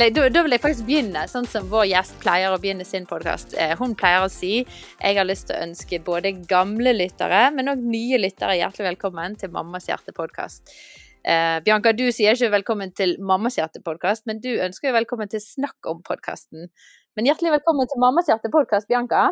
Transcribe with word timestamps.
vil, 0.00 0.08
jeg, 0.08 0.14
da, 0.16 0.28
da 0.32 0.42
vil 0.46 0.54
jeg 0.54 0.62
faktisk 0.62 0.86
begynne 0.88 1.22
sånn 1.28 1.46
som 1.50 1.66
vår 1.68 1.90
gjest 1.90 2.14
pleier 2.22 2.54
å 2.54 2.60
begynne 2.60 2.86
sin 2.88 3.04
podkast. 3.08 3.52
Eh, 3.58 3.74
hun 3.76 3.92
pleier 3.98 4.24
å 4.24 4.32
si 4.32 4.62
jeg 4.62 5.18
har 5.18 5.26
lyst 5.28 5.50
til 5.50 5.58
å 5.58 5.66
ønske 5.66 6.00
både 6.06 6.32
gamle 6.48 6.94
lyttere, 6.96 7.42
men 7.52 7.68
òg 7.72 7.82
nye 7.84 8.20
lyttere 8.20 8.56
hjertelig 8.56 8.94
velkommen 8.94 9.36
til 9.40 9.52
Mammas 9.52 9.90
hjerte-podkast. 9.90 10.72
Eh, 11.20 11.58
Bianca, 11.66 11.92
du 11.92 12.06
sier 12.16 12.32
ikke 12.32 12.54
velkommen 12.54 12.94
til 12.96 13.18
Mammas 13.20 13.58
hjerte-podkast, 13.60 14.24
men 14.30 14.40
du 14.40 14.48
ønsker 14.54 14.88
jo 14.88 14.96
velkommen 14.96 15.28
til 15.28 15.42
Snakk 15.44 15.90
om-podkasten. 15.92 16.70
Men 17.18 17.26
hjertelig 17.26 17.50
velkommen 17.56 17.88
til 17.90 17.98
Mammas 17.98 18.28
hjerte-podkast, 18.30 18.86
Bianca. 18.86 19.24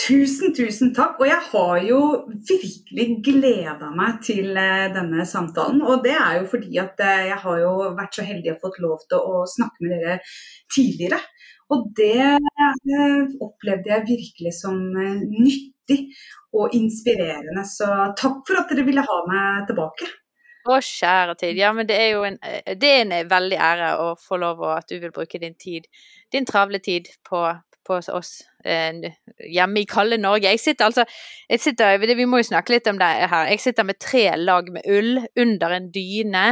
Tusen, 0.00 0.54
tusen 0.56 0.94
takk. 0.96 1.18
Og 1.20 1.28
jeg 1.28 1.42
har 1.50 1.82
jo 1.84 1.98
virkelig 2.48 3.06
gleda 3.26 3.90
meg 3.92 4.22
til 4.24 4.56
eh, 4.56 4.86
denne 4.94 5.26
samtalen. 5.28 5.82
Og 5.84 6.00
det 6.06 6.14
er 6.16 6.38
jo 6.38 6.46
fordi 6.48 6.80
at 6.80 7.02
eh, 7.04 7.26
jeg 7.28 7.38
har 7.44 7.60
jo 7.60 7.74
vært 7.98 8.16
så 8.16 8.24
heldig 8.24 8.54
og 8.54 8.64
fått 8.64 8.80
lov 8.86 9.04
til 9.12 9.20
å 9.20 9.44
snakke 9.52 9.84
med 9.84 9.92
dere 9.98 10.16
tidligere. 10.72 11.20
Og 11.76 11.90
det 12.00 12.24
eh, 12.24 13.36
opplevde 13.44 13.92
jeg 13.92 14.08
virkelig 14.08 14.56
som 14.56 14.80
nyttig 14.96 16.06
og 16.56 16.72
inspirerende. 16.72 17.68
Så 17.68 17.90
takk 18.16 18.46
for 18.48 18.62
at 18.62 18.72
dere 18.72 18.88
ville 18.88 19.04
ha 19.04 19.24
meg 19.28 19.68
tilbake. 19.68 20.08
Å, 20.66 20.80
kjære 20.82 21.36
tid. 21.38 21.60
Ja, 21.60 21.70
men 21.76 21.86
det 21.86 22.00
er 22.00 22.14
jo 22.16 22.24
en, 22.26 22.40
det 22.40 22.88
er 22.90 23.04
en 23.04 23.28
veldig 23.30 23.58
ære 23.68 23.90
å 24.02 24.14
få 24.18 24.40
lov 24.40 24.64
til 24.64 24.72
at 24.72 24.88
du 24.90 24.96
vil 25.04 25.12
bruke 25.14 25.38
din 25.38 25.54
tid 25.60 25.84
din 26.36 26.48
travle 26.48 26.80
tid 26.84 27.08
på, 27.26 27.42
på 27.86 28.00
oss 28.14 28.30
eh, 28.64 29.12
hjemme 29.52 29.82
i 29.82 29.88
kalde 29.88 30.18
Norge. 30.20 30.52
Jeg 30.52 30.62
sitter 30.62 30.88
altså 30.88 31.06
jeg 31.48 31.62
sitter, 31.62 31.98
Vi 31.98 32.24
må 32.24 32.42
jo 32.42 32.50
snakke 32.50 32.76
litt 32.76 32.88
om 32.90 32.98
det 33.00 33.06
her. 33.30 33.52
Jeg 33.52 33.62
sitter 33.64 33.86
med 33.88 34.00
tre 34.00 34.28
lag 34.36 34.68
med 34.72 34.86
ull 34.86 35.24
under 35.36 35.78
en 35.78 35.90
dyne. 35.94 36.48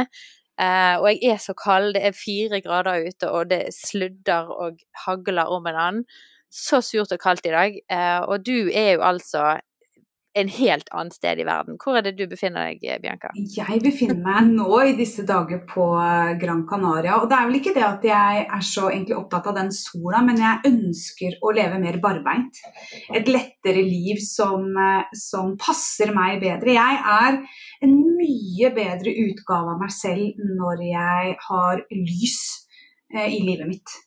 Eh, 0.55 0.95
og 1.01 1.09
jeg 1.11 1.33
er 1.33 1.41
så 1.43 1.53
kald. 1.53 1.93
Det 1.95 2.05
er 2.05 2.15
fire 2.15 2.61
grader 2.63 3.07
ute, 3.07 3.29
og 3.29 3.49
det 3.49 3.63
sludder 3.75 4.51
og 4.51 4.79
hagler 5.05 5.51
om 5.51 5.67
en 5.67 5.81
annen. 5.81 6.05
Så 6.51 6.79
surt 6.81 7.11
og 7.11 7.19
kaldt 7.19 7.45
i 7.45 7.51
dag. 7.55 7.79
Eh, 7.91 8.21
og 8.23 8.45
du 8.45 8.69
er 8.71 8.95
jo 8.95 9.03
altså 9.03 9.57
en 10.35 10.49
helt 10.51 10.89
annet 10.91 11.15
sted 11.15 11.39
i 11.39 11.45
verden. 11.47 11.77
Hvor 11.79 11.95
er 11.95 12.03
det 12.05 12.15
du 12.19 12.25
befinner 12.27 12.67
deg, 12.67 12.83
Bianca? 13.03 13.31
Jeg 13.35 13.79
befinner 13.83 14.17
meg 14.19 14.49
nå 14.51 14.81
i 14.83 14.95
disse 14.97 15.23
dager 15.27 15.61
på 15.69 15.85
eh, 16.01 16.33
Gran 16.41 16.65
Canaria. 16.67 17.21
Og 17.21 17.29
det 17.31 17.37
er 17.37 17.47
vel 17.47 17.59
ikke 17.61 17.75
det 17.77 17.85
at 17.87 18.07
jeg 18.09 18.43
er 18.43 18.65
så 18.67 18.89
egentlig 18.89 19.15
opptatt 19.17 19.47
av 19.51 19.55
den 19.61 19.71
sola, 19.75 20.19
men 20.27 20.41
jeg 20.43 20.71
ønsker 20.71 21.37
å 21.39 21.53
leve 21.55 21.79
mer 21.79 21.99
barbeint. 22.03 22.59
Et 23.15 23.31
lettere 23.31 23.85
liv 23.85 24.19
som, 24.23 24.67
eh, 24.75 25.07
som 25.15 25.55
passer 25.61 26.11
meg 26.15 26.41
bedre. 26.43 26.75
Jeg 26.75 26.99
er 27.15 27.39
en 27.87 27.95
mye 28.19 28.73
bedre 28.75 29.15
utgave 29.25 29.75
av 29.75 29.79
meg 29.85 29.95
selv 29.95 30.43
når 30.59 30.83
jeg 30.89 31.37
har 31.47 31.85
lys 31.95 32.41
eh, 33.15 33.29
i 33.29 33.39
livet 33.47 33.71
mitt. 33.71 34.01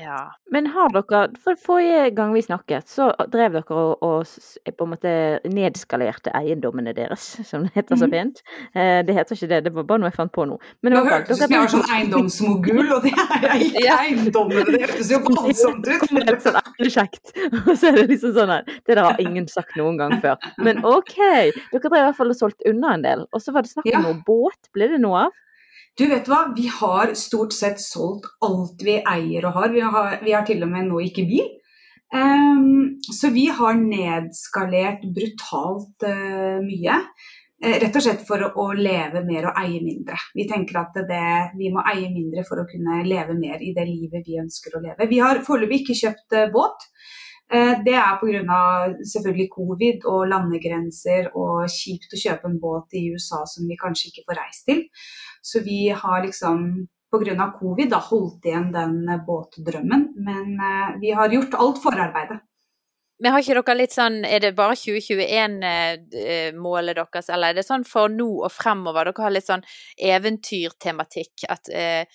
Ja. 0.00 0.20
Men 0.50 0.66
har 0.72 0.90
dere 0.94 1.28
For 1.44 1.58
forrige 1.60 2.10
gang 2.16 2.32
vi 2.34 2.42
snakket, 2.42 2.88
så 2.88 3.10
drev 3.32 3.58
dere 3.58 3.76
og, 3.76 4.02
og 4.02 4.74
på 4.76 4.86
en 4.86 4.92
måte 4.94 5.12
nedskalerte 5.50 6.32
eiendommene 6.36 6.94
deres, 6.96 7.26
som 7.50 7.66
det 7.66 7.74
heter 7.76 8.00
så 8.00 8.08
mhm. 8.08 8.14
fint. 8.14 8.42
Eh, 8.74 9.00
det 9.06 9.16
heter 9.16 9.36
ikke 9.36 9.50
det, 9.52 9.62
det 9.68 9.74
var 9.76 9.88
bare 9.88 10.02
noe 10.02 10.10
jeg 10.10 10.18
fant 10.18 10.34
på 10.34 10.46
nå. 10.48 10.58
Men 10.82 10.96
det 10.96 11.04
hørtes 11.06 11.36
ut 11.36 11.44
som 11.44 11.54
jeg 11.54 11.64
var 11.64 11.72
sånn 11.74 11.94
eiendomsmogul, 11.96 12.84
og 12.96 13.06
det 13.06 13.14
er 13.14 13.46
jeg 13.46 13.64
ikke 13.68 13.84
ja. 13.84 13.98
eiendommene, 14.06 14.64
det 14.70 14.82
hørtes 14.86 15.12
jo 15.12 15.20
voldsomt 15.28 15.90
ut. 15.90 16.06
Det 16.10 16.34
er 16.34 16.40
sånn 16.46 16.94
kjekt. 16.96 17.34
Og 17.66 17.74
så 17.74 17.90
er 17.90 18.00
det 18.00 18.06
liksom 18.14 18.34
sånn 18.36 18.50
her 18.54 18.64
Det 18.86 18.96
der 18.96 19.04
har 19.04 19.20
ingen 19.22 19.46
sagt 19.50 19.76
noen 19.78 20.00
gang 20.00 20.16
før. 20.22 20.40
Men 20.62 20.82
OK, 20.86 21.16
dere 21.20 21.82
drev 21.84 22.00
i 22.00 22.06
hvert 22.08 22.18
fall 22.18 22.32
og 22.32 22.38
solgte 22.38 22.70
unna 22.70 22.96
en 22.96 23.06
del. 23.06 23.26
Og 23.34 23.44
så 23.44 23.54
var 23.54 23.66
det 23.66 23.72
snakk 23.72 23.88
om 23.88 23.94
ja. 23.94 24.02
noe 24.06 24.18
båt, 24.26 24.58
ble 24.74 24.90
det 24.94 25.00
noe 25.02 25.28
av? 25.28 25.38
Du 25.98 26.06
vet 26.08 26.28
hva, 26.30 26.44
vi 26.56 26.68
har 26.72 27.14
stort 27.18 27.52
sett 27.52 27.80
solgt 27.82 28.28
alt 28.46 28.82
vi 28.84 29.00
eier 29.00 29.46
og 29.48 29.56
har. 29.58 29.72
Vi 29.74 29.82
har, 29.84 30.20
vi 30.24 30.36
har 30.36 30.46
til 30.48 30.62
og 30.64 30.70
med 30.72 30.88
nå 30.88 31.02
ikke 31.08 31.26
bil. 31.28 31.48
Um, 32.10 32.98
så 33.14 33.30
vi 33.30 33.46
har 33.54 33.76
nedskalert 33.78 35.04
brutalt 35.14 36.06
uh, 36.06 36.58
mye. 36.64 36.96
Uh, 37.62 37.76
rett 37.84 37.98
og 38.00 38.02
slett 38.02 38.24
for 38.26 38.42
å, 38.48 38.66
leve 38.74 39.22
mer 39.26 39.50
og 39.50 39.60
eie 39.62 39.78
mindre. 39.84 40.18
Vi 40.34 40.48
tenker 40.50 40.80
at 40.82 40.96
det, 41.06 41.28
vi 41.58 41.70
må 41.70 41.84
eie 41.92 42.08
mindre 42.10 42.42
for 42.48 42.62
å 42.62 42.66
kunne 42.70 43.04
leve 43.06 43.36
mer 43.38 43.62
i 43.62 43.74
det 43.76 43.86
livet 43.86 44.26
vi 44.26 44.40
ønsker 44.42 44.74
å 44.74 44.82
leve. 44.82 45.10
Vi 45.10 45.20
har 45.22 45.44
foreløpig 45.46 45.84
ikke 45.84 46.00
kjøpt 46.02 46.38
uh, 46.38 46.48
båt. 46.54 46.88
Det 47.50 47.94
er 47.98 48.18
pga. 48.20 48.58
selvfølgelig 49.12 49.48
covid 49.50 50.04
og 50.06 50.28
landegrenser 50.30 51.32
og 51.34 51.64
kjipt 51.66 52.14
å 52.14 52.20
kjøpe 52.20 52.46
en 52.46 52.60
båt 52.62 52.94
i 52.94 53.08
USA 53.10 53.40
som 53.50 53.66
vi 53.66 53.78
kanskje 53.80 54.12
ikke 54.12 54.22
får 54.28 54.38
reist 54.38 54.68
til. 54.70 54.84
Så 55.42 55.64
vi 55.66 55.88
har 55.90 56.22
liksom 56.22 56.86
pga. 57.10 57.50
covid 57.58 57.90
da, 57.90 57.98
holdt 57.98 58.46
igjen 58.46 58.72
den 58.74 59.02
båtdrømmen. 59.26 60.08
Men 60.16 60.60
eh, 60.60 60.98
vi 61.02 61.10
har 61.16 61.28
gjort 61.34 61.54
alt 61.58 61.78
forarbeidet. 61.82 62.40
Men 63.20 63.34
har 63.34 63.42
ikke 63.44 63.58
dere 63.58 63.74
litt 63.76 63.92
sånn, 63.92 64.24
Er 64.24 64.40
det 64.40 64.56
bare 64.56 64.72
2021-målet 64.80 66.94
eh, 66.94 66.96
deres, 66.96 67.28
eller 67.28 67.48
er 67.50 67.54
det 67.58 67.66
sånn 67.66 67.84
for 67.84 68.08
nå 68.08 68.40
og 68.46 68.52
fremover? 68.54 69.04
Dere 69.10 69.24
har 69.26 69.34
litt 69.34 69.48
sånn 69.48 69.64
eventyrtematikk. 69.96 71.44
At 71.52 71.68
eh, 71.68 72.00
eh 72.00 72.06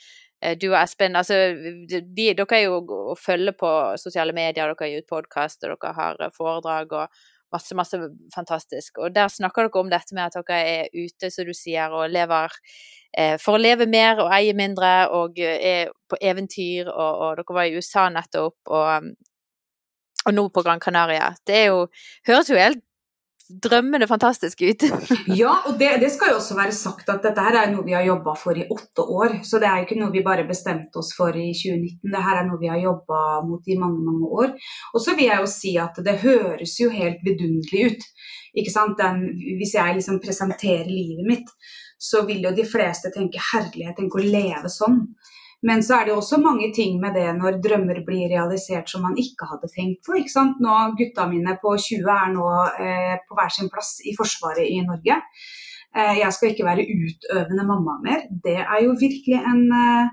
du 0.62 0.68
og 0.72 0.80
Espen 0.80 1.16
altså, 1.18 1.38
de, 1.90 2.02
Dere 2.38 2.58
er 2.58 2.66
jo 2.68 2.82
å 3.14 3.16
følge 3.20 3.56
på 3.58 3.72
sosiale 4.02 4.36
medier, 4.36 4.70
dere 4.70 4.90
gir 4.92 5.06
ut 5.06 5.10
podkast, 5.10 5.64
dere 5.64 5.96
har 5.98 6.22
foredrag 6.36 6.94
og 6.94 7.24
masse, 7.54 7.76
masse 7.78 7.98
fantastisk. 8.36 9.00
Og 9.00 9.16
der 9.16 9.32
snakker 9.32 9.68
dere 9.68 9.82
om 9.82 9.90
dette 9.92 10.18
med 10.18 10.28
at 10.28 10.38
dere 10.38 10.62
er 10.62 10.94
ute, 10.94 11.32
som 11.32 11.48
du 11.48 11.54
sier, 11.56 11.94
og 11.94 12.12
lever 12.12 12.54
Eh, 13.18 13.38
for 13.40 13.56
å 13.56 13.62
leve 13.62 13.88
mer 13.88 14.20
og 14.20 14.34
eie 14.36 14.56
mindre, 14.58 14.90
og 15.16 15.40
eh, 15.40 15.86
er 15.86 15.94
på 16.12 16.20
eventyr, 16.20 16.90
og, 16.92 17.22
og 17.24 17.38
dere 17.40 17.56
var 17.58 17.70
i 17.70 17.78
USA 17.80 18.10
nettopp, 18.12 18.58
og, 18.68 19.08
og 20.26 20.36
nå 20.36 20.46
på 20.52 20.64
Gran 20.66 20.84
Canaria. 20.84 21.32
Det 21.48 21.62
jo 21.70 21.86
Høres 22.28 22.52
jo 22.52 22.60
helt 22.60 22.84
drømmende 23.50 24.08
fantastisk 24.10 24.62
ut. 24.66 24.84
ja, 25.42 25.52
og 25.68 25.78
det, 25.80 25.92
det, 26.02 26.10
skal 26.14 26.34
jo 26.34 26.40
også 26.40 26.58
være 26.58 26.74
sagt 26.76 27.10
at 27.14 27.24
dette 27.26 27.44
her 27.46 27.60
er 27.60 27.72
noe 27.72 27.86
vi 27.86 27.94
har 27.96 28.06
jobba 28.08 28.34
for 28.40 28.58
i 28.58 28.66
åtte 28.72 29.06
år. 29.06 29.40
Så 29.46 29.62
det 29.62 29.70
er 29.70 29.80
jo 29.80 29.88
ikke 29.88 30.00
noe 30.00 30.14
vi 30.14 30.24
bare 30.26 30.48
bestemte 30.48 31.02
oss 31.02 31.14
for 31.18 31.36
i 31.38 31.52
2019. 31.54 32.10
Det 32.14 32.24
her 32.28 32.42
er 32.42 32.50
noe 32.50 32.62
vi 32.62 32.72
har 32.72 32.82
jobba 32.82 33.22
mot 33.46 33.70
i 33.70 33.78
mange, 33.82 34.02
mange 34.06 34.32
år. 34.42 34.54
Og 34.94 35.06
så 35.06 35.16
vil 35.18 35.30
jeg 35.30 35.44
jo 35.44 35.52
si 35.52 35.76
at 35.82 36.02
det 36.06 36.20
høres 36.26 36.78
jo 36.82 36.90
helt 36.94 37.22
vidunderlig 37.26 37.92
ut. 37.92 38.10
Ikke 38.56 38.74
sant? 38.74 38.98
Den, 39.00 39.28
hvis 39.60 39.76
jeg 39.78 40.00
liksom 40.00 40.22
presenterer 40.24 40.90
livet 40.90 41.28
mitt, 41.28 41.56
så 42.02 42.26
vil 42.28 42.44
jo 42.44 42.54
de 42.56 42.66
fleste 42.68 43.12
tenke 43.14 43.42
herlighet, 43.54 43.98
tenke 44.00 44.20
å 44.20 44.26
leve 44.26 44.72
sånn. 44.72 45.04
Men 45.64 45.84
så 45.84 46.00
er 46.00 46.06
det 46.06 46.16
også 46.16 46.38
mange 46.44 46.72
ting 46.76 47.00
med 47.02 47.16
det 47.18 47.28
når 47.38 47.60
drømmer 47.64 48.02
blir 48.06 48.28
realisert 48.30 48.90
som 48.92 49.06
man 49.08 49.16
ikke 49.18 49.48
hadde 49.50 49.72
tenkt 49.72 50.04
på. 50.06 50.18
ikke 50.20 50.34
sant? 50.34 50.60
Nå, 50.62 50.74
Gutta 51.00 51.28
mine 51.32 51.58
på 51.62 51.76
20 51.78 52.12
er 52.12 52.34
nå 52.34 52.50
eh, 52.82 53.16
på 53.26 53.38
hver 53.38 53.54
sin 53.54 53.72
plass 53.74 53.98
i 54.06 54.14
Forsvaret 54.18 54.68
i 54.68 54.82
Norge. 54.86 55.22
Eh, 55.96 56.20
jeg 56.20 56.36
skal 56.36 56.52
ikke 56.52 56.68
være 56.68 56.86
utøvende 56.92 57.66
mamma 57.66 57.98
mer. 58.04 58.28
Det 58.44 58.60
er 58.62 58.80
jo 58.84 58.94
virkelig 59.00 59.40
en, 59.40 59.66
eh, 59.80 60.08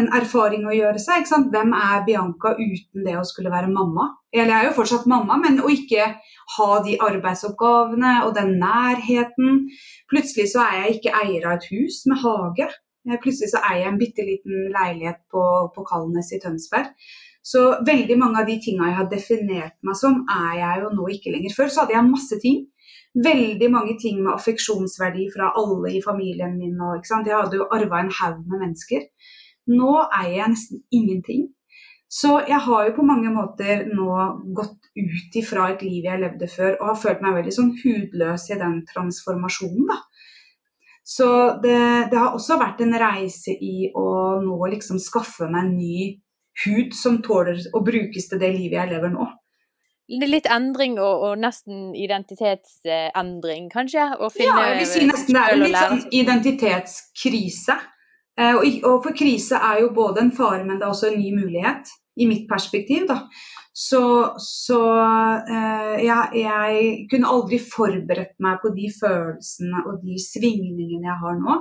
en 0.00 0.08
erfaring 0.20 0.66
å 0.66 0.74
gjøre 0.74 1.00
seg. 1.00 1.22
ikke 1.22 1.34
sant? 1.34 1.52
Hvem 1.54 1.72
er 1.72 2.04
Bianca 2.04 2.56
uten 2.58 3.06
det 3.06 3.16
å 3.16 3.24
skulle 3.24 3.54
være 3.54 3.72
mamma? 3.72 4.10
Eller 4.34 4.52
jeg 4.52 4.64
er 4.64 4.68
jo 4.68 4.78
fortsatt 4.82 5.06
mamma, 5.06 5.38
men 5.38 5.60
å 5.62 5.70
ikke 5.72 6.16
ha 6.58 6.70
de 6.82 6.98
arbeidsoppgavene 6.98 8.26
og 8.26 8.34
den 8.34 8.58
nærheten. 8.60 9.70
Plutselig 10.10 10.50
så 10.52 10.66
er 10.66 10.82
jeg 10.82 10.98
ikke 10.98 11.16
eier 11.22 11.46
av 11.46 11.56
et 11.56 11.70
hus 11.70 12.02
med 12.10 12.20
hage. 12.20 12.68
Eh, 13.06 13.18
plutselig 13.22 13.52
så 13.52 13.62
eier 13.62 13.84
jeg 13.84 13.92
en 13.92 14.00
bitte 14.00 14.26
liten 14.26 14.68
leilighet 14.74 15.22
på, 15.32 15.42
på 15.74 15.86
Kalnes 15.86 16.32
i 16.34 16.40
Tønsberg. 16.42 16.92
Så 17.46 17.62
veldig 17.86 18.16
mange 18.18 18.40
av 18.40 18.48
de 18.48 18.56
tinga 18.58 18.88
jeg 18.88 18.98
har 18.98 19.10
definert 19.10 19.76
meg 19.86 19.98
som, 19.98 20.24
er 20.26 20.56
jeg 20.58 20.82
jo 20.82 20.94
nå 20.98 21.10
ikke 21.14 21.34
lenger. 21.34 21.54
Før 21.54 21.68
så 21.70 21.84
hadde 21.84 21.94
jeg 21.94 22.08
masse 22.08 22.38
ting. 22.42 22.64
Veldig 23.26 23.68
mange 23.72 23.94
ting 24.02 24.18
med 24.18 24.34
affeksjonsverdi 24.34 25.28
fra 25.32 25.52
alle 25.56 25.94
i 25.94 26.02
familien 26.04 26.56
min. 26.58 26.74
Og, 26.82 27.06
jeg 27.06 27.36
hadde 27.36 27.60
jo 27.60 27.68
arva 27.72 28.02
en 28.02 28.10
haug 28.18 28.40
med 28.50 28.64
mennesker. 28.64 29.06
Nå 29.70 29.92
eier 30.08 30.40
jeg 30.40 30.56
nesten 30.56 30.82
ingenting. 30.94 31.46
Så 32.10 32.36
jeg 32.46 32.58
har 32.62 32.84
jo 32.86 32.96
på 32.98 33.06
mange 33.06 33.30
måter 33.34 33.86
nå 33.90 34.10
gått 34.54 34.90
ut 34.98 35.38
ifra 35.38 35.70
et 35.72 35.82
liv 35.82 36.06
jeg 36.06 36.22
levde 36.22 36.48
før, 36.50 36.76
og 36.78 36.92
har 36.92 37.00
følt 37.00 37.22
meg 37.24 37.34
veldig 37.40 37.54
sånn 37.54 37.72
hudløs 37.80 38.46
i 38.54 38.58
den 38.60 38.78
transformasjonen, 38.90 39.88
da. 39.90 39.98
Så 41.06 41.26
det, 41.62 41.78
det, 42.10 42.18
har 42.18 42.34
også 42.34 42.56
vært 42.58 42.80
en 42.82 42.96
reise 42.98 43.54
i 43.54 43.90
å 43.94 44.06
nå 44.42 44.56
liksom 44.72 44.98
skaffe 44.98 45.46
meg 45.46 45.68
en 45.68 45.74
ny 45.78 45.98
hud 46.64 46.96
som 46.98 47.20
tåler 47.22 47.60
å 47.70 47.82
brukes 47.86 48.26
til 48.26 48.40
det 48.42 48.50
livet 48.56 48.80
jeg 48.80 48.90
lever 48.96 49.12
nå. 49.14 49.26
Litt 50.06 50.46
endring 50.50 50.96
og, 51.02 51.22
og 51.28 51.38
nesten 51.42 51.92
identitetsendring, 51.98 53.68
kanskje? 53.70 54.08
ja, 54.38 54.56
jeg 54.70 54.80
vil 54.80 54.90
si 54.90 55.04
nesten 55.06 55.38
det 55.38 55.42
er 55.44 55.54
en 55.54 55.64
litt 55.64 55.78
sånn 55.78 56.02
identitetskrise. 56.14 57.78
Eh, 58.38 58.54
og, 58.54 58.66
og 58.86 58.98
for 59.06 59.16
krise 59.18 59.58
er 59.62 59.84
jo 59.84 59.92
både 59.94 60.26
en 60.26 60.34
fare, 60.34 60.62
men 60.66 60.78
det 60.78 60.86
er 60.86 60.94
også 60.94 61.10
en 61.12 61.20
ny 61.20 61.32
mulighet, 61.38 61.90
i 62.16 62.26
mitt 62.26 62.46
perspektiv. 62.50 63.06
da. 63.10 63.22
Så, 63.76 64.34
så 64.40 64.78
eh, 65.52 65.98
jeg, 66.06 66.28
jeg, 66.40 66.84
kunne 67.10 67.28
aldri 67.28 67.58
forberedt 67.60 68.38
meg 68.40 68.62
på 68.62 68.70
de 68.72 68.86
følelsene 68.88 69.82
og 69.84 69.98
de 70.00 70.16
svingningene 70.16 71.10
jeg 71.10 71.20
har 71.20 71.36
nå. 71.36 71.58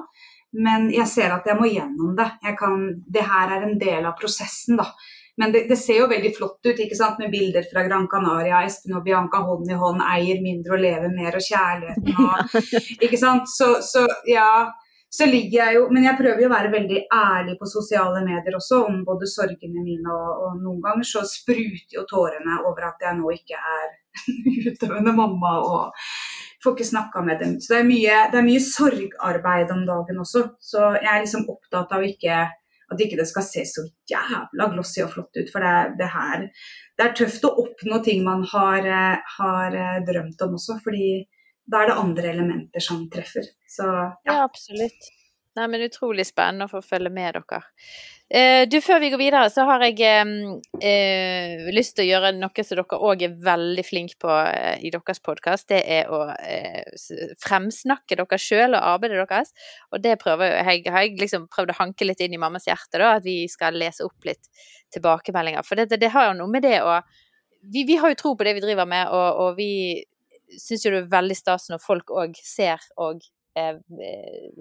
Men 0.63 0.87
jeg 0.95 1.11
ser 1.11 1.35
at 1.35 1.49
jeg 1.49 1.59
må 1.59 1.67
gjennom 1.67 2.13
det. 2.15 2.29
Kan, 2.55 2.85
det 3.11 3.25
her 3.27 3.51
er 3.57 3.65
en 3.67 3.75
del 3.81 4.07
av 4.07 4.15
prosessen, 4.15 4.79
da. 4.79 4.87
Men 5.35 5.51
det, 5.51 5.65
det, 5.67 5.75
ser 5.75 5.99
jo 5.99 6.07
veldig 6.07 6.31
flott 6.37 6.63
ut 6.63 6.79
ikke 6.79 6.95
sant? 6.95 7.19
med 7.19 7.35
bilder 7.35 7.67
fra 7.67 7.83
Gran 7.83 8.07
Canaria. 8.07 8.63
Espen 8.63 8.95
og 8.95 9.03
Bianca 9.03 9.43
hånd 9.43 9.67
i 9.67 9.75
hånd 9.83 9.99
eier 10.07 10.39
mindre 10.39 10.77
og 10.77 10.85
lever 10.87 11.11
mer, 11.11 11.35
og 11.35 11.43
kjærligheten 11.43 12.15
og 12.15 12.55
Ikke 13.09 13.19
sant. 13.19 13.51
Så, 13.51 13.73
så 13.83 14.07
ja 14.31 14.71
så 15.15 15.27
ligger 15.29 15.59
jeg 15.61 15.77
jo 15.77 15.83
Men 15.93 16.07
jeg 16.07 16.17
prøver 16.19 16.41
jo 16.43 16.49
å 16.49 16.53
være 16.53 16.71
veldig 16.73 17.01
ærlig 17.13 17.55
på 17.59 17.69
sosiale 17.69 18.23
medier 18.25 18.57
også 18.57 18.81
om 18.89 19.03
både 19.07 19.29
sorgene 19.31 19.83
mine, 19.83 20.09
og, 20.11 20.41
og 20.43 20.57
noen 20.63 20.81
ganger 20.83 21.07
så 21.07 21.23
spruter 21.29 21.99
jo 21.99 22.05
tårene 22.09 22.59
over 22.65 22.89
at 22.89 23.05
jeg 23.05 23.19
nå 23.19 23.31
ikke 23.35 23.59
er 23.59 23.93
utøvende 24.71 25.13
mamma 25.15 25.55
og 25.63 26.05
får 26.63 26.75
ikke 26.75 26.89
snakka 26.89 27.21
med 27.25 27.41
dem. 27.43 27.57
Så 27.61 27.73
det 27.75 27.79
er, 27.79 27.87
mye, 27.87 28.19
det 28.31 28.39
er 28.39 28.47
mye 28.47 28.61
sorgarbeid 28.63 29.73
om 29.75 29.83
dagen 29.87 30.21
også. 30.23 30.45
Så 30.59 30.85
jeg 30.97 31.11
er 31.11 31.21
liksom 31.21 31.45
opptatt 31.51 31.93
av 31.93 32.05
ikke 32.05 32.39
at 32.93 33.01
ikke 33.01 33.17
det 33.17 33.27
skal 33.29 33.45
se 33.45 33.63
så 33.69 33.83
jævla 34.09 34.69
glossy 34.73 35.01
og 35.05 35.13
flott 35.13 35.37
ut. 35.37 35.51
For 35.51 35.63
det, 35.63 35.95
det, 36.01 36.09
her 36.13 36.47
Det 36.97 37.05
er 37.05 37.15
tøft 37.17 37.45
å 37.47 37.53
oppnå 37.63 38.01
ting 38.05 38.23
man 38.25 38.45
har, 38.51 38.85
eh, 38.85 39.37
har 39.37 39.77
eh, 39.77 40.03
drømt 40.07 40.41
om 40.45 40.57
også. 40.59 40.79
fordi 40.83 41.25
da 41.65 41.81
er 41.81 41.91
det 41.91 41.99
andre 41.99 42.31
elementer 42.31 42.83
som 42.83 43.05
treffer. 43.11 43.47
Så 43.69 43.85
ja. 43.87 44.09
ja 44.27 44.41
absolutt. 44.45 45.13
Nei, 45.55 45.69
men 45.71 45.85
Utrolig 45.85 46.25
spennende 46.27 46.67
å 46.67 46.71
få 46.71 46.81
følge 46.83 47.09
med 47.15 47.37
dere. 47.37 47.61
Eh, 48.27 48.65
du, 48.67 48.79
Før 48.83 48.99
vi 48.99 49.11
går 49.13 49.21
videre, 49.21 49.49
så 49.53 49.63
har 49.69 49.85
jeg 49.85 50.01
eh, 50.03 51.69
lyst 51.71 51.95
til 51.95 52.03
å 52.03 52.07
gjøre 52.09 52.31
noe 52.35 52.65
som 52.65 52.79
dere 52.81 52.99
òg 53.07 53.23
er 53.23 53.37
veldig 53.45 53.85
flinke 53.87 54.17
på 54.19 54.33
eh, 54.41 54.81
i 54.83 54.91
deres 54.91 55.21
podkast. 55.23 55.69
Det 55.71 55.79
er 55.95 56.11
å 56.11 56.25
eh, 56.33 56.83
fremsnakke 57.39 58.17
dere 58.19 58.39
sjøl 58.41 58.75
og 58.75 58.81
arbeidet 58.81 59.21
deres. 59.21 59.53
Og 59.93 60.03
det 60.03 60.17
prøver 60.19 60.57
jeg, 60.57 60.83
har 60.91 61.05
jeg 61.05 61.15
liksom 61.21 61.47
prøvd 61.53 61.71
å 61.71 61.79
hanke 61.79 62.09
litt 62.09 62.25
inn 62.25 62.35
i 62.35 62.41
mammas 62.41 62.67
hjerte, 62.67 62.99
da, 62.99 63.13
at 63.21 63.23
vi 63.23 63.45
skal 63.51 63.79
lese 63.79 64.03
opp 64.03 64.27
litt 64.27 64.51
tilbakemeldinger. 64.91 65.63
For 65.63 65.79
det, 65.79 66.01
det 66.01 66.11
har 66.11 66.33
jo 66.33 66.41
noe 66.41 66.51
med 66.51 66.67
det 66.67 66.81
å 66.83 66.99
vi, 67.65 67.81
vi, 67.87 67.95
har 67.97 68.11
jo 68.11 68.19
tro 68.19 68.35
på 68.37 68.45
det 68.45 68.57
vi 68.59 68.61
driver 68.61 68.85
med, 68.85 69.07
og, 69.09 69.39
og 69.41 69.55
vi 69.57 70.03
syns 70.59 70.85
jo 70.85 70.93
det 70.93 71.03
er 71.03 71.11
veldig 71.11 71.37
stas 71.37 71.69
når 71.71 71.81
folk 71.83 72.11
òg 72.13 72.37
ser 72.43 72.83
og 73.01 73.23
eh, 73.57 73.77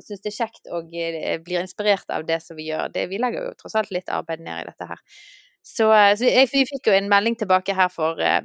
syns 0.02 0.22
det 0.24 0.32
er 0.32 0.36
kjekt 0.38 0.70
og 0.72 0.94
eh, 0.96 1.38
blir 1.44 1.62
inspirert 1.62 2.10
av 2.14 2.26
det 2.28 2.40
som 2.44 2.58
vi 2.58 2.68
gjør. 2.70 2.92
Det, 2.94 3.06
vi 3.10 3.20
legger 3.20 3.48
jo 3.48 3.56
tross 3.60 3.76
alt 3.80 3.92
litt 3.94 4.12
arbeid 4.12 4.44
ned 4.44 4.64
i 4.64 4.68
dette 4.70 4.90
her. 4.90 5.02
Så, 5.64 5.88
eh, 5.92 6.12
så 6.18 6.28
jeg, 6.28 6.50
vi 6.52 6.66
fikk 6.68 6.90
jo 6.90 6.96
en 6.96 7.10
melding 7.10 7.38
tilbake 7.40 7.76
her 7.76 7.90
for 7.92 8.20
eh, 8.22 8.42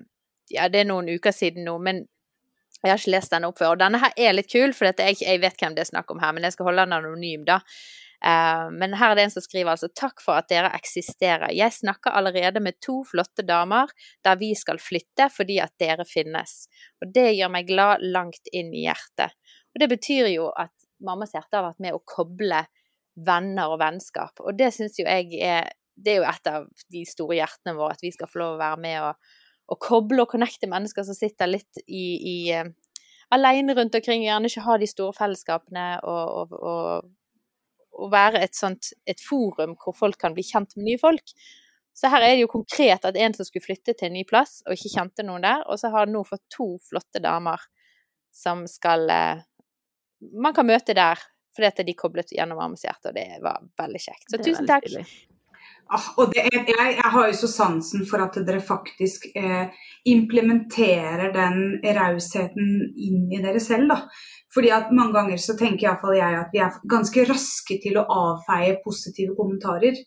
ja, 0.50 0.70
det 0.72 0.84
er 0.84 0.90
noen 0.90 1.12
uker 1.12 1.36
siden 1.36 1.68
nå, 1.68 1.78
men 1.84 2.06
jeg 2.80 2.94
har 2.94 3.02
ikke 3.02 3.14
lest 3.14 3.34
denne 3.34 3.50
opp 3.52 3.60
før. 3.60 3.76
Og 3.76 3.82
denne 3.82 4.00
her 4.02 4.14
er 4.16 4.36
litt 4.38 4.52
kul, 4.52 4.72
for 4.76 4.88
jeg, 4.90 5.20
jeg, 5.22 5.42
vet 5.44 5.58
hvem 5.60 5.76
det 5.76 5.84
er 5.84 5.92
snakk 5.92 6.12
om 6.14 6.22
her, 6.24 6.32
men 6.36 6.48
jeg 6.48 6.56
skal 6.56 6.70
holde 6.70 6.86
den 6.88 6.96
anonym, 6.96 7.44
da. 7.48 7.60
Uh, 8.20 8.68
men 8.76 8.98
her 9.00 9.14
er 9.14 9.16
det 9.16 9.24
en 9.28 9.32
som 9.32 9.44
skriver 9.44 9.72
altså 9.72 9.88
takk 9.96 10.20
for 10.24 10.36
at 10.36 10.50
dere 10.52 10.74
eksisterer. 10.76 11.54
Jeg 11.56 11.72
snakker 11.78 12.16
allerede 12.20 12.60
med 12.64 12.80
to 12.84 13.00
flotte 13.08 13.46
damer 13.48 13.92
der 14.28 14.40
vi 14.42 14.52
skal 14.60 14.82
flytte 14.84 15.30
fordi 15.32 15.60
at 15.64 15.72
dere 15.80 16.08
finnes. 16.08 16.66
Og 17.00 17.14
det 17.16 17.30
gjør 17.38 17.54
meg 17.54 17.70
glad 17.70 18.04
langt 18.04 18.52
inn 18.52 18.74
i 18.76 18.84
hjertet. 18.88 19.36
Og 19.72 19.84
det 19.84 19.90
betyr 19.94 20.32
jo 20.34 20.50
at 20.52 20.74
mammas 21.06 21.32
hjerte 21.36 21.56
har 21.56 21.70
vært 21.70 21.84
med 21.84 21.96
å 21.96 22.04
koble 22.04 22.66
venner 23.20 23.72
og 23.72 23.80
vennskap. 23.82 24.36
Og 24.44 24.58
det 24.60 24.74
syns 24.76 25.00
jo 25.00 25.08
jeg 25.08 25.40
er 25.40 25.76
Det 26.00 26.14
er 26.14 26.22
jo 26.22 26.28
et 26.30 26.46
av 26.48 26.68
de 26.96 27.00
store 27.04 27.36
hjertene 27.36 27.74
våre, 27.76 27.92
at 27.92 28.00
vi 28.00 28.12
skal 28.16 28.30
få 28.32 28.40
lov 28.40 28.54
å 28.54 28.60
være 28.62 28.78
med 28.80 29.02
og, 29.04 29.32
og 29.68 29.80
koble 29.84 30.24
og 30.24 30.30
connecte 30.32 30.70
mennesker 30.72 31.04
som 31.04 31.18
sitter 31.18 31.50
litt 31.52 31.82
i, 31.92 32.04
i 32.16 32.36
uh, 32.56 32.70
alene 33.36 33.76
rundt 33.76 33.98
omkring, 34.00 34.24
gjerne 34.24 34.48
ikke 34.48 34.64
ha 34.64 34.78
de 34.80 34.88
store 34.88 35.18
fellesskapene 35.18 35.88
og, 36.08 36.54
og, 36.54 36.56
og 36.56 37.10
å 37.96 38.10
være 38.12 38.42
et 38.46 38.56
sånt 38.56 38.92
et 39.10 39.22
forum 39.22 39.76
hvor 39.80 39.96
folk 39.98 40.20
kan 40.22 40.36
bli 40.36 40.46
kjent 40.46 40.76
med 40.78 40.88
nye 40.88 41.02
folk. 41.02 41.34
Så 41.96 42.12
her 42.12 42.24
er 42.24 42.36
det 42.36 42.46
jo 42.46 42.52
konkret 42.52 43.06
at 43.08 43.18
en 43.20 43.36
som 43.36 43.48
skulle 43.48 43.66
flytte 43.66 43.96
til 43.98 44.08
en 44.08 44.16
ny 44.16 44.24
plass 44.28 44.60
og 44.66 44.76
ikke 44.76 44.94
kjente 44.94 45.26
noen 45.28 45.44
der, 45.44 45.66
og 45.68 45.82
så 45.82 45.92
har 45.92 46.06
han 46.06 46.14
nå 46.16 46.24
fått 46.28 46.46
to 46.54 46.72
flotte 46.86 47.22
damer 47.24 47.60
som 48.36 48.68
skal 48.70 49.10
eh, 49.10 49.42
Man 50.20 50.54
kan 50.54 50.68
møte 50.68 50.94
der 50.94 51.20
fordi 51.56 51.68
at 51.68 51.82
de 51.88 51.96
koblet 51.98 52.32
gjennom 52.32 52.60
Armes 52.62 52.84
hjerte, 52.86 53.10
og 53.10 53.16
det 53.18 53.40
var 53.44 53.64
veldig 53.80 54.00
kjekt. 54.00 54.28
Så 54.32 54.40
tusen 54.40 54.68
takk. 54.70 54.86
Ah, 54.86 55.08
og 55.90 56.36
er, 56.38 56.50
jeg, 56.54 56.66
jeg, 56.70 57.12
har 57.14 57.28
jo 57.32 57.38
så 57.40 57.48
sansen 57.50 58.04
for 58.10 58.22
at 58.22 58.38
dere 58.46 58.62
faktisk 58.62 59.26
eh, 59.34 59.72
implementerer 60.10 61.32
den 61.34 61.80
rausheten 61.98 62.70
inn 62.94 63.26
i 63.34 63.42
dere 63.42 63.62
selv. 63.64 63.90
da. 63.90 64.04
Fordi 64.54 64.70
at 64.74 64.94
Mange 64.94 65.18
ganger 65.18 65.42
så 65.42 65.58
tenker 65.58 65.88
iallfall 65.88 66.18
jeg 66.18 66.38
at 66.44 66.54
vi 66.54 66.62
er 66.62 66.78
ganske 66.90 67.26
raske 67.30 67.80
til 67.82 67.98
å 67.98 68.06
avfeie 68.06 68.78
positive 68.86 69.34
kommentarer. 69.38 69.98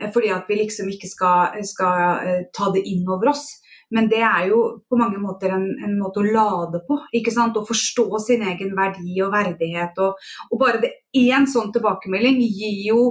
Eh, 0.00 0.10
fordi 0.12 0.32
at 0.34 0.48
vi 0.48 0.60
liksom 0.60 0.92
ikke 0.92 1.08
skal, 1.08 1.60
skal 1.64 2.24
eh, 2.28 2.40
ta 2.52 2.72
det 2.74 2.84
inn 2.84 3.08
over 3.08 3.32
oss. 3.32 3.48
Men 3.94 4.08
det 4.10 4.20
er 4.26 4.48
jo 4.50 4.60
på 4.90 4.98
mange 4.98 5.20
måter 5.22 5.52
en, 5.54 5.68
en, 5.84 5.98
måte 6.00 6.20
å 6.20 6.28
lade 6.28 6.80
på. 6.84 6.98
ikke 7.16 7.32
sant? 7.32 7.56
Å 7.56 7.64
forstå 7.64 8.08
sin 8.26 8.44
egen 8.44 8.76
verdi 8.76 9.20
og 9.24 9.32
verdighet. 9.32 9.96
Og, 10.04 10.20
og 10.50 10.60
bare 10.60 10.80
det 10.84 10.96
én 11.16 11.48
sånn 11.48 11.72
tilbakemelding 11.72 12.40
gir 12.44 12.80
jo 12.90 13.04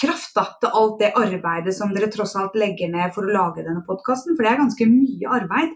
kraft 0.00 0.36
da, 0.36 0.46
til 0.60 0.76
alt 0.80 1.00
det 1.02 1.14
arbeidet 1.18 1.74
som 1.76 1.94
dere 1.94 2.10
tross 2.12 2.36
alt 2.40 2.56
legger 2.58 2.92
ned 2.92 3.12
for 3.14 3.26
å 3.26 3.34
lage 3.34 3.64
denne 3.66 3.84
podkasten. 3.86 4.36
For 4.36 4.46
det 4.46 4.54
er 4.54 4.62
ganske 4.62 4.88
mye 4.90 5.34
arbeid 5.40 5.74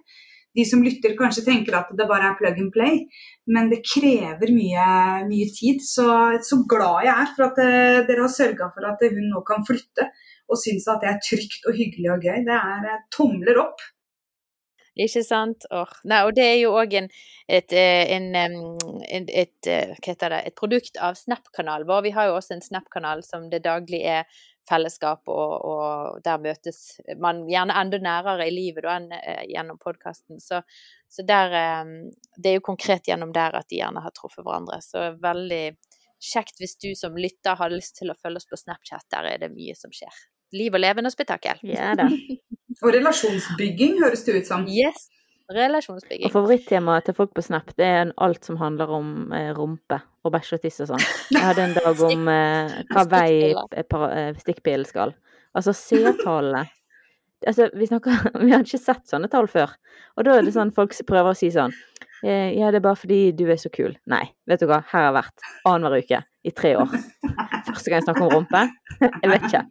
de 0.55 0.65
som 0.69 0.83
lytter 0.85 1.17
kanskje 1.19 1.45
tenker 1.49 1.75
at 1.79 1.91
det 1.99 2.07
bare 2.11 2.31
er 2.31 2.37
plug 2.39 2.61
and 2.63 2.73
play, 2.75 3.01
men 3.51 3.71
det 3.73 3.83
krever 3.87 4.53
mye, 4.55 4.85
mye 5.27 5.49
tid. 5.55 5.83
Så, 5.83 6.07
så, 6.47 6.61
glad 6.71 7.09
jeg 7.09 7.15
er 7.15 7.33
for 7.35 7.49
at 7.49 7.59
uh, 7.59 8.05
dere 8.07 8.23
har 8.23 8.33
sørga 8.33 8.71
for 8.75 8.87
at 8.91 9.03
hun 9.09 9.33
nå 9.33 9.43
kan 9.49 9.67
flytte, 9.67 10.09
og 10.45 10.61
syns 10.61 10.87
at 10.93 11.03
det 11.03 11.11
er 11.11 11.21
trygt 11.25 11.67
og 11.67 11.79
hyggelig 11.79 12.13
og 12.15 12.29
gøy. 12.29 12.45
Det 12.47 12.61
er 12.61 12.89
uh, 12.93 13.03
tomler 13.15 13.61
opp. 13.65 13.83
Ikke 14.95 15.25
sant. 15.27 15.67
Oh. 15.75 15.91
Nei, 16.07 16.21
og 16.23 16.35
det 16.37 16.45
er 16.47 16.59
jo 16.61 16.75
òg 16.79 16.93
et, 16.95 17.73
eh, 17.75 18.15
en, 18.15 18.29
en, 18.39 18.57
et, 19.03 19.31
et, 19.35 19.69
et, 20.07 20.55
produkt 20.55 21.01
av 21.03 21.19
Snap-kanalen 21.19 21.89
vår. 21.89 22.05
Vi 22.07 22.13
har 22.15 22.29
jo 22.31 22.37
også 22.39 22.55
en 22.55 22.63
Snap-kanal 22.63 23.25
som 23.27 23.49
det 23.51 23.65
daglig 23.65 24.05
er 24.07 24.29
fellesskap, 24.69 25.27
og, 25.29 25.55
og, 25.69 26.21
der 26.25 26.39
møtes 26.41 27.01
man 27.21 27.43
gjerne 27.51 27.75
enda 27.77 27.99
nærere 28.01 28.47
i 28.49 28.55
livet 28.55 28.87
da, 28.87 28.95
enn 29.01 29.11
eh, 29.19 29.43
gjennom 29.51 29.81
podkasten. 29.83 30.39
Så, 30.41 30.63
så 31.11 31.27
der, 31.27 31.59
eh, 31.59 31.83
det 32.39 32.53
er 32.53 32.61
jo 32.61 32.69
konkret 32.71 33.11
gjennom 33.11 33.35
der 33.35 33.59
at 33.59 33.69
de 33.73 33.83
gjerne 33.83 34.05
har 34.05 34.15
truffet 34.15 34.47
hverandre. 34.47 34.79
Så 34.85 35.11
veldig 35.23 35.65
kjekt 36.25 36.63
hvis 36.63 36.79
du 36.81 36.93
som 36.97 37.19
lytter 37.19 37.59
har 37.59 37.75
lyst 37.75 37.99
til 37.99 38.15
å 38.15 38.17
følge 38.17 38.41
oss 38.41 38.49
på 38.49 38.63
Snapchat. 38.63 39.09
Der 39.13 39.33
er 39.35 39.43
det 39.43 39.53
mye 39.57 39.75
som 39.77 39.93
skjer. 39.93 40.23
Liv 40.55 40.77
og 40.77 40.85
levende 40.87 41.11
spetakkel. 41.11 41.59
Ja 41.67 41.97
da. 41.99 42.09
og 42.83 42.95
relasjonsbygging 42.95 44.01
høres 44.03 44.25
det 44.27 44.39
ut 44.41 44.49
som. 44.49 44.65
Yes. 44.69 45.09
Relasjonsbygging. 45.53 46.25
Og 46.29 46.33
Favorittemaet 46.33 47.09
til 47.09 47.17
folk 47.17 47.35
på 47.37 47.45
Snap 47.45 47.75
det 47.77 47.87
er 47.87 48.13
alt 48.25 48.47
som 48.47 48.57
handler 48.61 48.93
om 48.97 49.33
eh, 49.37 49.51
rumpe 49.57 50.01
og 50.25 50.33
bæsj 50.33 50.55
og 50.57 50.63
tiss 50.63 50.81
og 50.85 50.95
sånn. 50.95 51.05
Jeg 51.35 51.45
hadde 51.45 51.67
en 51.67 51.77
dag 51.77 52.01
om 52.07 52.31
eh, 52.33 52.79
hva 52.95 53.05
vei 53.13 53.29
stikkpilen 54.41 54.89
skal. 54.89 55.13
Altså 55.55 55.75
seertallene. 55.77 56.65
Altså, 57.45 57.69
vi, 57.77 57.87
snakker, 57.91 58.25
vi 58.45 58.55
hadde 58.55 58.65
ikke 58.65 58.81
sett 58.81 59.05
sånne 59.11 59.29
tall 59.33 59.51
før. 59.53 59.75
Og 60.17 60.25
da 60.25 60.39
er 60.39 60.47
det 60.47 60.55
sånn 60.57 60.73
folk 60.75 60.97
prøver 61.07 61.35
å 61.35 61.37
si 61.37 61.51
sånn 61.53 61.75
eh, 61.75 61.94
Ja, 62.25 62.71
det 62.73 62.79
er 62.79 62.85
bare 62.85 62.97
fordi 62.97 63.19
du 63.37 63.45
er 63.53 63.59
så 63.61 63.69
kul. 63.69 63.93
Nei, 64.09 64.23
vet 64.49 64.63
du 64.63 64.69
hva. 64.71 64.79
Her 64.89 64.97
har 64.97 65.05
jeg 65.11 65.17
vært 65.19 65.49
annenhver 65.69 66.05
uke 66.05 66.21
i 66.45 66.53
tre 66.57 66.71
år. 66.81 66.95
Første 67.69 67.91
gang 67.91 67.99
jeg 67.99 68.07
snakker 68.07 68.25
om 68.25 68.33
rumpe? 68.33 68.63
Jeg 69.01 69.31
vet 69.33 69.47
ikke. 69.49 69.63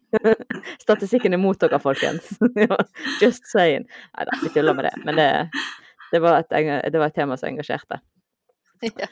Statistikken 0.86 1.34
er 1.34 1.42
mot 1.42 1.60
dere, 1.62 1.80
folkens. 1.82 2.30
Just 3.24 3.50
saying. 3.50 3.88
Nei 4.18 4.28
da, 4.30 4.38
vi 4.42 4.52
tuller 4.54 4.78
med 4.78 4.90
det. 4.90 4.94
Men 5.08 5.18
det, 5.18 5.28
det, 6.12 6.22
var 6.22 6.44
et, 6.44 6.54
det, 6.54 7.00
var 7.00 7.10
et, 7.10 7.18
tema 7.18 7.40
som 7.40 7.54
engasjerte. 7.54 8.02
Ja. 9.00 9.08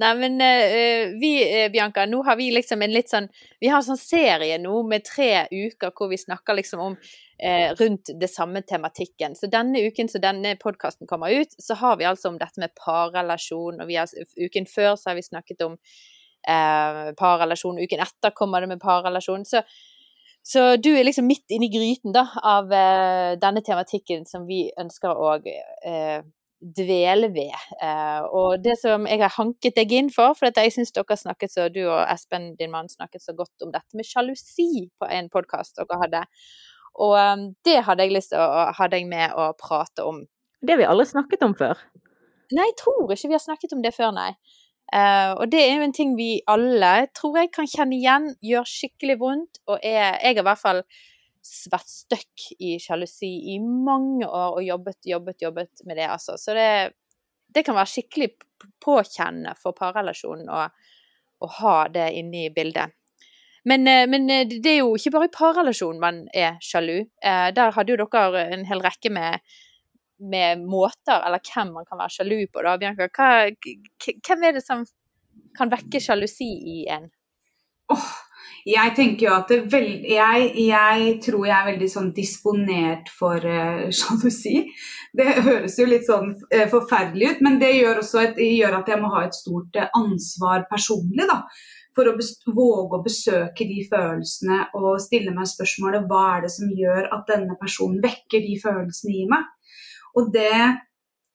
Nei, 0.00 0.10
men 0.16 0.36
uh, 0.40 1.14
vi, 1.20 1.32
uh, 1.44 1.66
Bianca, 1.72 2.06
nå 2.08 2.22
har 2.24 2.38
vi 2.40 2.50
liksom 2.54 2.80
en 2.82 2.94
litt 2.94 3.10
sånn 3.12 3.26
Vi 3.60 3.68
har 3.68 3.82
en 3.82 3.88
sånn 3.90 4.00
serie 4.00 4.56
nå 4.62 4.78
med 4.88 5.04
tre 5.04 5.44
uker 5.50 5.92
hvor 5.92 6.08
vi 6.08 6.18
snakker 6.20 6.56
liksom 6.56 6.84
om 6.84 6.94
uh, 6.96 7.68
rundt 7.80 8.12
det 8.20 8.30
samme 8.32 8.62
tematikken. 8.64 9.36
Så 9.36 9.50
denne 9.52 9.82
uken 9.88 10.08
så 10.08 10.22
denne 10.22 10.54
podkasten 10.60 11.10
kommer 11.10 11.34
ut, 11.34 11.52
så 11.58 11.76
har 11.82 12.00
vi 12.00 12.08
altså 12.08 12.32
om 12.32 12.40
dette 12.40 12.62
med 12.62 12.72
parrelasjon. 12.80 13.82
Og 13.84 13.92
har, 13.92 14.16
uken 14.40 14.70
før 14.70 14.96
så 14.96 15.12
har 15.12 15.20
vi 15.20 15.28
snakket 15.28 15.68
om 15.68 15.76
eh, 16.48 17.12
parrelasjon. 17.18 17.78
Uken 17.78 18.00
etter 18.00 18.34
kommer 18.36 18.60
det 18.60 18.70
med 18.72 18.80
parrelasjon. 18.80 19.44
Så, 19.44 19.62
så, 20.42 20.76
du 20.76 20.92
er 20.94 21.04
liksom 21.04 21.28
midt 21.28 21.52
inni 21.54 21.70
gryten 21.72 22.14
da, 22.16 22.26
av 22.42 22.72
eh, 22.72 23.36
denne 23.40 23.64
tematikken 23.66 24.26
som 24.28 24.46
vi 24.48 24.66
ønsker 24.80 25.16
å 25.16 25.34
eh, 25.44 26.20
dvele 26.60 27.30
ved. 27.32 27.56
Eh, 27.82 28.22
og 28.36 28.60
det 28.64 28.76
som 28.80 29.06
jeg 29.08 29.22
har 29.22 29.32
hanket 29.36 29.76
deg 29.78 29.92
inn 29.96 30.10
for, 30.12 30.36
for 30.36 30.52
jeg 30.52 30.74
syns 30.74 30.92
dere 30.96 31.16
snakket 31.16 31.54
så, 31.54 31.68
du 31.72 31.82
og 31.86 32.02
Espen, 32.04 32.52
din 32.58 32.72
mann, 32.72 32.90
snakket 32.92 33.24
så 33.24 33.34
godt 33.36 33.64
om 33.64 33.72
dette 33.72 33.96
med 33.96 34.08
sjalusi 34.08 34.88
på 35.00 35.08
en 35.08 35.30
podkast 35.32 35.80
dere 35.80 36.00
hadde. 36.04 36.24
Og 37.00 37.16
um, 37.16 37.46
det 37.64 37.80
hadde 37.86 38.04
jeg 38.04 38.16
lyst 38.16 38.34
til 38.34 38.42
å 38.42 38.70
ha 38.76 38.88
deg 38.92 39.06
med 39.08 39.32
å 39.38 39.52
prate 39.58 40.04
om. 40.04 40.24
Det 40.60 40.74
har 40.74 40.82
vi 40.82 40.88
aldri 40.88 41.06
snakket 41.08 41.46
om 41.46 41.54
før. 41.56 41.78
Nei, 42.50 42.66
jeg 42.66 42.80
tror 42.82 43.14
ikke 43.14 43.30
vi 43.30 43.38
har 43.38 43.44
snakket 43.44 43.76
om 43.76 43.84
det 43.84 43.94
før, 43.96 44.12
nei. 44.16 44.32
Uh, 44.90 45.38
og 45.38 45.52
det 45.52 45.60
er 45.62 45.78
jo 45.78 45.86
en 45.86 45.94
ting 45.94 46.16
vi 46.18 46.40
alle 46.50 47.06
tror 47.14 47.38
jeg 47.38 47.52
kan 47.54 47.68
kjenne 47.70 47.96
igjen, 47.96 48.26
gjør 48.44 48.68
skikkelig 48.68 49.16
vondt. 49.22 49.62
Og 49.70 49.78
er, 49.78 50.18
jeg 50.18 50.34
har 50.34 50.42
i 50.42 50.48
hvert 50.50 50.60
fall 50.60 50.82
vært 51.72 51.88
stuck 51.88 52.46
i 52.58 52.74
sjalusi 52.82 53.30
i 53.54 53.58
mange 53.60 54.28
år 54.28 54.58
og 54.58 54.64
jobbet, 54.64 54.98
jobbet, 55.08 55.40
jobbet 55.42 55.84
med 55.88 55.96
det, 55.96 56.08
altså. 56.12 56.36
Så 56.38 56.54
det, 56.56 56.92
det 57.48 57.64
kan 57.66 57.78
være 57.78 57.92
skikkelig 57.94 58.30
påkjennende 58.84 59.56
for 59.60 59.76
parrelasjonen 59.76 60.50
å, 60.52 60.66
å 61.40 61.52
ha 61.60 61.76
det 61.92 62.10
inne 62.20 62.46
i 62.46 62.52
bildet. 62.54 62.96
Men, 63.68 63.88
eh, 63.88 64.06
men, 64.08 64.28
eh, 64.32 64.46
det 64.48 64.76
er 64.76 64.78
jo 64.82 64.94
ikke 64.96 65.14
bare 65.16 65.30
i 65.30 65.34
parrelasjon 65.34 66.00
man 66.00 66.22
er 66.36 66.60
sjalu. 66.64 67.02
Der 67.20 67.74
hadde 67.76 67.92
jo 67.92 68.06
dere 68.06 68.46
en 68.54 68.64
hel 68.68 68.80
rekke 68.84 69.12
med 69.12 69.44
med 70.20 70.60
måter, 70.68 71.22
eller 71.26 71.40
hvem 71.40 71.72
man 71.74 71.86
kan 71.88 72.00
være 72.00 72.12
sjalu 72.18 72.40
på, 72.52 72.62
da, 72.64 72.76
Bianca. 72.80 73.08
Hva, 73.08 73.28
hvem 74.26 74.44
er 74.44 74.56
det 74.56 74.64
som 74.64 74.84
kan 75.56 75.72
vekke 75.72 76.00
sjalusi 76.02 76.48
i 76.74 76.82
en? 76.92 77.08
Oh, 77.90 78.10
jeg 78.66 78.94
tenker 78.96 79.26
jo 79.26 79.32
at 79.34 79.52
veld, 79.72 80.04
jeg, 80.08 80.46
jeg, 80.66 81.10
tror 81.24 81.46
jeg 81.46 81.56
er 81.56 81.68
veldig 81.70 81.88
sånn 81.90 82.10
disponert 82.16 83.10
for 83.12 83.44
uh. 84.02 84.54
Det 85.16 85.28
høres 85.46 85.78
jo 85.80 85.88
litt 85.88 86.06
sånn 86.08 86.32
uh, 86.34 86.66
forferdelig 86.70 87.34
ut, 87.34 87.44
men 87.46 87.60
det 87.62 87.72
gjør 87.78 88.02
et, 88.22 88.40
gjør 88.60 88.80
at 88.80 88.90
jeg 88.92 89.02
må 89.02 89.12
ha 89.14 89.24
et 89.26 89.36
stort 89.36 89.80
uh, 89.80 89.88
ansvar 89.98 90.66
personlig. 90.70 91.28
da, 91.30 91.40
For 91.96 92.10
å 92.10 92.16
våge 92.54 92.98
å 92.98 93.04
besøke 93.04 93.68
de 93.68 93.80
følelsene 93.90 94.66
og 94.78 95.00
stille 95.02 95.34
meg 95.36 95.48
spørsmålet 95.50 96.06
hva 96.10 96.26
er 96.36 96.46
det 96.46 96.52
som 96.56 96.76
gjør 96.76 97.10
at 97.16 97.26
denne 97.32 97.56
personen 97.60 98.00
vekker 98.04 98.44
de 98.44 98.60
følelsene 98.62 99.16
i 99.22 99.26
meg. 99.30 99.48
Og 100.18 100.32
det 100.34 100.52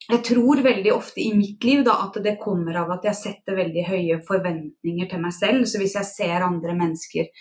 jeg 0.06 0.22
tror 0.28 0.60
veldig 0.62 0.92
ofte 0.94 1.22
i 1.24 1.32
mitt 1.34 1.64
liv 1.66 1.82
da, 1.86 1.96
at 2.06 2.20
det 2.22 2.36
kommer 2.42 2.78
av 2.78 2.92
at 2.94 3.08
jeg 3.08 3.18
setter 3.18 3.58
veldig 3.58 3.86
høye 3.88 4.20
forventninger 4.28 5.10
til 5.10 5.24
meg 5.24 5.34
selv. 5.34 5.66
Så 5.66 5.82
hvis 5.82 5.96
jeg 5.98 6.10
ser 6.12 6.46
andre 6.46 6.76
mennesker 6.78 7.32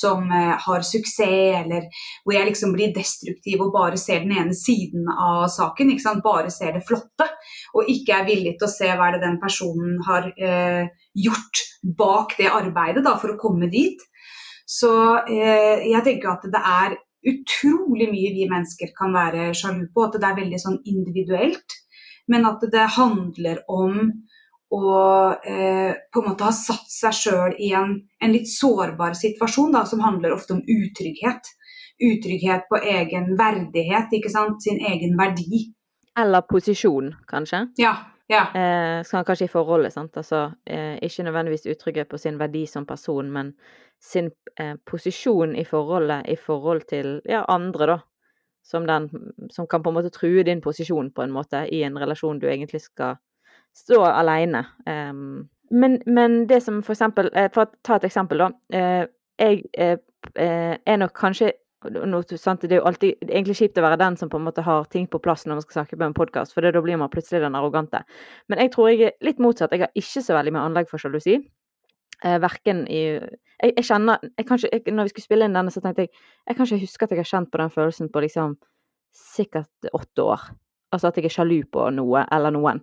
som 0.00 0.26
eh, 0.34 0.54
har 0.64 0.86
suksess, 0.86 1.62
eller 1.62 1.86
hvor 2.24 2.34
jeg 2.34 2.50
liksom 2.50 2.74
blir 2.74 2.90
destruktiv 2.96 3.62
og 3.62 3.72
bare 3.76 4.00
ser 4.00 4.26
den 4.26 4.34
ene 4.34 4.56
siden 4.56 5.06
av 5.14 5.46
saken, 5.54 5.94
bare 6.24 6.50
ser 6.50 6.74
det 6.74 6.84
flotte, 6.88 7.28
og 7.78 7.88
ikke 7.94 8.18
er 8.18 8.28
villig 8.28 8.56
til 8.58 8.66
å 8.66 8.74
se 8.74 8.90
hva 8.98 9.12
det 9.14 9.22
den 9.22 9.38
personen 9.38 10.02
har 10.08 10.30
eh, 10.34 10.90
gjort 11.14 11.64
bak 11.98 12.34
det 12.38 12.50
arbeidet 12.50 13.06
da, 13.06 13.14
for 13.20 13.36
å 13.36 13.40
komme 13.40 13.70
dit, 13.70 14.02
så 14.68 14.92
eh, 15.22 15.86
jeg 15.86 16.04
tenker 16.04 16.34
at 16.34 16.50
det 16.50 16.60
er 16.60 16.98
utrolig 17.28 18.08
mye 18.10 18.32
vi 18.34 18.46
mennesker 18.50 18.90
kan 18.96 19.14
være 19.14 19.52
sjalu 19.56 19.86
på. 19.94 20.06
At 20.06 20.18
det 20.18 20.28
er 20.28 20.40
veldig 20.42 20.60
sånn 20.62 20.80
individuelt. 20.88 21.78
Men 22.28 22.46
at 22.48 22.64
det 22.72 22.88
handler 22.96 23.62
om 23.72 24.10
å 24.68 24.88
eh, 25.32 25.94
på 26.12 26.20
en 26.20 26.28
måte 26.28 26.44
ha 26.44 26.52
satt 26.52 26.90
seg 26.92 27.16
sjøl 27.16 27.54
i 27.56 27.70
en, 27.76 27.94
en, 28.20 28.34
litt 28.34 28.50
sårbar 28.52 29.16
situasjon, 29.16 29.72
da, 29.72 29.86
som 29.88 30.02
handler 30.04 30.34
ofte 30.36 30.58
om 30.58 30.60
utrygghet. 30.60 31.54
Utrygghet 31.98 32.68
på 32.70 32.78
egen 32.84 33.32
verdighet, 33.40 34.12
ikke 34.14 34.30
sant. 34.32 34.60
Sin 34.62 34.78
egen 34.84 35.16
verdi. 35.18 35.64
Eller 36.18 36.44
posisjon, 36.46 37.14
kanskje. 37.30 37.64
Ja, 37.80 37.94
ja. 38.28 38.44
Eh, 38.52 39.00
sånn 39.08 39.24
kanskje 39.24 39.48
i 39.48 39.52
forholdet, 39.52 39.94
sant. 39.96 40.16
Altså 40.20 40.50
eh, 40.68 40.98
ikke 41.04 41.24
nødvendigvis 41.26 41.66
utrygghet 41.72 42.10
på 42.10 42.20
sin 42.20 42.38
verdi 42.40 42.66
som 42.68 42.86
person, 42.86 43.32
men 43.32 43.54
sin 44.04 44.30
eh, 44.60 44.76
posisjon 44.86 45.56
i 45.56 45.64
forholdet 45.66 46.28
i 46.28 46.36
forhold 46.38 46.84
til 46.92 47.18
ja, 47.28 47.42
andre, 47.48 47.94
da. 47.94 47.98
Som, 48.68 48.84
den, 48.84 49.08
som 49.48 49.64
kan 49.64 49.80
på 49.80 49.88
en 49.88 49.96
måte 49.96 50.12
true 50.12 50.42
din 50.44 50.60
posisjon 50.60 51.06
på 51.16 51.24
en 51.24 51.32
måte 51.32 51.62
i 51.72 51.80
en 51.86 51.96
relasjon 51.96 52.36
du 52.36 52.44
egentlig 52.50 52.82
skal 52.84 53.16
stå 53.72 54.02
alene. 54.04 54.66
Um, 54.84 55.48
men, 55.70 56.02
men, 56.06 56.42
det 56.48 56.60
som 56.64 56.82
for 56.82 56.96
eksempel 56.96 57.30
eh, 57.36 57.50
For 57.52 57.66
å 57.66 57.72
ta 57.84 57.98
et 57.98 58.06
eksempel, 58.08 58.40
da. 58.40 58.50
Eh, 58.72 59.06
jeg 59.38 59.64
eh, 59.78 59.98
er 60.34 61.00
nok 61.00 61.12
kanskje 61.16 61.52
noe, 61.94 62.24
sant, 62.40 62.64
Det 62.64 62.74
er 62.74 62.80
jo 62.80 62.88
alltid 62.90 63.20
det 63.20 63.28
er 63.28 63.36
egentlig 63.36 63.58
kjipt 63.60 63.78
å 63.78 63.84
være 63.84 64.00
den 64.00 64.16
som 64.18 64.30
på 64.32 64.40
en 64.40 64.48
måte 64.48 64.64
har 64.66 64.88
ting 64.90 65.06
på 65.06 65.20
plass 65.22 65.46
når 65.46 65.60
man 65.60 65.66
skal 65.66 65.76
snakke 65.76 65.98
på 65.98 66.08
en 66.08 66.16
podkast, 66.16 66.54
for 66.54 66.66
da 66.66 66.82
blir 66.82 66.98
man 66.98 67.12
plutselig 67.12 67.44
den 67.44 67.54
arrogante. 67.54 68.00
Men 68.50 68.64
jeg 68.64 68.72
tror 68.74 68.88
jeg 68.90 69.04
er 69.06 69.14
litt 69.22 69.38
motsatt. 69.38 69.72
Jeg 69.72 69.86
har 69.86 69.94
ikke 69.94 70.24
så 70.24 70.34
veldig 70.34 70.56
mye 70.56 70.64
anlegg 70.66 70.90
for 70.90 70.98
sjalusi. 70.98 71.38
Eh, 72.26 72.38
verken 72.42 72.82
i 72.90 73.02
jeg, 73.14 73.72
jeg, 73.76 73.84
kjenner 73.86 74.18
jeg 74.24 74.42
ikke, 74.42 74.56
jeg, 74.66 74.94
Når 74.94 75.06
vi 75.06 75.12
skulle 75.12 75.26
spille 75.26 75.46
inn 75.46 75.54
denne, 75.54 75.70
så 75.70 75.82
tenkte 75.82 76.06
jeg 76.06 76.10
jeg 76.10 76.56
kan 76.56 76.66
ikke 76.66 76.80
huske 76.82 77.06
at 77.06 77.12
jeg 77.14 77.20
har 77.20 77.30
kjent 77.30 77.50
på 77.52 77.60
den 77.60 77.70
følelsen 77.74 78.10
på 78.10 78.22
liksom 78.24 78.56
sikkert 79.14 79.90
åtte 79.94 80.24
år. 80.24 80.48
Altså 80.94 81.10
at 81.10 81.18
jeg 81.18 81.28
er 81.28 81.34
sjalu 81.34 81.60
på 81.70 81.88
noe 81.94 82.24
eller 82.34 82.54
noen. 82.54 82.82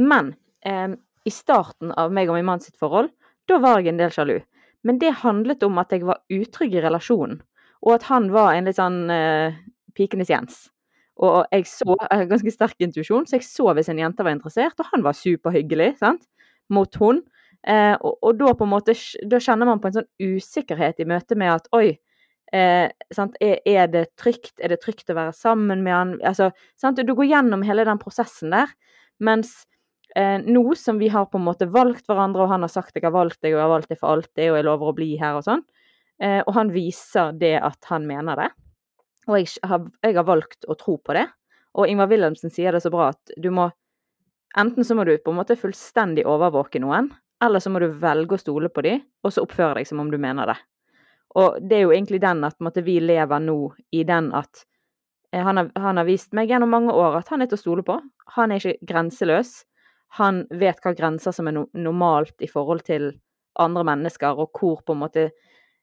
Men 0.00 0.34
eh, 0.64 0.96
i 1.26 1.32
starten 1.34 1.92
av 1.98 2.12
meg 2.14 2.30
og 2.30 2.38
min 2.38 2.48
mann 2.48 2.64
sitt 2.64 2.78
forhold, 2.80 3.10
da 3.48 3.58
var 3.60 3.80
jeg 3.80 3.92
en 3.92 4.00
del 4.00 4.12
sjalu. 4.14 4.38
Men 4.86 5.00
det 5.00 5.18
handlet 5.20 5.62
om 5.66 5.80
at 5.82 5.92
jeg 5.92 6.06
var 6.08 6.22
utrygg 6.32 6.76
i 6.78 6.84
relasjonen, 6.84 7.40
og 7.84 7.96
at 7.96 8.06
han 8.08 8.30
var 8.32 8.54
en 8.54 8.68
litt 8.68 8.78
sånn 8.78 9.02
eh, 9.12 9.58
pikenes 9.96 10.30
Jens. 10.32 10.62
Og 11.20 11.44
jeg 11.52 11.66
så 11.68 11.96
jeg 11.98 12.30
ganske 12.30 12.54
sterk 12.54 12.80
intuisjon, 12.80 13.26
så 13.28 13.36
jeg 13.36 13.44
så 13.44 13.74
hvis 13.76 13.90
en 13.92 14.00
jente 14.00 14.24
var 14.24 14.32
interessert, 14.32 14.78
og 14.80 14.88
han 14.94 15.04
var 15.04 15.18
superhyggelig 15.18 15.92
sant, 16.00 16.24
mot 16.72 16.96
hun. 17.02 17.20
Eh, 17.68 17.96
og, 18.00 18.16
og, 18.22 18.36
da 18.40 18.54
på 18.56 18.64
en 18.64 18.72
måte 18.72 18.94
da 19.28 19.40
kjenner 19.42 19.68
man 19.68 19.80
på 19.82 19.90
en 19.90 19.98
sånn 19.98 20.12
usikkerhet 20.22 21.02
i 21.02 21.08
møte 21.08 21.36
med 21.36 21.52
at 21.58 21.66
oi, 21.76 21.98
eh, 22.56 22.86
er, 22.88 23.58
er, 23.68 23.90
det 23.92 24.06
trygt? 24.20 24.54
Er 24.60 24.72
det 24.72 24.80
trygt 24.84 25.12
å 25.12 25.18
være 25.18 25.34
sammen 25.36 25.84
med 25.84 25.94
han? 25.94 26.14
Altså, 26.26 26.50
sant? 26.80 27.02
Du 27.04 27.12
går 27.14 27.28
gjennom 27.28 27.64
hele 27.66 27.84
den 27.88 28.00
prosessen 28.00 28.54
der. 28.54 28.72
Mens 29.20 29.52
eh, 30.16 30.38
nå 30.40 30.64
som 30.74 30.98
vi 30.98 31.10
har 31.12 31.28
på 31.30 31.38
en 31.38 31.46
måte 31.46 31.68
valgt 31.70 32.08
hverandre, 32.08 32.46
og 32.46 32.54
han 32.54 32.64
har 32.64 32.72
sagt 32.72 32.96
'jeg 32.96 33.04
har 33.04 33.14
valgt 33.14 33.42
deg, 33.42 33.54
og 33.54 33.58
jeg 33.58 33.66
har 33.66 33.74
valgt 33.76 33.88
deg 33.88 34.00
for 34.00 34.14
alltid, 34.14 34.50
og 34.50 34.56
jeg 34.56 34.64
lover 34.64 34.88
å 34.88 34.96
bli 34.96 35.16
her', 35.20 35.36
og 35.36 35.44
sånn, 35.44 35.62
eh, 36.20 36.42
og 36.46 36.54
han 36.54 36.72
viser 36.72 37.32
det 37.38 37.60
at 37.60 37.84
han 37.84 38.06
mener 38.06 38.36
det, 38.36 38.50
og 39.28 39.36
jeg 39.38 39.48
har, 39.64 39.86
jeg 40.02 40.16
har 40.16 40.24
valgt 40.24 40.64
å 40.66 40.74
tro 40.74 40.96
på 40.98 41.14
det, 41.14 41.28
og 41.74 41.86
Ingvar 41.86 42.08
Wilhelmsen 42.08 42.50
sier 42.50 42.72
det 42.72 42.82
så 42.82 42.90
bra 42.90 43.10
at 43.10 43.36
du 43.36 43.50
må 43.50 43.70
Enten 44.58 44.82
så 44.82 44.96
må 44.98 45.04
du 45.06 45.16
på 45.22 45.30
en 45.30 45.36
måte 45.38 45.54
fullstendig 45.54 46.24
overvåke 46.26 46.80
noen, 46.82 47.12
eller 47.44 47.62
så 47.62 47.70
må 47.72 47.80
du 47.80 47.88
velge 48.00 48.36
å 48.36 48.40
stole 48.40 48.68
på 48.72 48.84
dem, 48.84 49.00
og 49.24 49.32
så 49.32 49.44
oppføre 49.44 49.80
deg 49.80 49.88
som 49.88 50.02
om 50.02 50.10
du 50.12 50.18
mener 50.20 50.52
det. 50.52 50.58
Og 51.38 51.60
det 51.62 51.78
er 51.78 51.86
jo 51.86 51.94
egentlig 51.94 52.20
den 52.22 52.42
at 52.46 52.58
måtte, 52.62 52.82
vi 52.82 52.98
lever 53.00 53.42
nå 53.42 53.58
i 53.94 54.02
den 54.06 54.32
at 54.34 54.64
eh, 55.32 55.42
han, 55.42 55.60
har, 55.60 55.70
han, 55.78 56.00
har, 56.00 56.08
vist 56.08 56.34
meg 56.34 56.50
gjennom 56.50 56.72
mange 56.74 56.94
år 56.94 57.20
at 57.20 57.30
han 57.30 57.42
er 57.42 57.50
til 57.50 57.60
å 57.60 57.64
stole 57.64 57.84
på. 57.86 58.00
Han 58.36 58.50
er 58.50 58.62
ikke 58.62 58.90
grenseløs. 58.92 59.60
Han 60.18 60.42
vet 60.50 60.82
hva 60.82 60.94
grenser 60.98 61.34
som 61.34 61.46
er 61.46 61.54
no 61.54 61.68
normalt 61.78 62.42
i 62.42 62.50
forhold 62.50 62.82
til 62.88 63.12
andre 63.60 63.84
mennesker, 63.86 64.38
og 64.38 64.58
hvor 64.58 64.80
på 64.86 64.94
en 64.94 65.02
måte 65.04 65.28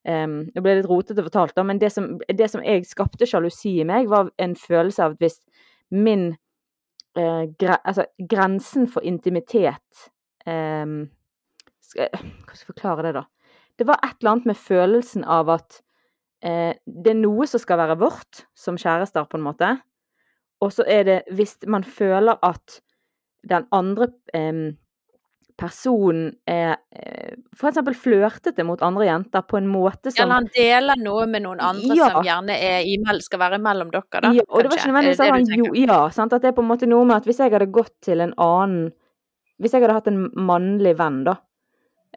um, 0.07 0.39
Det 0.51 0.63
ble 0.63 0.77
litt 0.79 0.89
rotete 0.89 1.23
fortalt, 1.23 1.55
da, 1.55 1.63
men 1.67 1.79
det 1.79 1.93
som, 1.93 2.17
det 2.27 2.49
som 2.51 2.63
jeg 2.63 2.87
skapte 2.87 3.27
sjalusi 3.27 3.77
i 3.79 3.87
meg, 3.87 4.09
var 4.11 4.31
en 4.39 4.55
følelse 4.59 5.03
av 5.03 5.15
at 5.15 5.23
hvis 5.23 5.39
min 5.95 6.29
eh, 7.15 7.43
gre 7.59 7.79
Altså, 7.83 8.07
grensen 8.19 8.87
for 8.91 9.05
intimitet 9.07 10.09
um, 10.47 11.05
skal, 11.87 12.09
Hva 12.13 12.53
skal 12.55 12.65
jeg 12.65 12.71
forklare 12.73 13.07
det, 13.07 13.13
da? 13.19 13.25
Det 13.77 13.85
var 13.87 14.01
et 14.01 14.17
eller 14.19 14.33
annet 14.33 14.49
med 14.49 14.57
følelsen 14.57 15.27
av 15.27 15.51
at 15.53 15.81
eh, 16.45 16.73
det 16.85 17.13
er 17.13 17.19
noe 17.19 17.45
som 17.49 17.61
skal 17.61 17.79
være 17.83 17.99
vårt, 18.01 18.47
som 18.57 18.79
kjærester, 18.79 19.27
på 19.29 19.37
en 19.37 19.45
måte. 19.45 19.75
Og 20.65 20.73
så 20.73 20.85
er 20.89 21.05
det 21.05 21.17
hvis 21.37 21.59
man 21.69 21.85
føler 21.85 22.39
at 22.45 22.79
den 23.47 23.67
andre 23.71 24.09
eh, 24.33 24.73
personen 25.57 26.29
er 26.49 26.75
eh, 26.93 27.33
f.eks. 27.57 27.79
flørtete 27.97 28.65
mot 28.67 28.81
andre 28.85 29.07
jenter 29.07 29.45
på 29.47 29.57
en 29.59 29.69
måte 29.69 30.11
som 30.11 30.25
Eller 30.25 30.39
han 30.41 30.49
deler 30.53 31.01
noe 31.01 31.25
med 31.29 31.43
noen 31.47 31.61
andre 31.63 31.97
ja. 31.97 32.11
som 32.13 32.27
gjerne 32.27 32.57
er, 32.57 33.21
skal 33.25 33.41
være 33.41 33.59
mellom 33.63 33.91
dere, 33.93 34.21
da? 34.21 34.33
Ja, 34.37 34.45
og 34.47 34.61
det 34.61 34.71
var 34.71 34.81
ikke 34.81 34.91
nødvendigvis 34.91 35.23
at 35.25 35.33
han 35.33 35.63
jo, 35.63 35.71
ja, 35.81 35.99
sant? 36.13 36.35
at 36.37 36.45
det 36.45 36.51
er 36.51 36.57
på 36.57 36.65
en 36.65 36.69
måte 36.69 36.89
noe 36.89 37.07
med 37.09 37.17
at 37.17 37.29
hvis 37.29 37.41
jeg 37.41 37.53
hadde 37.53 37.69
gått 37.73 37.95
til 38.05 38.21
en 38.23 38.35
annen 38.37 38.93
Hvis 39.57 39.73
jeg 39.73 39.81
hadde 39.81 39.97
hatt 39.97 40.09
en 40.11 40.27
mannlig 40.37 40.93
venn, 40.99 41.23
da, 41.25 41.39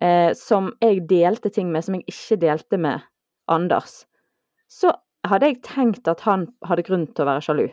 eh, 0.05 0.31
som 0.39 0.73
jeg 0.83 1.05
delte 1.11 1.53
ting 1.53 1.71
med 1.73 1.87
som 1.87 1.99
jeg 1.99 2.07
ikke 2.11 2.41
delte 2.45 2.81
med 2.81 3.07
Anders, 3.51 4.05
så 4.71 4.95
hadde 5.27 5.51
jeg 5.51 5.63
tenkt 5.67 6.09
at 6.09 6.23
han 6.25 6.49
hadde 6.67 6.87
grunn 6.87 7.07
til 7.11 7.25
å 7.25 7.31
være 7.31 7.45
sjalu. 7.45 7.69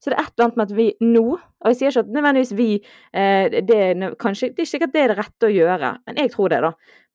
Så 0.00 0.10
det 0.10 0.16
er 0.16 0.24
et 0.24 0.32
eller 0.32 0.46
annet 0.46 0.56
med 0.56 0.70
at 0.70 0.76
vi 0.78 0.86
nå 1.04 1.22
Og 1.28 1.66
jeg 1.68 1.76
sier 1.76 1.90
ikke 1.92 2.02
at 2.06 2.12
nødvendigvis 2.14 2.52
vi 2.56 2.68
eh, 3.12 3.56
det, 3.68 3.80
kanskje, 4.16 4.48
det 4.48 4.62
er 4.62 4.64
ikke 4.64 4.70
sikkert 4.70 4.94
det 4.94 5.02
er 5.02 5.12
det 5.12 5.16
rette 5.18 5.48
å 5.50 5.52
gjøre, 5.52 5.90
men 6.08 6.20
jeg 6.22 6.30
tror 6.32 6.48
det, 6.48 6.60
da. 6.64 6.70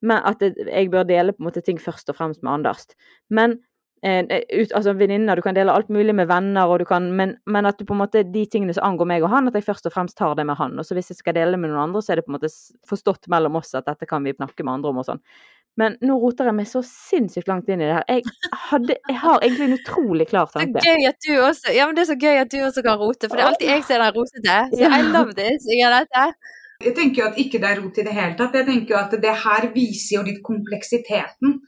Men 0.06 0.28
at 0.30 0.44
jeg 0.46 0.92
bør 0.94 1.08
dele 1.10 1.34
på 1.34 1.42
en 1.42 1.48
måte 1.48 1.64
ting 1.66 1.80
først 1.82 2.12
og 2.14 2.20
fremst 2.20 2.44
med 2.46 2.60
Anders. 2.60 2.86
Men 3.34 3.58
ut, 4.04 4.74
altså 4.76 4.94
venninner, 4.98 5.36
du 5.36 5.42
kan 5.42 5.56
dele 5.58 5.74
alt 5.74 5.90
mulig 5.90 6.14
med 6.16 6.28
venner, 6.30 6.70
og 6.70 6.82
du 6.82 6.86
kan, 6.86 7.08
men, 7.18 7.36
men, 7.50 7.66
at 7.66 7.80
du 7.80 7.86
på 7.88 7.96
en 7.96 8.04
måte, 8.04 8.22
de 8.28 8.46
tingene 8.46 8.76
som 8.76 8.86
angår 8.86 9.10
meg 9.10 9.26
og 9.26 9.32
han, 9.34 9.50
at 9.50 9.58
jeg 9.58 9.66
først 9.66 9.88
og 9.90 9.96
fremst 9.96 10.18
tar 10.20 10.36
det 10.38 10.46
med 10.46 10.60
han. 10.60 10.78
Og 10.78 10.86
så 10.86 10.98
hvis 10.98 11.10
jeg 11.14 11.22
skal 11.22 11.38
dele 11.38 11.56
det 11.56 11.62
med 11.64 11.72
noen 11.72 11.88
andre, 11.88 12.04
så 12.04 12.14
er 12.14 12.22
det 12.22 12.28
på 12.28 12.34
en 12.34 12.38
måte 12.38 12.52
forstått 12.90 13.30
mellom 13.34 13.58
oss 13.62 13.74
at 13.78 13.88
dette 13.90 14.10
kan 14.10 14.26
vi 14.26 14.36
snakke 14.36 14.66
med 14.66 14.78
andre 14.78 14.92
om 14.92 15.02
og 15.02 15.08
sånn. 15.08 15.24
Men 15.80 15.98
nå 16.06 16.16
roter 16.22 16.48
jeg 16.48 16.56
meg 16.56 16.68
så 16.70 16.80
sinnssykt 16.88 17.50
langt 17.52 17.68
inn 17.68 17.82
i 17.84 17.88
det 17.88 17.96
her. 17.98 18.06
Jeg, 18.08 18.52
hadde, 18.70 18.96
jeg 19.10 19.18
har 19.20 19.42
egentlig 19.42 19.66
en 19.66 19.80
utrolig 19.80 20.28
klar 20.30 20.52
tanke. 20.54 20.80
Er 20.80 21.02
gøy 21.02 21.10
at 21.10 21.18
du 21.26 21.32
også, 21.36 21.74
ja, 21.76 21.88
men 21.88 21.98
det 21.98 22.06
er 22.06 22.12
så 22.14 22.20
gøy 22.20 22.44
at 22.46 22.54
du 22.54 22.62
også 22.64 22.84
kan 22.86 23.02
rote, 23.02 23.28
for 23.28 23.36
det 23.36 23.44
er 23.44 23.50
alltid 23.50 23.74
jeg 23.74 23.84
som 23.88 23.98
er 23.98 24.06
den 24.06 24.22
rotete. 24.22 24.60
Så 24.72 24.92
I 24.94 25.02
love 25.10 25.36
this. 25.36 25.68
Jeg 25.68 25.82
gjør 25.82 25.98
dette. 25.98 26.30
Jeg 26.84 26.92
tenker 26.96 27.22
jo 27.22 27.28
at 27.30 27.38
ikke 27.40 27.60
det 27.64 27.70
er 27.70 27.80
rot 27.80 27.98
i 28.02 28.04
det 28.04 28.14
hele 28.16 28.36
tatt. 28.36 28.56
Jeg 28.60 28.68
tenker 28.68 28.96
jo 28.96 29.00
at 29.00 29.14
det 29.24 29.34
her 29.46 29.68
viser 29.72 30.18
jo 30.18 30.24
litt 30.28 30.42
kompleksiteten. 30.44 31.60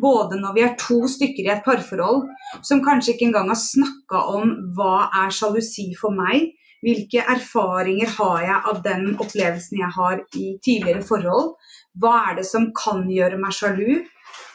Både 0.00 0.38
når 0.40 0.56
vi 0.56 0.64
er 0.64 0.76
to 0.80 1.02
stykker 1.10 1.44
i 1.44 1.52
et 1.52 1.64
parforhold 1.66 2.24
som 2.64 2.82
kanskje 2.84 3.14
ikke 3.14 3.28
engang 3.28 3.52
har 3.52 3.60
snakka 3.60 4.24
om 4.34 4.54
hva 4.76 5.10
er 5.22 5.34
sjalusi 5.34 5.90
for 6.00 6.16
meg, 6.16 6.54
hvilke 6.84 7.22
erfaringer 7.32 8.10
har 8.18 8.40
jeg 8.44 8.58
av 8.72 8.80
den 8.84 9.06
opplevelsen 9.20 9.78
jeg 9.80 9.92
har 9.98 10.18
i 10.36 10.48
tidligere 10.64 11.04
forhold? 11.06 11.54
Hva 12.00 12.16
er 12.30 12.40
det 12.40 12.48
som 12.48 12.70
kan 12.76 13.04
gjøre 13.08 13.38
meg 13.40 13.56
sjalu? 13.56 14.02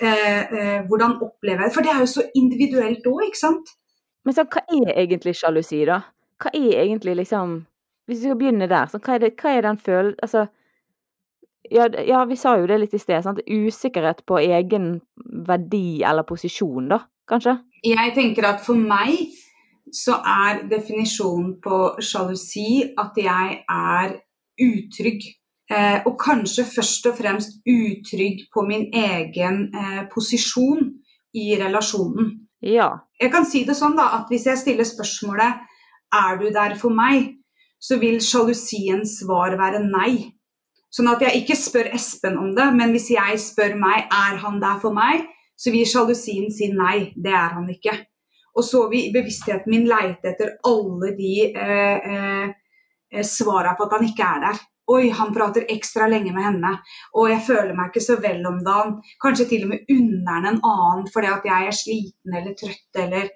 Eh, 0.04 0.42
eh, 0.42 0.80
hvordan 0.90 1.18
opplever 1.22 1.64
jeg 1.64 1.70
det? 1.70 1.76
For 1.76 1.86
det 1.86 1.94
er 1.94 2.04
jo 2.04 2.12
så 2.12 2.26
individuelt 2.38 3.08
òg, 3.10 3.24
ikke 3.30 3.42
sant? 3.46 3.74
Men 4.26 4.36
så, 4.36 4.46
hva 4.46 4.66
er 4.68 4.94
egentlig 5.00 5.38
sjalusi, 5.40 5.82
da? 5.90 6.02
Hva 6.40 6.52
er 6.54 6.84
egentlig 6.84 7.16
liksom 7.22 7.62
Hvis 8.10 8.24
vi 8.24 8.30
skal 8.32 8.40
begynne 8.40 8.68
der, 8.70 8.90
så 8.90 8.98
hva 8.98 9.16
er, 9.16 9.22
det, 9.22 9.36
hva 9.38 9.52
er 9.54 9.68
den 9.68 9.78
følelsen 9.78 10.24
Altså 10.26 10.48
ja, 11.70 11.86
ja, 12.08 12.24
vi 12.26 12.38
sa 12.40 12.56
jo 12.58 12.68
det 12.70 12.80
litt 12.82 12.96
i 12.98 13.02
sted. 13.02 13.22
Sant? 13.24 13.42
Usikkerhet 13.46 14.24
på 14.28 14.40
egen 14.42 14.96
verdi 15.46 16.02
eller 16.08 16.26
posisjon, 16.26 16.90
da, 16.90 17.04
kanskje? 17.30 17.60
Jeg 17.86 18.14
tenker 18.16 18.48
at 18.50 18.64
for 18.66 18.80
meg 18.80 19.30
så 19.94 20.20
er 20.26 20.64
definisjonen 20.70 21.58
på 21.64 21.78
sjalusi 22.04 22.94
at 23.00 23.18
jeg 23.18 23.60
er 23.66 24.16
utrygg. 24.66 25.28
Eh, 25.70 26.00
og 26.10 26.16
kanskje 26.18 26.66
først 26.66 27.06
og 27.12 27.18
fremst 27.20 27.60
utrygg 27.70 28.48
på 28.54 28.64
min 28.66 28.88
egen 28.90 29.68
eh, 29.70 30.04
posisjon 30.10 30.88
i 31.38 31.52
relasjonen. 31.62 32.32
Ja. 32.66 32.90
Jeg 33.22 33.32
kan 33.32 33.46
si 33.46 33.62
det 33.68 33.78
sånn 33.78 33.98
da, 33.98 34.10
at 34.18 34.32
hvis 34.34 34.48
jeg 34.50 34.58
stiller 34.58 34.88
spørsmålet 34.88 35.62
er 36.18 36.40
du 36.42 36.48
der 36.50 36.74
for 36.80 36.90
meg, 36.96 37.36
så 37.80 37.98
vil 38.02 38.20
sjalusiens 38.24 39.20
svar 39.22 39.56
være 39.60 39.82
nei. 39.88 40.36
Sånn 40.90 41.10
at 41.12 41.22
jeg 41.24 41.44
ikke 41.44 41.58
spør 41.58 41.92
Espen 41.96 42.38
om 42.42 42.54
det, 42.58 42.66
men 42.76 42.94
hvis 42.96 43.12
jeg 43.14 43.42
spør 43.42 43.76
meg 43.80 44.08
er 44.08 44.40
han 44.42 44.58
der 44.62 44.80
for 44.82 44.96
meg, 44.96 45.28
så 45.60 45.74
vil 45.74 45.88
sjalusien 45.88 46.50
si 46.54 46.72
nei, 46.74 47.12
det 47.16 47.34
er 47.36 47.54
han 47.58 47.68
ikke. 47.70 47.94
Og 48.58 48.66
så 48.66 48.86
vil 48.92 49.12
bevisstheten 49.14 49.72
min 49.72 49.86
leite 49.88 50.32
etter 50.32 50.56
alle 50.68 51.14
de 51.18 51.34
eh, 51.52 52.10
eh, 52.10 53.24
svara 53.26 53.76
på 53.78 53.86
at 53.86 53.96
han 53.98 54.08
ikke 54.08 54.26
er 54.26 54.44
der. 54.48 54.62
Oi, 54.90 55.12
han 55.14 55.34
prater 55.36 55.68
ekstra 55.70 56.08
lenge 56.10 56.32
med 56.34 56.48
henne. 56.48 56.72
Og 57.14 57.30
jeg 57.30 57.44
føler 57.46 57.76
meg 57.78 57.92
ikke 57.92 58.02
så 58.02 58.18
vel 58.24 58.42
om 58.50 58.58
dagen. 58.66 58.96
Kanskje 59.22 59.46
til 59.52 59.68
og 59.68 59.76
med 59.76 59.92
unner 59.94 60.32
han 60.34 60.48
en 60.50 60.62
annen 60.66 61.10
fordi 61.14 61.30
at 61.30 61.46
jeg 61.46 61.70
er 61.70 61.78
sliten 61.78 62.38
eller 62.40 62.56
trøtt 62.58 63.02
eller 63.04 63.30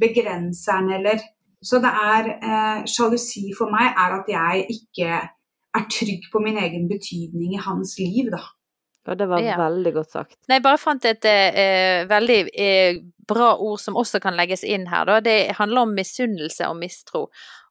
begrenseren 0.00 0.92
eller 0.98 1.24
Så 1.62 1.80
det 1.82 1.90
er 1.90 2.30
eh, 2.38 2.86
Sjalusi 2.88 3.50
for 3.56 3.72
meg 3.72 3.92
er 3.92 4.16
at 4.16 4.30
jeg 4.32 4.64
ikke 4.72 5.20
er 5.76 5.84
trygg 5.92 6.30
på 6.32 6.40
min 6.42 6.58
egen 6.58 6.88
betydning 6.90 7.54
i 7.54 7.62
hans 7.62 7.98
liv, 8.00 8.32
da. 8.32 8.42
Ja, 9.06 9.14
det 9.16 9.26
var 9.30 9.40
ja. 9.40 9.56
veldig 9.56 9.92
godt 9.94 10.12
sagt. 10.12 10.36
Nei, 10.48 10.58
jeg 10.58 10.64
bare 10.66 10.80
fant 10.80 11.06
et 11.08 11.24
eh, 11.28 12.02
veldig 12.08 12.40
eh, 12.52 12.98
bra 13.28 13.54
ord 13.56 13.80
som 13.80 13.96
også 13.96 14.20
kan 14.20 14.36
legges 14.36 14.64
inn 14.66 14.88
her, 14.90 15.06
da. 15.08 15.20
Det 15.24 15.56
handler 15.56 15.86
om 15.86 15.94
misunnelse 15.96 16.68
og 16.68 16.76
mistro. 16.80 17.28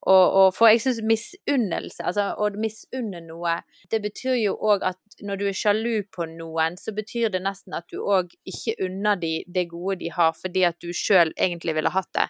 Og, 0.08 0.25
og 0.41 0.54
for 0.56 0.71
jeg 0.71 0.82
syns 0.82 1.02
misunnelse, 1.06 2.06
altså 2.08 2.30
å 2.39 2.47
misunne 2.58 3.19
noe, 3.25 3.58
det 3.91 3.99
betyr 4.06 4.38
jo 4.39 4.56
òg 4.56 4.86
at 4.88 5.19
når 5.28 5.41
du 5.41 5.45
er 5.49 5.58
sjalu 5.60 5.93
på 6.15 6.25
noen, 6.32 6.80
så 6.80 6.95
betyr 6.95 7.34
det 7.34 7.43
nesten 7.43 7.75
at 7.78 7.89
du 7.91 7.99
òg 7.99 8.32
ikke 8.47 8.78
unner 8.88 9.19
de 9.19 9.34
det 9.47 9.67
gode 9.73 9.99
de 9.99 10.13
har, 10.15 10.32
fordi 10.39 10.63
at 10.69 10.80
du 10.82 10.93
sjøl 10.95 11.34
egentlig 11.36 11.75
ville 11.78 11.93
hatt 11.93 12.10
det. 12.15 12.30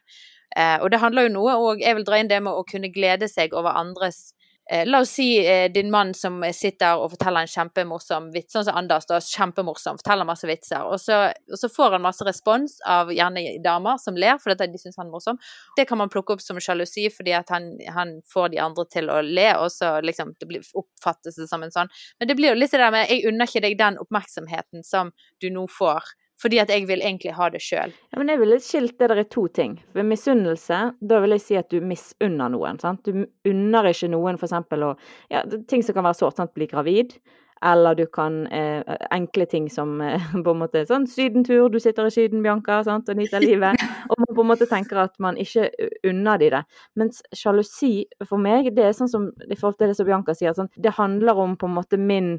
Eh, 0.57 0.77
og 0.81 0.89
det 0.91 1.01
handler 1.01 1.27
jo 1.27 1.35
noe 1.37 1.55
òg, 1.57 1.83
jeg 1.85 1.97
vil 1.97 2.07
dra 2.07 2.19
inn 2.19 2.31
det 2.31 2.41
med 2.43 2.53
å 2.53 2.65
kunne 2.67 2.91
glede 2.93 3.29
seg 3.29 3.53
over 3.57 3.77
andres 3.77 4.29
Eh, 4.71 4.85
la 4.87 4.99
oss 4.99 5.09
si 5.09 5.47
eh, 5.47 5.71
din 5.71 5.89
mann 5.91 6.11
som 6.13 6.43
sitter 6.53 7.01
og 7.01 7.15
forteller 7.15 7.41
en 7.41 7.49
kjempemorsom 7.49 8.27
vits, 8.29 8.53
sånn 8.53 8.67
som 8.67 8.75
Anders, 8.77 9.07
da, 9.09 9.17
kjempemorsom, 9.17 9.97
forteller 9.97 10.27
masse 10.29 10.45
vitser, 10.45 10.85
og 10.85 11.01
så, 11.01 11.17
og 11.49 11.57
så, 11.57 11.69
får 11.73 11.95
han 11.95 12.03
masse 12.05 12.27
respons 12.27 12.75
av 12.85 13.09
gjerne 13.09 13.55
damer 13.65 13.97
som 13.97 14.19
ler 14.19 14.37
fordi 14.37 14.67
de 14.69 14.81
syns 14.81 14.99
han 15.01 15.07
er 15.07 15.15
morsom. 15.15 15.41
Det 15.79 15.87
kan 15.89 15.97
man 15.97 16.13
plukke 16.13 16.35
opp 16.35 16.45
som 16.45 16.61
sjalusi 16.61 17.07
fordi 17.15 17.33
at 17.39 17.49
han, 17.49 17.71
han, 17.95 18.19
får 18.29 18.53
de 18.53 18.61
andre 18.61 18.85
til 18.93 19.09
å 19.09 19.17
le, 19.25 19.49
og 19.57 19.73
så 19.73 19.95
liksom 20.05 20.35
det 20.37 20.51
blir, 20.51 20.69
oppfattes 20.77 21.41
det 21.41 21.49
som 21.49 21.65
en 21.65 21.73
sånn. 21.73 21.89
Men 22.21 22.29
det 22.29 22.37
blir 22.37 22.53
jo 22.53 22.61
litt 22.61 22.75
det 22.75 22.83
der 22.83 22.93
med 22.93 23.09
jeg 23.09 23.25
unner 23.31 23.49
ikke 23.49 23.65
deg 23.65 23.79
den 23.81 23.97
oppmerksomheten 24.05 24.85
som 24.85 25.09
du 25.41 25.49
nå 25.49 25.65
får 25.79 26.13
fordi 26.39 26.61
at 26.61 26.71
jeg 26.71 26.87
vil 26.87 27.03
egentlig 27.03 27.33
ha 27.35 27.49
det 27.51 27.61
sjøl. 27.63 27.91
Ja, 28.11 28.19
men 28.21 28.31
jeg 28.31 28.39
ville 28.39 28.59
skilt 28.63 28.95
det 29.01 29.09
der 29.11 29.23
i 29.23 29.27
to 29.27 29.47
ting. 29.51 29.75
Ved 29.95 30.07
misunnelse, 30.07 30.79
da 30.99 31.19
vil 31.23 31.35
jeg 31.35 31.43
si 31.43 31.59
at 31.59 31.69
du 31.73 31.83
misunner 31.83 32.51
noen. 32.53 32.79
sant? 32.79 33.03
Du 33.03 33.25
unner 33.49 33.91
ikke 33.91 34.11
noen 34.13 34.39
f.eks. 34.39 34.55
å 34.55 34.95
Ja, 35.33 35.43
ting 35.67 35.83
som 35.83 35.97
kan 35.97 36.07
være 36.07 36.21
sårt, 36.21 36.39
sant, 36.39 36.55
bli 36.55 36.69
gravid. 36.71 37.17
Eller 37.59 37.95
du 37.95 38.05
kan 38.07 38.45
eh, 38.55 38.79
Enkle 39.11 39.43
ting 39.51 39.67
som 39.69 39.99
eh, 40.01 40.29
på 40.45 40.53
en 40.53 40.61
måte 40.61 40.85
sånn 40.87 41.09
sydentur, 41.11 41.67
du 41.67 41.79
sitter 41.83 42.07
i 42.07 42.13
Syden, 42.13 42.43
Bianca, 42.45 42.79
sant, 42.87 43.11
og 43.11 43.19
nyter 43.19 43.43
livet. 43.43 43.83
Og 44.09 44.23
man 44.23 44.31
på 44.31 44.45
en 44.45 44.51
måte 44.53 44.69
tenker 44.69 45.03
at 45.03 45.17
man 45.19 45.35
ikke 45.39 45.67
unner 46.07 46.39
de 46.39 46.53
det. 46.55 46.63
Mens 46.99 47.19
sjalusi 47.35 48.07
for 48.23 48.39
meg, 48.39 48.71
det 48.77 48.87
er 48.87 48.95
sånn 48.95 49.11
som 49.11 49.27
i 49.43 49.57
forhold 49.59 49.79
til 49.81 49.91
det 49.91 49.99
som 49.99 50.07
Bianca 50.07 50.37
sier, 50.37 50.55
sånn, 50.55 50.71
det 50.79 50.95
handler 50.95 51.43
om 51.43 51.59
på 51.59 51.67
en 51.67 51.75
måte 51.81 51.99
min 51.99 52.37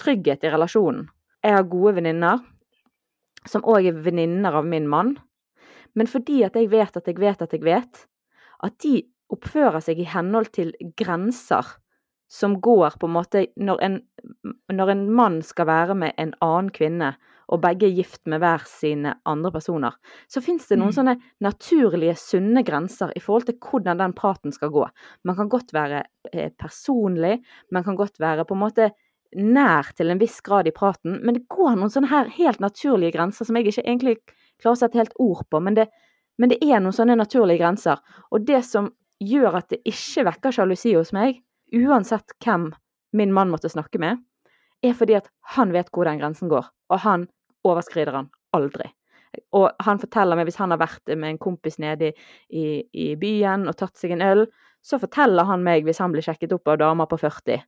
trygghet 0.00 0.42
i 0.42 0.50
relasjonen. 0.50 1.06
Jeg 1.46 1.54
har 1.54 1.70
gode 1.70 1.94
venninner 2.00 2.42
som 3.48 3.64
òg 3.64 3.88
er 3.88 4.00
venninner 4.04 4.56
av 4.60 4.66
min 4.68 4.88
mann. 4.90 5.14
Men 5.96 6.10
fordi 6.10 6.42
at 6.46 6.56
jeg 6.58 6.70
vet 6.72 6.96
at 6.96 7.08
jeg 7.08 7.18
vet 7.20 7.42
at 7.42 7.54
jeg 7.56 7.64
vet, 7.64 8.04
at 8.62 8.76
de 8.84 9.00
oppfører 9.30 9.82
seg 9.84 10.00
i 10.02 10.08
henhold 10.10 10.50
til 10.54 10.74
grenser 10.98 11.66
som 12.30 12.60
går 12.62 12.94
på 13.00 13.08
en 13.08 13.16
måte 13.16 13.42
når 13.58 13.82
en, 13.82 13.96
når 14.70 14.92
en 14.92 15.04
mann 15.14 15.40
skal 15.42 15.66
være 15.66 15.96
med 15.98 16.14
en 16.20 16.34
annen 16.44 16.70
kvinne, 16.74 17.14
og 17.50 17.58
begge 17.64 17.88
er 17.88 17.96
gift 17.96 18.28
med 18.30 18.38
hver 18.38 18.62
sine 18.70 19.16
andre 19.26 19.50
personer, 19.50 19.96
så 20.30 20.38
fins 20.44 20.68
det 20.68 20.78
noen 20.78 20.92
mm. 20.92 20.96
sånne 21.00 21.14
naturlige, 21.42 22.14
sunne 22.20 22.62
grenser 22.66 23.10
i 23.18 23.22
forhold 23.24 23.48
til 23.48 23.56
hvordan 23.58 23.98
den 23.98 24.14
praten 24.14 24.54
skal 24.54 24.70
gå. 24.70 24.84
Man 25.26 25.38
kan 25.38 25.50
godt 25.50 25.74
være 25.74 26.04
eh, 26.30 26.52
personlig, 26.54 27.40
man 27.74 27.86
kan 27.86 27.98
godt 27.98 28.22
være 28.22 28.46
på 28.46 28.54
en 28.54 28.62
måte 28.62 28.90
nær 29.36 29.90
til 29.96 30.10
en 30.10 30.20
viss 30.20 30.40
grad 30.42 30.66
i 30.66 30.74
praten, 30.74 31.20
men 31.24 31.36
det 31.36 31.46
går 31.50 31.76
noen 31.78 31.92
sånne 31.92 32.10
her 32.10 32.30
helt 32.34 32.60
naturlige 32.62 33.14
grenser 33.14 33.46
som 33.46 33.56
jeg 33.56 33.70
ikke 33.70 33.84
egentlig 33.86 34.16
klarer 34.60 34.76
å 34.76 34.80
sette 34.80 34.98
helt 34.98 35.14
ord 35.22 35.44
på, 35.50 35.60
men 35.62 35.76
det, 35.78 35.86
men 36.40 36.50
det 36.52 36.58
er 36.64 36.82
noen 36.82 36.96
sånne 36.96 37.18
naturlige 37.20 37.62
grenser. 37.62 38.00
Og 38.34 38.46
det 38.48 38.62
som 38.66 38.90
gjør 39.22 39.60
at 39.60 39.70
det 39.72 39.82
ikke 39.88 40.26
vekker 40.30 40.56
sjalusi 40.56 40.96
hos 40.96 41.14
meg, 41.16 41.42
uansett 41.76 42.34
hvem 42.42 42.70
min 43.16 43.34
mann 43.34 43.52
måtte 43.52 43.70
snakke 43.70 44.00
med, 44.02 44.22
er 44.82 44.96
fordi 44.96 45.18
at 45.18 45.28
han 45.56 45.74
vet 45.74 45.90
hvor 45.92 46.08
den 46.08 46.20
grensen 46.22 46.50
går, 46.50 46.66
og 46.90 47.04
han 47.04 47.28
overskrider 47.68 48.16
han 48.16 48.30
aldri. 48.56 48.88
Og 49.54 49.68
han 49.84 50.00
forteller 50.02 50.38
meg, 50.38 50.48
hvis 50.48 50.58
han 50.58 50.72
har 50.74 50.80
vært 50.80 51.12
med 51.12 51.36
en 51.36 51.42
kompis 51.42 51.78
nede 51.78 52.10
i, 52.10 52.14
i, 52.50 52.64
i 52.90 53.10
byen 53.20 53.68
og 53.70 53.76
tatt 53.78 54.00
seg 54.00 54.16
en 54.16 54.24
øl, 54.26 54.48
så 54.82 54.98
forteller 54.98 55.46
han 55.46 55.62
meg 55.62 55.84
hvis 55.86 56.00
han 56.02 56.10
blir 56.10 56.24
sjekket 56.24 56.56
opp 56.56 56.72
av 56.72 56.80
damer 56.80 57.06
på 57.06 57.20
40 57.20 57.60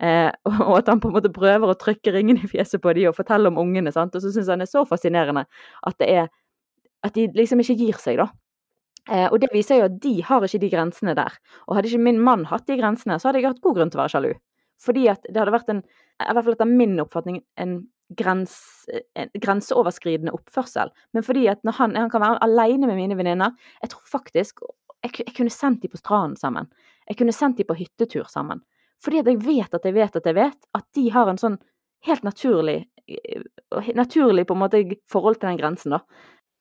Eh, 0.00 0.30
og 0.68 0.74
at 0.78 0.90
han 0.92 1.00
på 1.02 1.10
en 1.10 1.16
måte 1.18 1.32
prøver 1.34 1.70
å 1.70 1.78
trykke 1.78 2.14
ringene 2.14 2.44
i 2.44 2.50
fjeset 2.50 2.82
på 2.82 2.94
de 2.96 3.08
og 3.10 3.16
fortelle 3.18 3.50
om 3.50 3.60
ungene. 3.60 3.92
sant? 3.94 4.14
Og 4.14 4.24
så 4.24 4.32
syns 4.34 4.50
han 4.52 4.62
det 4.62 4.68
er 4.68 4.74
så 4.76 4.84
fascinerende 4.88 5.46
at, 5.88 6.04
er, 6.06 6.28
at 7.06 7.16
de 7.18 7.28
liksom 7.34 7.64
ikke 7.64 7.78
gir 7.80 7.98
seg, 8.02 8.22
da. 8.22 8.30
Eh, 9.08 9.26
og 9.30 9.38
det 9.40 9.50
viser 9.54 9.80
jo 9.80 9.88
at 9.88 10.00
de 10.04 10.18
har 10.24 10.44
ikke 10.44 10.62
de 10.62 10.72
grensene 10.72 11.16
der. 11.18 11.38
Og 11.66 11.78
hadde 11.78 11.90
ikke 11.90 12.06
min 12.06 12.20
mann 12.22 12.46
hatt 12.50 12.68
de 12.68 12.78
grensene, 12.80 13.18
så 13.18 13.30
hadde 13.30 13.42
jeg 13.42 13.50
hatt 13.50 13.62
god 13.64 13.78
grunn 13.78 13.92
til 13.92 14.00
å 14.00 14.04
være 14.04 14.14
sjalu. 14.16 14.32
Fordi 14.78 15.06
at 15.10 15.24
det 15.26 15.40
hadde 15.40 15.54
vært 15.54 15.70
en, 15.72 15.80
i 16.22 16.34
hvert 16.34 16.44
fall 16.46 16.54
etter 16.54 16.70
min 16.70 16.98
oppfatning, 17.02 17.40
en, 17.58 17.78
grens, 18.18 18.54
en 19.18 19.32
grenseoverskridende 19.34 20.34
oppførsel. 20.36 20.92
Men 21.16 21.24
fordi 21.26 21.48
at 21.50 21.64
når 21.66 21.78
han, 21.80 21.96
han 21.98 22.12
kan 22.12 22.22
være 22.22 22.42
alene 22.46 22.88
med 22.88 22.96
mine 22.96 23.16
venninner 23.18 23.56
Jeg 23.82 23.90
tror 23.92 24.06
faktisk 24.08 24.62
jeg, 25.04 25.12
jeg 25.26 25.34
kunne 25.36 25.52
sendt 25.52 25.82
dem 25.82 25.92
på 25.92 26.00
stranden 26.00 26.36
sammen. 26.38 26.70
Jeg 27.08 27.18
kunne 27.20 27.34
sendt 27.34 27.60
dem 27.60 27.68
på 27.68 27.76
hyttetur 27.78 28.26
sammen. 28.30 28.62
Fordi 29.04 29.22
at 29.22 29.30
jeg 29.30 29.42
vet 29.44 29.74
at 29.74 29.84
jeg 29.86 29.94
vet 29.94 30.16
at 30.18 30.26
jeg 30.26 30.36
vet 30.38 30.70
at 30.78 30.86
de 30.96 31.04
har 31.14 31.30
en 31.30 31.40
sånn 31.40 31.58
helt 32.06 32.26
naturlig 32.26 32.80
eh, 33.06 33.92
naturlig 33.98 34.46
på 34.46 34.56
en 34.56 34.62
måte 34.64 34.82
forhold 35.10 35.38
til 35.38 35.50
den 35.50 35.60
grensen, 35.60 35.96
da. 35.96 36.02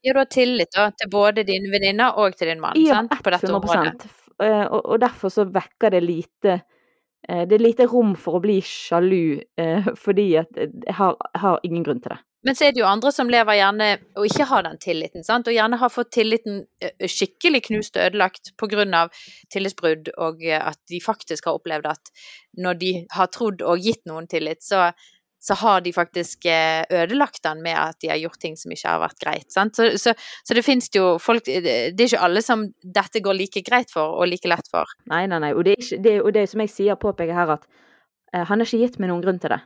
Ja, 0.05 0.13
du 0.13 0.21
har 0.21 0.29
tillit 0.29 0.71
da, 0.75 0.91
til 0.93 1.09
både 1.11 1.43
dine 1.47 1.71
venninner 1.73 2.19
og 2.21 2.37
til 2.37 2.51
din 2.51 2.61
mann 2.61 2.77
ja, 2.79 2.99
sant? 2.99 3.17
på 3.23 3.33
dette 3.33 3.51
området? 3.53 4.07
Eh, 4.43 4.65
og, 4.65 4.81
og 4.85 4.99
derfor 5.01 5.33
så 5.33 5.47
vekker 5.49 5.95
det 5.95 6.03
lite 6.05 6.59
eh, 7.27 7.43
Det 7.49 7.57
er 7.57 7.63
lite 7.63 7.87
rom 7.89 8.13
for 8.15 8.37
å 8.37 8.43
bli 8.43 8.59
sjalu, 8.61 9.41
fordi 9.97 10.27
at 10.43 10.61
jeg 10.61 10.97
har, 10.99 11.17
jeg 11.33 11.43
har 11.43 11.65
ingen 11.65 11.85
grunn 11.87 12.03
til 12.03 12.13
det. 12.13 12.21
Men 12.45 12.55
så 12.55 12.67
er 12.67 12.75
det 12.75 12.81
jo 12.83 12.87
andre 12.87 13.11
som 13.11 13.29
lever 13.31 13.57
gjerne 13.57 13.87
og 14.19 14.27
ikke 14.29 14.45
har 14.51 14.65
den 14.67 14.79
tilliten, 14.81 15.25
sant? 15.25 15.49
og 15.49 15.55
gjerne 15.55 15.79
har 15.81 15.91
fått 15.91 16.13
tilliten 16.13 16.61
skikkelig 17.01 17.63
knust 17.65 17.97
og 17.97 18.11
ødelagt 18.11 18.53
pga. 18.61 19.07
tillitsbrudd, 19.53 20.11
og 20.17 20.43
at 20.45 20.79
de 20.89 21.01
faktisk 21.03 21.49
har 21.49 21.57
opplevd 21.57 21.89
at 21.89 22.11
når 22.57 22.81
de 22.81 22.91
har 23.11 23.31
trodd 23.33 23.61
og 23.61 23.81
gitt 23.81 24.05
noen 24.05 24.27
tillit, 24.29 24.61
så, 24.61 24.91
så 25.41 25.57
har 25.63 25.81
de 25.81 25.93
faktisk 25.93 26.45
ødelagt 26.45 27.41
den 27.43 27.63
med 27.65 27.77
at 27.77 27.97
de 28.01 28.11
har 28.13 28.21
gjort 28.21 28.39
ting 28.39 28.57
som 28.57 28.71
ikke 28.71 28.89
har 28.89 29.01
vært 29.01 29.19
greit. 29.23 29.47
Så, 29.49 29.65
så, 29.97 30.13
så, 30.13 30.53
det 30.53 30.65
finnes 30.65 30.89
jo 30.93 31.17
folk 31.21 31.45
Det 31.45 31.97
er 31.97 32.05
ikke 32.05 32.21
alle 32.21 32.43
som 32.45 32.67
dette 32.83 33.23
går 33.23 33.37
like 33.37 33.65
greit 33.65 33.93
for 33.93 34.21
og 34.21 34.29
like 34.29 34.49
lett 34.49 34.69
for. 34.69 34.85
Nei, 35.09 35.25
nei, 35.25 35.41
nei. 35.41 35.55
Og 35.57 35.65
det, 35.65 35.77
er 35.77 35.83
ikke, 35.83 36.03
det, 36.05 36.15
og 36.21 36.33
det 36.37 36.45
som 36.51 36.61
jeg 36.61 36.73
sier, 36.73 37.01
påpeker 37.01 37.37
her, 37.37 37.57
at 37.57 37.65
uh, 38.35 38.45
han 38.45 38.61
har 38.61 38.65
ikke 38.67 38.83
gitt 38.85 39.01
meg 39.01 39.11
noen 39.11 39.25
grunn 39.25 39.41
til 39.41 39.55
det. 39.57 39.63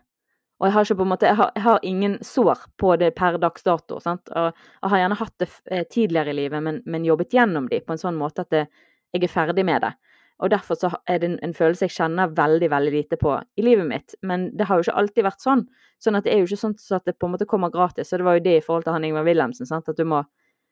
Og 0.62 0.68
jeg 0.68 0.76
har, 0.76 0.86
ikke 0.86 1.00
på 1.00 1.06
en 1.08 1.10
måte, 1.10 1.26
jeg 1.26 1.38
har, 1.40 1.50
jeg 1.58 1.66
har 1.66 1.86
ingen 1.90 2.20
sår 2.22 2.60
på 2.78 2.94
det 3.02 3.16
per 3.18 3.40
dags 3.42 3.66
dato. 3.66 3.98
Sant? 4.04 4.30
Og 4.30 4.52
jeg 4.52 4.92
har 4.94 5.00
gjerne 5.02 5.18
hatt 5.18 5.34
det 5.42 5.48
eh, 5.74 5.88
tidligere 5.90 6.36
i 6.36 6.38
livet, 6.38 6.62
men, 6.62 6.78
men 6.86 7.08
jobbet 7.08 7.34
gjennom 7.34 7.66
de 7.72 7.80
på 7.82 7.96
en 7.96 8.02
sånn 8.02 8.20
måte 8.20 8.46
at 8.46 8.52
det, 8.54 8.68
jeg 9.10 9.26
er 9.26 9.34
ferdig 9.34 9.66
med 9.66 9.82
det. 9.82 9.96
Og 10.42 10.52
derfor 10.54 10.78
så 10.78 10.92
er 11.10 11.18
det 11.22 11.32
en, 11.32 11.40
en, 11.46 11.56
følelse 11.58 11.88
jeg 11.88 11.96
kjenner 11.96 12.30
veldig 12.38 12.70
veldig 12.74 12.94
lite 12.94 13.18
på 13.22 13.34
i 13.58 13.66
livet 13.66 13.90
mitt. 13.90 14.16
Men 14.26 14.52
det 14.58 14.68
har 14.70 14.78
jo 14.78 14.86
ikke 14.86 15.00
alltid 15.02 15.26
vært 15.26 15.42
sånn. 15.42 15.64
Sånn 16.02 16.18
at 16.18 16.26
det 16.26 16.34
er 16.34 16.42
jo 16.42 16.50
ikke 16.50 16.62
sånn 16.64 16.78
at 16.98 17.10
det 17.10 17.18
på 17.18 17.30
en 17.30 17.34
måte 17.36 17.50
kommer 17.50 17.74
gratis. 17.74 18.14
Og 18.14 18.22
det 18.22 18.28
var 18.30 18.38
jo 18.38 18.46
det 18.46 18.56
i 18.60 18.64
forhold 18.66 18.86
til 18.86 18.96
han 18.98 19.06
Ingvar 19.06 19.26
Wilhelmsen. 19.26 19.70
Sant? 19.70 19.90
At 19.90 19.98
du 19.98 20.06
må 20.06 20.24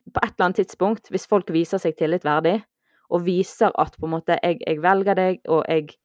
på 0.10 0.21
et 0.23 0.32
eller 0.32 0.47
annet 0.47 0.62
tidspunkt, 0.63 1.10
hvis 1.13 1.28
folk 1.30 1.49
viser 1.54 1.82
seg 1.82 1.97
tillit 1.97 2.25
verdig, 2.25 2.60
og 3.13 3.25
viser 3.25 3.73
at 3.82 3.97
på 3.97 4.06
en 4.08 4.15
måte 4.15 4.38
jeg, 4.38 4.62
jeg 4.65 4.82
velger 4.82 5.17
deg, 5.17 5.41
og 5.49 5.65
jeg 5.69 5.97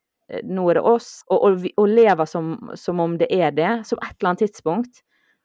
nå 0.44 0.64
er 0.70 0.78
det 0.78 0.84
oss, 0.88 1.08
og, 1.28 1.42
og, 1.44 1.66
og 1.80 1.88
lever 1.90 2.28
som, 2.28 2.54
som, 2.80 3.00
om 3.00 3.16
det 3.20 3.28
er 3.34 3.52
det, 3.54 3.72
som 3.88 4.00
et 4.00 4.14
eller 4.16 4.32
annet 4.32 4.46
tidspunkt, 4.46 5.02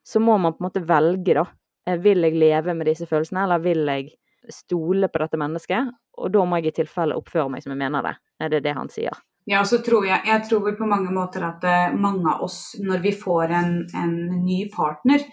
så 0.08 0.22
må 0.24 0.38
man 0.38 0.56
på 0.56 0.64
en 0.64 0.70
måte 0.70 0.86
velge, 0.88 1.36
da. 1.36 1.46
Eh, 1.88 2.00
vil 2.02 2.24
jeg 2.26 2.40
leve 2.40 2.76
med 2.78 2.88
disse 2.90 3.08
følelsene, 3.10 3.44
eller 3.46 3.64
vil 3.64 3.84
jeg 3.92 4.14
stole 4.54 5.10
på 5.12 5.22
dette 5.22 5.40
mennesket? 5.40 5.92
Og 6.20 6.32
da 6.34 6.46
må 6.48 6.60
jeg 6.60 6.72
i 6.72 6.78
tilfelle 6.82 7.18
oppføre 7.18 7.50
meg 7.52 7.64
som 7.66 7.76
jeg 7.76 7.82
mener 7.82 8.06
det. 8.06 8.16
Er 8.40 8.54
det 8.54 8.64
det 8.66 8.78
han 8.78 8.92
sier? 8.92 9.20
Ja, 9.50 9.64
så 9.66 9.80
tror 9.82 10.06
jeg, 10.06 10.22
jeg 10.30 10.44
tror 10.46 10.62
vel 10.68 10.76
på 10.78 10.86
mange 10.86 11.10
måter 11.10 11.42
at 11.48 11.64
eh, 11.66 11.94
mange 11.98 12.28
av 12.30 12.44
oss, 12.46 12.76
når 12.86 13.00
vi 13.02 13.14
får 13.18 13.54
en, 13.58 13.72
en 13.98 14.12
ny 14.44 14.60
partner, 14.70 15.24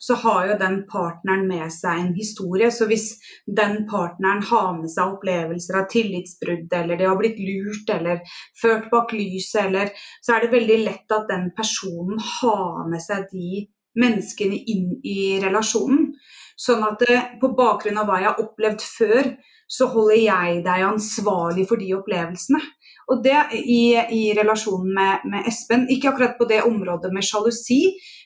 så 0.00 0.16
har 0.22 0.46
jo 0.48 0.54
den 0.60 0.78
partneren 0.88 1.44
med 1.48 1.68
seg 1.74 2.00
en 2.00 2.14
historie. 2.16 2.70
Så 2.72 2.86
hvis 2.88 3.10
den 3.58 3.82
partneren 3.90 4.40
har 4.48 4.70
med 4.78 4.88
seg 4.92 5.12
opplevelser 5.18 5.80
av 5.82 5.90
tillitsbrudd, 5.92 6.72
eller 6.78 6.96
de 6.96 7.08
har 7.10 7.20
blitt 7.20 7.42
lurt 7.42 7.92
eller 7.92 8.22
ført 8.62 8.88
bak 8.92 9.12
lyset, 9.16 9.66
eller 9.66 9.92
Så 10.24 10.32
er 10.32 10.46
det 10.46 10.54
veldig 10.56 10.78
lett 10.86 11.12
at 11.12 11.28
den 11.28 11.50
personen 11.56 12.16
har 12.40 12.88
med 12.88 13.04
seg 13.04 13.28
de 13.32 13.66
menneskene 14.00 14.56
inn 14.72 14.88
i 15.04 15.36
relasjonen. 15.44 16.14
Sånn 16.56 16.80
at 16.84 17.04
det, 17.04 17.12
eh, 17.12 17.36
på 17.40 17.52
bakgrunn 17.52 18.00
av 18.00 18.08
hva 18.08 18.22
jeg 18.22 18.32
har 18.32 18.40
opplevd 18.40 18.88
før, 18.88 19.36
så 19.68 19.88
holder 19.90 20.20
jeg 20.22 20.64
deg 20.64 20.88
ansvarlig 20.88 21.66
for 21.68 21.76
de 21.76 21.92
opplevelsene. 21.96 22.60
Og 23.06 23.22
det 23.22 23.38
i, 23.54 23.94
i 23.94 24.22
relasjonen 24.34 24.94
med, 24.94 25.26
med, 25.30 25.46
Espen, 25.46 25.86
ikke 25.92 26.10
akkurat 26.10 26.38
på 26.38 26.48
det 26.50 26.64
området 26.66 27.12
med 27.14 27.26
sjalusi, 27.26 27.80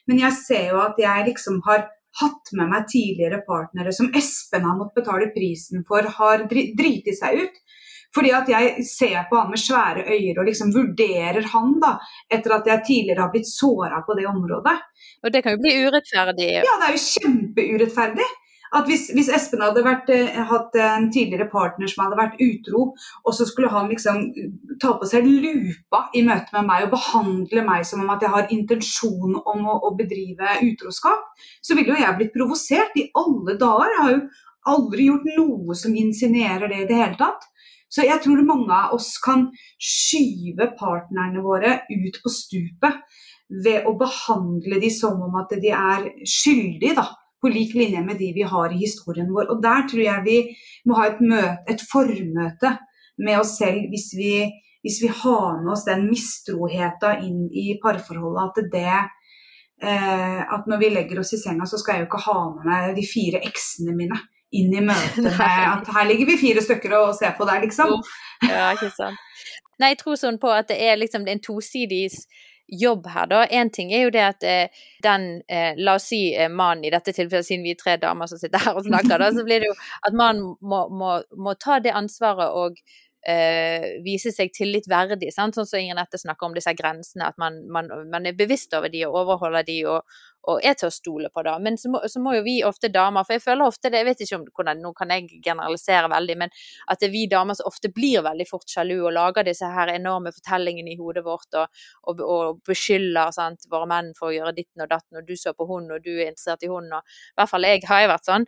men 0.09 0.21
jeg 0.23 0.37
ser 0.39 0.71
jo 0.73 0.79
at 0.81 0.97
jeg 1.01 1.27
liksom 1.27 1.59
har 1.67 1.85
hatt 2.21 2.51
med 2.57 2.71
meg 2.71 2.87
tidligere 2.91 3.43
partnere 3.45 3.93
som 3.95 4.09
Espen 4.17 4.65
har 4.67 4.79
måttet 4.79 5.03
betale 5.03 5.29
prisen 5.35 5.85
for, 5.87 6.07
har 6.17 6.47
driti 6.49 7.13
seg 7.15 7.45
ut. 7.45 7.61
Fordi 8.11 8.33
at 8.35 8.49
jeg 8.51 8.83
ser 8.83 9.21
på 9.29 9.37
han 9.39 9.53
med 9.53 9.61
svære 9.61 10.03
øyne 10.03 10.41
og 10.41 10.47
liksom 10.49 10.73
vurderer 10.75 11.45
han 11.53 11.77
da, 11.79 11.93
etter 12.27 12.57
at 12.57 12.67
jeg 12.67 12.83
tidligere 12.89 13.23
har 13.23 13.31
blitt 13.31 13.47
såra 13.47 14.01
på 14.03 14.17
det 14.17 14.27
området. 14.27 14.73
Og 15.23 15.31
det 15.31 15.43
kan 15.45 15.55
jo 15.55 15.61
bli 15.63 15.77
urettferdig? 15.85 16.49
Ja, 16.57 16.75
det 16.81 16.89
er 16.89 16.97
jo 16.97 17.05
kjempeurettferdig 17.05 18.27
at 18.71 18.87
hvis, 18.87 19.09
hvis 19.11 19.29
Espen 19.35 19.63
hadde 19.63 19.83
vært, 19.83 20.09
eh, 20.13 20.37
hatt 20.47 20.75
en 20.79 21.09
tidligere 21.11 21.49
partner 21.51 21.91
som 21.91 22.05
hadde 22.05 22.19
vært 22.19 22.39
utro, 22.43 22.83
og 23.25 23.35
så 23.35 23.47
skulle 23.47 23.71
han 23.71 23.89
liksom 23.91 24.21
ta 24.79 24.93
på 24.99 25.09
seg 25.09 25.27
lupa 25.27 26.05
i 26.15 26.23
møte 26.27 26.55
med 26.55 26.69
meg 26.69 26.85
og 26.85 26.93
behandle 26.95 27.65
meg 27.67 27.83
som 27.87 28.03
om 28.05 28.13
at 28.13 28.23
jeg 28.23 28.31
har 28.31 28.53
intensjon 28.55 29.35
om 29.41 29.67
å, 29.67 29.77
å 29.89 29.93
bedrive 29.99 30.61
utroskap, 30.69 31.33
så 31.59 31.75
ville 31.75 31.91
jo 31.91 31.99
jeg 31.99 32.17
blitt 32.19 32.35
provosert 32.35 32.95
i 32.95 33.09
alle 33.19 33.57
dager. 33.59 33.91
Jeg 33.91 34.05
har 34.05 34.15
jo 34.15 34.23
aldri 34.71 35.07
gjort 35.09 35.31
noe 35.35 35.75
som 35.75 35.97
insinuerer 35.97 36.71
det 36.71 36.83
i 36.83 36.87
det 36.87 36.99
hele 37.01 37.19
tatt. 37.19 37.47
Så 37.91 38.05
jeg 38.07 38.23
tror 38.23 38.39
mange 38.47 38.71
av 38.71 38.93
oss 38.95 39.17
kan 39.19 39.49
skyve 39.75 40.69
partnerne 40.79 41.43
våre 41.43 41.81
ut 41.91 42.21
på 42.23 42.31
stupet 42.31 43.01
ved 43.51 43.83
å 43.83 43.97
behandle 43.99 44.79
de 44.79 44.87
som 44.95 45.19
om 45.25 45.33
at 45.41 45.51
de 45.59 45.73
er 45.75 46.07
skyldige, 46.23 46.95
da 46.95 47.09
på 47.41 47.49
lik 47.49 47.73
linje 47.77 48.01
med 48.05 48.19
de 48.21 48.31
vi 48.35 48.45
har 48.47 48.73
i 48.73 48.81
historien 48.81 49.29
vår. 49.33 49.49
Og 49.53 49.61
der 49.63 49.87
tror 49.89 50.03
jeg 50.03 50.25
vi 50.25 50.37
må 50.85 50.97
ha 50.99 51.07
et, 51.09 51.21
møte, 51.21 51.55
et 51.73 51.85
formøte 51.91 52.75
med 53.21 53.39
oss 53.41 53.55
selv 53.59 53.89
hvis 53.91 54.11
vi, 54.17 54.35
hvis 54.85 54.99
vi 55.03 55.09
har 55.23 55.61
med 55.61 55.73
oss 55.73 55.87
den 55.87 56.07
mistroheten 56.09 57.25
inn 57.25 57.47
i 57.49 57.79
parforholdet. 57.81 58.51
At 58.51 58.71
det 58.75 58.99
eh, 59.81 60.41
at 60.41 60.69
når 60.69 60.83
vi 60.83 60.91
legger 60.93 61.23
oss 61.23 61.33
i 61.33 61.41
senga, 61.41 61.65
så 61.69 61.81
skal 61.81 61.97
jeg 61.97 62.05
jo 62.05 62.11
ikke 62.11 62.25
ha 62.27 62.37
med 62.53 62.69
meg 62.69 62.93
de 62.97 63.07
fire 63.07 63.41
eksene 63.47 63.95
mine 63.97 64.19
inn 64.51 64.73
i 64.75 64.83
møtet 64.83 65.31
med 65.41 65.65
at 65.65 65.91
her 65.95 66.07
ligger 66.09 66.33
vi 66.33 66.39
fire 66.41 66.63
stykker 66.63 66.97
og 66.99 67.15
ser 67.17 67.33
på 67.37 67.47
deg, 67.49 67.65
liksom. 67.67 67.97
Ja, 68.45 68.71
ikke 68.75 68.91
sant. 68.93 69.17
Nei, 69.81 69.95
jeg 69.95 70.01
tror 70.03 70.17
sånn 70.19 70.37
på 70.41 70.51
at 70.53 70.69
det 70.69 70.77
er 70.83 70.99
liksom 70.99 71.25
en 71.29 71.41
tosidig 71.41 72.05
jobb 72.71 73.07
her, 73.07 73.27
da. 73.27 73.43
Én 73.47 73.69
ting 73.69 73.91
er 73.93 74.05
jo 74.05 74.13
det 74.15 74.23
at 74.23 74.43
eh, 74.47 74.81
den, 75.03 75.41
eh, 75.47 75.75
la 75.77 75.97
oss 75.99 76.07
si 76.11 76.21
eh, 76.33 76.49
mannen 76.49 76.85
i 76.87 76.91
dette 76.93 77.13
tilfellet, 77.13 77.45
siden 77.45 77.65
vi 77.67 77.75
er 77.75 77.79
tre 77.79 77.97
damer 77.99 78.31
som 78.31 78.39
sitter 78.39 78.63
her 78.63 78.79
og 78.79 78.87
snakker, 78.87 79.19
da, 79.19 79.31
så 79.35 79.43
blir 79.47 79.63
det 79.63 79.71
jo 79.71 79.77
at 80.07 80.15
mannen 80.15 80.55
må, 80.61 80.85
må, 80.89 81.17
må 81.35 81.55
ta 81.59 81.81
det 81.83 81.95
ansvaret 81.97 82.55
og 82.55 82.79
eh, 83.27 84.01
vise 84.03 84.31
seg 84.33 84.51
tillitverdig. 84.55 85.31
Sant? 85.33 85.55
Sånn 85.57 85.67
som 85.69 85.79
Inger 85.79 85.99
Nette 85.99 86.19
snakker 86.21 86.47
om 86.47 86.55
disse 86.57 86.73
grensene, 86.77 87.27
at 87.29 87.37
man, 87.41 87.61
man, 87.71 87.89
man, 88.09 88.27
er 88.27 88.37
bevisst 88.37 88.73
over 88.77 88.91
de 88.91 89.03
og 89.07 89.17
overholder 89.23 89.65
de 89.67 89.77
og, 89.91 90.17
og 90.49 90.65
er 90.65 90.73
til 90.77 90.89
å 90.89 90.93
stole 90.93 91.29
på. 91.33 91.43
da. 91.45 91.57
Men 91.61 91.77
så 91.77 91.91
må, 91.93 92.01
så 92.09 92.21
må, 92.23 92.33
jo 92.37 92.43
vi 92.45 92.57
ofte 92.65 92.89
damer, 92.93 93.25
for 93.27 93.37
jeg 93.37 93.45
føler 93.45 93.67
ofte 93.67 93.91
det, 93.93 94.01
jeg 94.01 94.09
vet 94.09 94.25
ikke 94.25 94.39
om 94.39 94.45
hvordan, 94.49 94.83
nå 94.83 94.93
kan 94.97 95.13
jeg 95.13 95.41
generalisere 95.45 96.11
veldig, 96.11 96.37
men 96.43 96.53
at 96.89 97.01
det 97.01 97.09
er 97.09 97.15
vi 97.15 97.25
damer 97.31 97.57
som 97.57 97.69
ofte 97.69 97.93
blir 97.93 98.25
veldig 98.25 98.47
fort 98.49 98.69
sjalu 98.69 98.97
og 98.97 99.15
lager 99.17 99.45
disse 99.47 99.69
her 99.69 99.93
enorme 99.93 100.33
fortellingene 100.33 100.95
i 100.95 100.99
hodet 100.99 101.25
vårt 101.25 101.59
og, 101.61 101.81
og, 102.09 102.23
og 102.25 102.61
beskylder 102.67 103.33
sant, 103.35 103.69
våre 103.71 103.89
menn 103.91 104.13
for 104.17 104.31
å 104.31 104.35
gjøre 104.35 104.55
ditten 104.57 104.85
og 104.85 104.89
datten, 104.91 105.21
og 105.21 105.27
du 105.27 105.35
så 105.37 105.53
på 105.57 105.67
hun 105.69 105.91
og 105.91 106.01
du 106.05 106.13
er 106.15 106.31
interessert 106.31 106.65
i 106.65 106.71
hun, 106.71 106.89
og 106.89 107.01
i 107.05 107.37
hvert 107.37 107.51
fall 107.51 107.67
jeg 107.67 107.85
har 107.85 108.05
jeg 108.05 108.15
vært 108.15 108.31
sånn. 108.31 108.47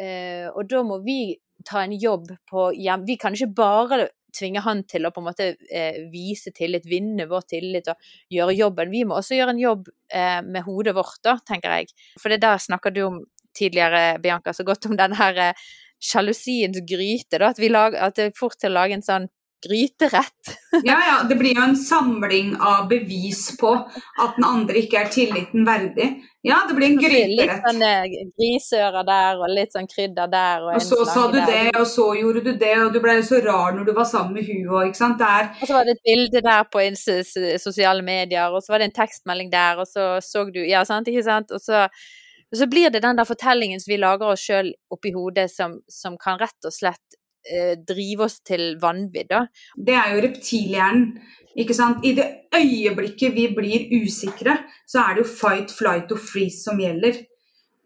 Uh, 0.00 0.48
og 0.56 0.64
da 0.70 0.80
må 0.86 1.00
vi 1.04 1.20
ta 1.66 1.84
en 1.84 1.92
jobb 1.98 2.30
på 2.50 2.70
hjem. 2.76 3.04
Vi 3.08 3.16
kan 3.20 3.36
ikke 3.36 3.54
bare 3.56 4.08
tvinge 4.36 4.62
han 4.64 4.84
til 4.88 5.06
å 5.06 5.12
på 5.14 5.22
en 5.22 5.26
måte 5.26 5.48
eh, 5.74 6.00
vise 6.12 6.52
tillit, 6.54 6.86
vinne 6.88 7.26
vår 7.30 7.46
tillit 7.50 7.90
og 7.90 8.10
gjøre 8.32 8.56
jobben. 8.56 8.92
Vi 8.92 9.04
må 9.08 9.18
også 9.18 9.38
gjøre 9.38 9.56
en 9.56 9.62
jobb 9.62 9.90
eh, 10.14 10.38
med 10.46 10.64
hodet 10.66 10.94
vårt, 10.96 11.18
da, 11.26 11.36
tenker 11.46 11.80
jeg. 11.80 11.94
For 12.20 12.32
det 12.32 12.42
der 12.44 12.62
snakker 12.62 12.94
du 12.94 13.02
om 13.08 13.20
tidligere, 13.56 14.20
Bianca, 14.22 14.54
så 14.54 14.64
godt 14.66 14.86
om 14.86 14.96
den 14.98 15.16
her 15.18 15.42
eh, 15.48 15.68
sjalusiens 16.00 16.80
gryte, 16.86 17.40
da. 17.40 17.50
At, 17.50 17.60
vi 17.60 17.72
lager, 17.72 17.98
at 18.06 18.16
det 18.18 18.30
er 18.30 18.38
fort 18.38 18.58
til 18.60 18.72
å 18.72 18.78
lage 18.80 18.96
en 18.96 19.06
sånn 19.06 19.28
gryterett. 19.62 20.50
ja, 20.82 20.98
ja. 21.08 21.16
Det 21.28 21.36
blir 21.36 21.54
jo 21.54 21.62
en 21.62 21.76
samling 21.76 22.56
av 22.56 22.88
bevis 22.88 23.56
på 23.60 23.72
at 24.20 24.36
den 24.36 24.46
andre 24.46 24.82
ikke 24.82 25.02
er 25.04 25.10
tilliten 25.12 25.66
verdig. 25.68 26.08
Ja, 26.46 26.62
det 26.68 26.74
blir 26.78 26.86
en 26.88 26.96
gryterett. 27.00 27.34
Litt 27.36 27.66
sånn 27.66 27.82
grisører 28.38 29.04
der 29.08 29.42
og 29.42 29.52
litt 29.52 29.76
sånn 29.76 29.90
krydder 29.90 30.30
der. 30.32 30.64
Og, 30.64 30.78
og 30.78 30.86
så 30.86 31.02
sa 31.08 31.26
du 31.28 31.36
der. 31.36 31.50
det, 31.50 31.66
og 31.80 31.84
så 31.90 32.06
gjorde 32.16 32.44
du 32.46 32.54
det, 32.54 32.72
og 32.86 32.94
du 32.94 33.00
ble 33.04 33.18
så 33.26 33.42
rar 33.44 33.76
når 33.76 33.90
du 33.90 33.92
var 33.98 34.08
sammen 34.08 34.38
med 34.38 34.48
hun 34.48 34.72
òg, 34.72 34.88
ikke 34.88 35.02
sant. 35.02 35.20
Der. 35.20 35.52
Og 35.60 35.68
så 35.68 35.76
var 35.76 35.84
det 35.84 35.98
et 35.98 36.08
bilde 36.08 36.44
der 36.46 36.64
på 36.72 36.86
sosiale 37.60 38.06
medier, 38.06 38.48
og 38.48 38.64
så 38.64 38.72
var 38.72 38.80
det 38.80 38.90
en 38.90 38.98
tekstmelding 39.02 39.52
der, 39.52 39.82
og 39.82 39.88
så 39.90 40.16
så 40.24 40.46
du 40.48 40.62
Ja, 40.64 40.84
sant, 40.88 41.08
ikke 41.10 41.26
sant. 41.26 41.52
Og 41.52 41.60
så, 41.60 41.86
og 42.50 42.56
så 42.56 42.66
blir 42.70 42.90
det 42.90 43.02
den 43.04 43.18
der 43.18 43.28
fortellingen 43.28 43.80
som 43.80 43.92
vi 43.92 44.00
lager 44.00 44.32
oss 44.32 44.44
sjøl 44.44 44.72
oppi 44.90 45.12
hodet, 45.12 45.50
som, 45.52 45.80
som 45.90 46.16
kan 46.20 46.40
rett 46.40 46.68
og 46.68 46.72
slett 46.72 47.19
eh, 47.50 47.74
drive 47.86 48.26
oss 48.28 48.38
til 48.46 48.76
vanvidd. 48.80 49.34
Det 49.76 49.96
er 49.96 50.14
jo 50.14 50.24
reptilhjernen. 50.26 51.10
Ikke 51.58 51.74
sant? 51.74 52.04
I 52.06 52.14
det 52.14 52.26
øyeblikket 52.54 53.34
vi 53.34 53.48
blir 53.56 53.90
usikre, 53.98 54.54
så 54.86 55.02
er 55.02 55.16
det 55.16 55.24
jo 55.24 55.32
fight, 55.32 55.72
flight 55.74 56.12
og 56.14 56.22
freeze 56.22 56.62
som 56.62 56.78
gjelder. 56.78 57.18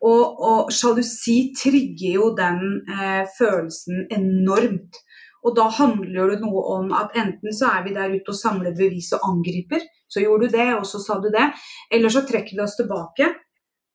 Og, 0.04 0.40
og 0.44 0.72
sjalusi 0.74 1.54
trigger 1.56 2.18
jo 2.18 2.28
den 2.36 2.60
eh, 2.92 3.24
følelsen 3.38 4.04
enormt. 4.12 5.00
Og 5.44 5.56
da 5.56 5.68
handler 5.78 6.34
det 6.34 6.42
noe 6.44 6.60
om 6.76 6.92
at 6.96 7.16
enten 7.20 7.52
så 7.56 7.72
er 7.72 7.86
vi 7.86 7.96
der 7.96 8.12
ute 8.12 8.32
og 8.32 8.36
samler 8.36 8.76
bevis 8.76 9.10
og 9.16 9.24
angriper, 9.28 9.82
så 10.08 10.22
gjorde 10.22 10.48
du 10.48 10.56
det, 10.56 10.68
og 10.76 10.84
så 10.88 11.00
sa 11.02 11.18
du 11.20 11.30
det. 11.32 11.50
Eller 11.92 12.12
så 12.12 12.22
trekker 12.24 12.56
vi 12.56 12.64
oss 12.64 12.76
tilbake 12.78 13.32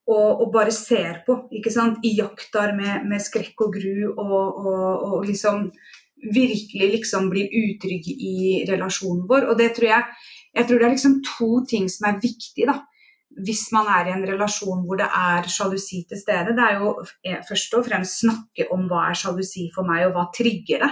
og, 0.09 0.41
og 0.41 0.51
bare 0.53 0.73
ser 0.73 1.21
på, 1.27 1.35
ikke 1.53 1.71
sant. 1.73 2.01
Iakttar 2.05 2.73
med, 2.77 3.05
med 3.09 3.21
skrekk 3.21 3.65
og 3.67 3.75
gru 3.77 4.09
og, 4.09 4.39
og, 4.65 5.07
og 5.09 5.25
liksom 5.27 5.67
virkelig 6.19 6.91
liksom 6.97 7.29
blir 7.31 7.51
utrygge 7.53 8.11
i 8.11 8.65
relasjonen 8.67 9.27
vår. 9.29 9.49
Og 9.51 9.57
det 9.59 9.73
tror 9.77 9.93
jeg 9.93 10.03
Jeg 10.49 10.65
tror 10.65 10.79
det 10.79 10.85
er 10.85 10.95
liksom 10.95 11.19
to 11.21 11.49
ting 11.69 11.83
som 11.93 12.07
er 12.09 12.15
viktig, 12.17 12.65
da. 12.65 12.81
hvis 13.45 13.67
man 13.71 13.85
er 13.85 14.07
i 14.07 14.13
en 14.15 14.25
relasjon 14.25 14.81
hvor 14.81 14.97
det 14.97 15.05
er 15.05 15.45
sjalusi 15.45 15.99
til 16.09 16.17
stede, 16.17 16.55
det 16.57 16.63
er 16.65 16.79
jo 16.81 16.95
eh, 17.23 17.37
først 17.47 17.75
og 17.77 17.85
fremst 17.85 18.23
snakke 18.23 18.65
om 18.73 18.87
hva 18.89 19.11
er 19.11 19.13
sjalusi 19.13 19.67
for 19.75 19.85
meg, 19.85 20.07
og 20.07 20.15
hva 20.17 20.25
trigger 20.33 20.81
det. 20.81 20.89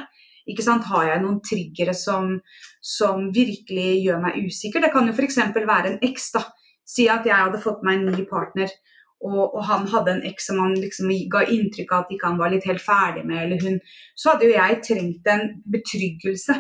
Ikke 0.48 0.62
sant? 0.62 0.86
Har 0.86 1.08
jeg 1.10 1.24
noen 1.24 1.42
triggere 1.42 1.96
som, 1.98 2.38
som 2.80 3.32
virkelig 3.34 4.04
gjør 4.06 4.22
meg 4.28 4.38
usikker? 4.46 4.86
Det 4.86 4.94
kan 4.94 5.10
jo 5.10 5.18
f.eks. 5.18 5.40
være 5.58 5.96
en 5.96 6.00
eks. 6.06 6.30
Si 6.86 7.10
at 7.10 7.26
jeg 7.26 7.36
hadde 7.36 7.64
fått 7.66 7.82
meg 7.84 7.98
en 7.98 8.14
ny 8.14 8.28
partner, 8.30 8.70
og, 9.26 9.44
og 9.44 9.62
han 9.66 9.88
hadde 9.90 10.14
en 10.14 10.26
eks 10.30 10.50
som 10.50 10.60
han 10.62 10.76
liksom 10.78 11.10
ga 11.32 11.44
inntrykk 11.50 11.94
av 11.94 12.06
at 12.06 12.12
ikke 12.14 12.30
han 12.30 12.42
var 12.42 12.54
litt 12.54 12.68
helt 12.70 12.84
ferdig 12.84 13.24
med, 13.26 13.44
eller 13.46 13.64
hun. 13.64 13.80
Så 14.16 14.34
hadde 14.34 14.50
jo 14.50 14.56
jeg 14.56 14.82
trengt 14.86 15.32
en 15.34 15.48
betryggelse 15.74 16.58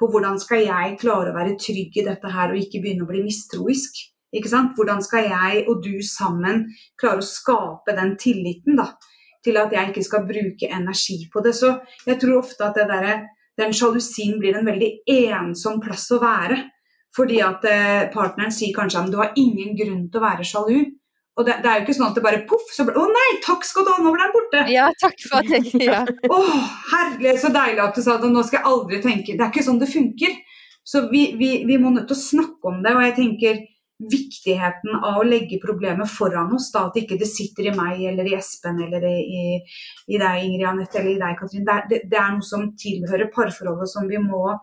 på 0.00 0.08
hvordan 0.10 0.40
skal 0.40 0.64
jeg 0.64 0.96
klare 1.00 1.30
å 1.30 1.36
være 1.36 1.58
trygg 1.60 2.00
i 2.00 2.06
dette 2.06 2.32
her 2.32 2.52
og 2.52 2.58
ikke 2.58 2.80
begynne 2.82 3.04
å 3.04 3.10
bli 3.10 3.22
mistroisk. 3.26 4.00
Ikke 4.34 4.50
sant? 4.50 4.74
Hvordan 4.78 5.02
skal 5.02 5.26
jeg 5.28 5.64
og 5.68 5.82
du 5.84 5.98
sammen 6.06 6.64
klare 6.98 7.22
å 7.22 7.26
skape 7.26 7.94
den 7.98 8.14
tilliten 8.18 8.78
da, 8.78 8.92
til 9.44 9.58
at 9.60 9.72
jeg 9.74 9.90
ikke 9.90 10.06
skal 10.06 10.26
bruke 10.28 10.70
energi 10.70 11.22
på 11.32 11.42
det. 11.44 11.54
Så 11.56 11.74
jeg 12.06 12.20
tror 12.20 12.42
ofte 12.42 12.66
at 12.66 12.78
der, 12.90 13.26
den 13.58 13.74
sjalusien 13.76 14.38
blir 14.40 14.58
en 14.58 14.68
veldig 14.68 14.90
ensom 15.10 15.80
plass 15.82 16.08
å 16.14 16.20
være. 16.22 16.62
Fordi 17.16 17.40
at 17.42 17.64
eh, 17.66 18.08
partneren 18.12 18.52
sier 18.54 18.74
kanskje 18.76 19.00
at 19.00 19.10
du 19.10 19.18
har 19.18 19.32
ingen 19.40 19.74
grunn 19.78 20.04
til 20.06 20.20
å 20.20 20.24
være 20.24 20.46
sjalu. 20.46 20.84
Og 21.40 21.46
det, 21.48 21.56
det, 21.64 21.70
er 21.70 21.80
jo 21.80 21.86
ikke 21.86 21.96
sånn 21.96 22.10
at 22.10 22.18
det 22.18 22.24
bare 22.24 22.42
poff, 22.48 22.68
så 22.74 22.84
blir 22.84 22.98
Å 23.00 23.06
nei, 23.08 23.28
takk 23.44 23.64
skal 23.64 23.86
du 23.86 23.92
ha, 23.94 23.98
nå 24.04 24.12
ble 24.12 24.26
den 24.26 24.34
borte! 24.34 24.64
Ja, 24.68 24.90
takk 25.00 25.16
for 25.24 25.48
jeg 25.48 25.72
ja. 25.88 26.02
Å, 26.04 26.40
herlig, 26.92 27.34
så 27.40 27.52
deilig 27.54 27.84
at 27.86 27.96
du 27.96 28.04
sa 28.04 28.18
det, 28.20 28.28
nå 28.28 28.44
skal 28.44 28.60
jeg 28.60 28.72
aldri 28.74 29.00
tenke 29.04 29.36
Det 29.36 29.46
er 29.46 29.52
ikke 29.52 29.64
sånn 29.64 29.80
det 29.80 29.88
funker. 29.88 30.38
Så 30.84 31.06
vi, 31.08 31.30
vi, 31.40 31.50
vi 31.68 31.76
må 31.80 31.92
nødt 31.94 32.08
til 32.10 32.18
å 32.18 32.20
snakke 32.20 32.72
om 32.72 32.80
det. 32.84 32.92
Og 32.96 33.04
jeg 33.06 33.16
tenker 33.16 33.60
viktigheten 34.00 34.96
av 34.96 35.20
å 35.20 35.26
legge 35.26 35.58
problemet 35.62 36.08
foran 36.08 36.54
oss, 36.56 36.70
da, 36.72 36.86
at 36.88 36.96
ikke 36.96 37.18
det 37.20 37.28
sitter 37.28 37.68
i 37.68 37.74
meg 37.76 38.00
eller 38.12 38.28
i 38.30 38.36
Espen 38.38 38.80
eller 38.86 39.04
i, 39.10 39.42
i 39.60 40.20
deg, 40.20 40.44
Ingrid 40.46 40.68
Anette, 40.70 41.00
eller 41.00 41.12
i 41.12 41.20
deg, 41.20 41.36
Katrin. 41.40 41.66
Det, 41.68 41.76
det, 41.90 42.00
det, 42.08 42.20
er 42.20 42.32
noe 42.36 42.46
som 42.46 42.70
tilhører 42.80 43.32
parforholdet 43.34 43.92
som 43.92 44.08
vi 44.08 44.20
må, 44.22 44.54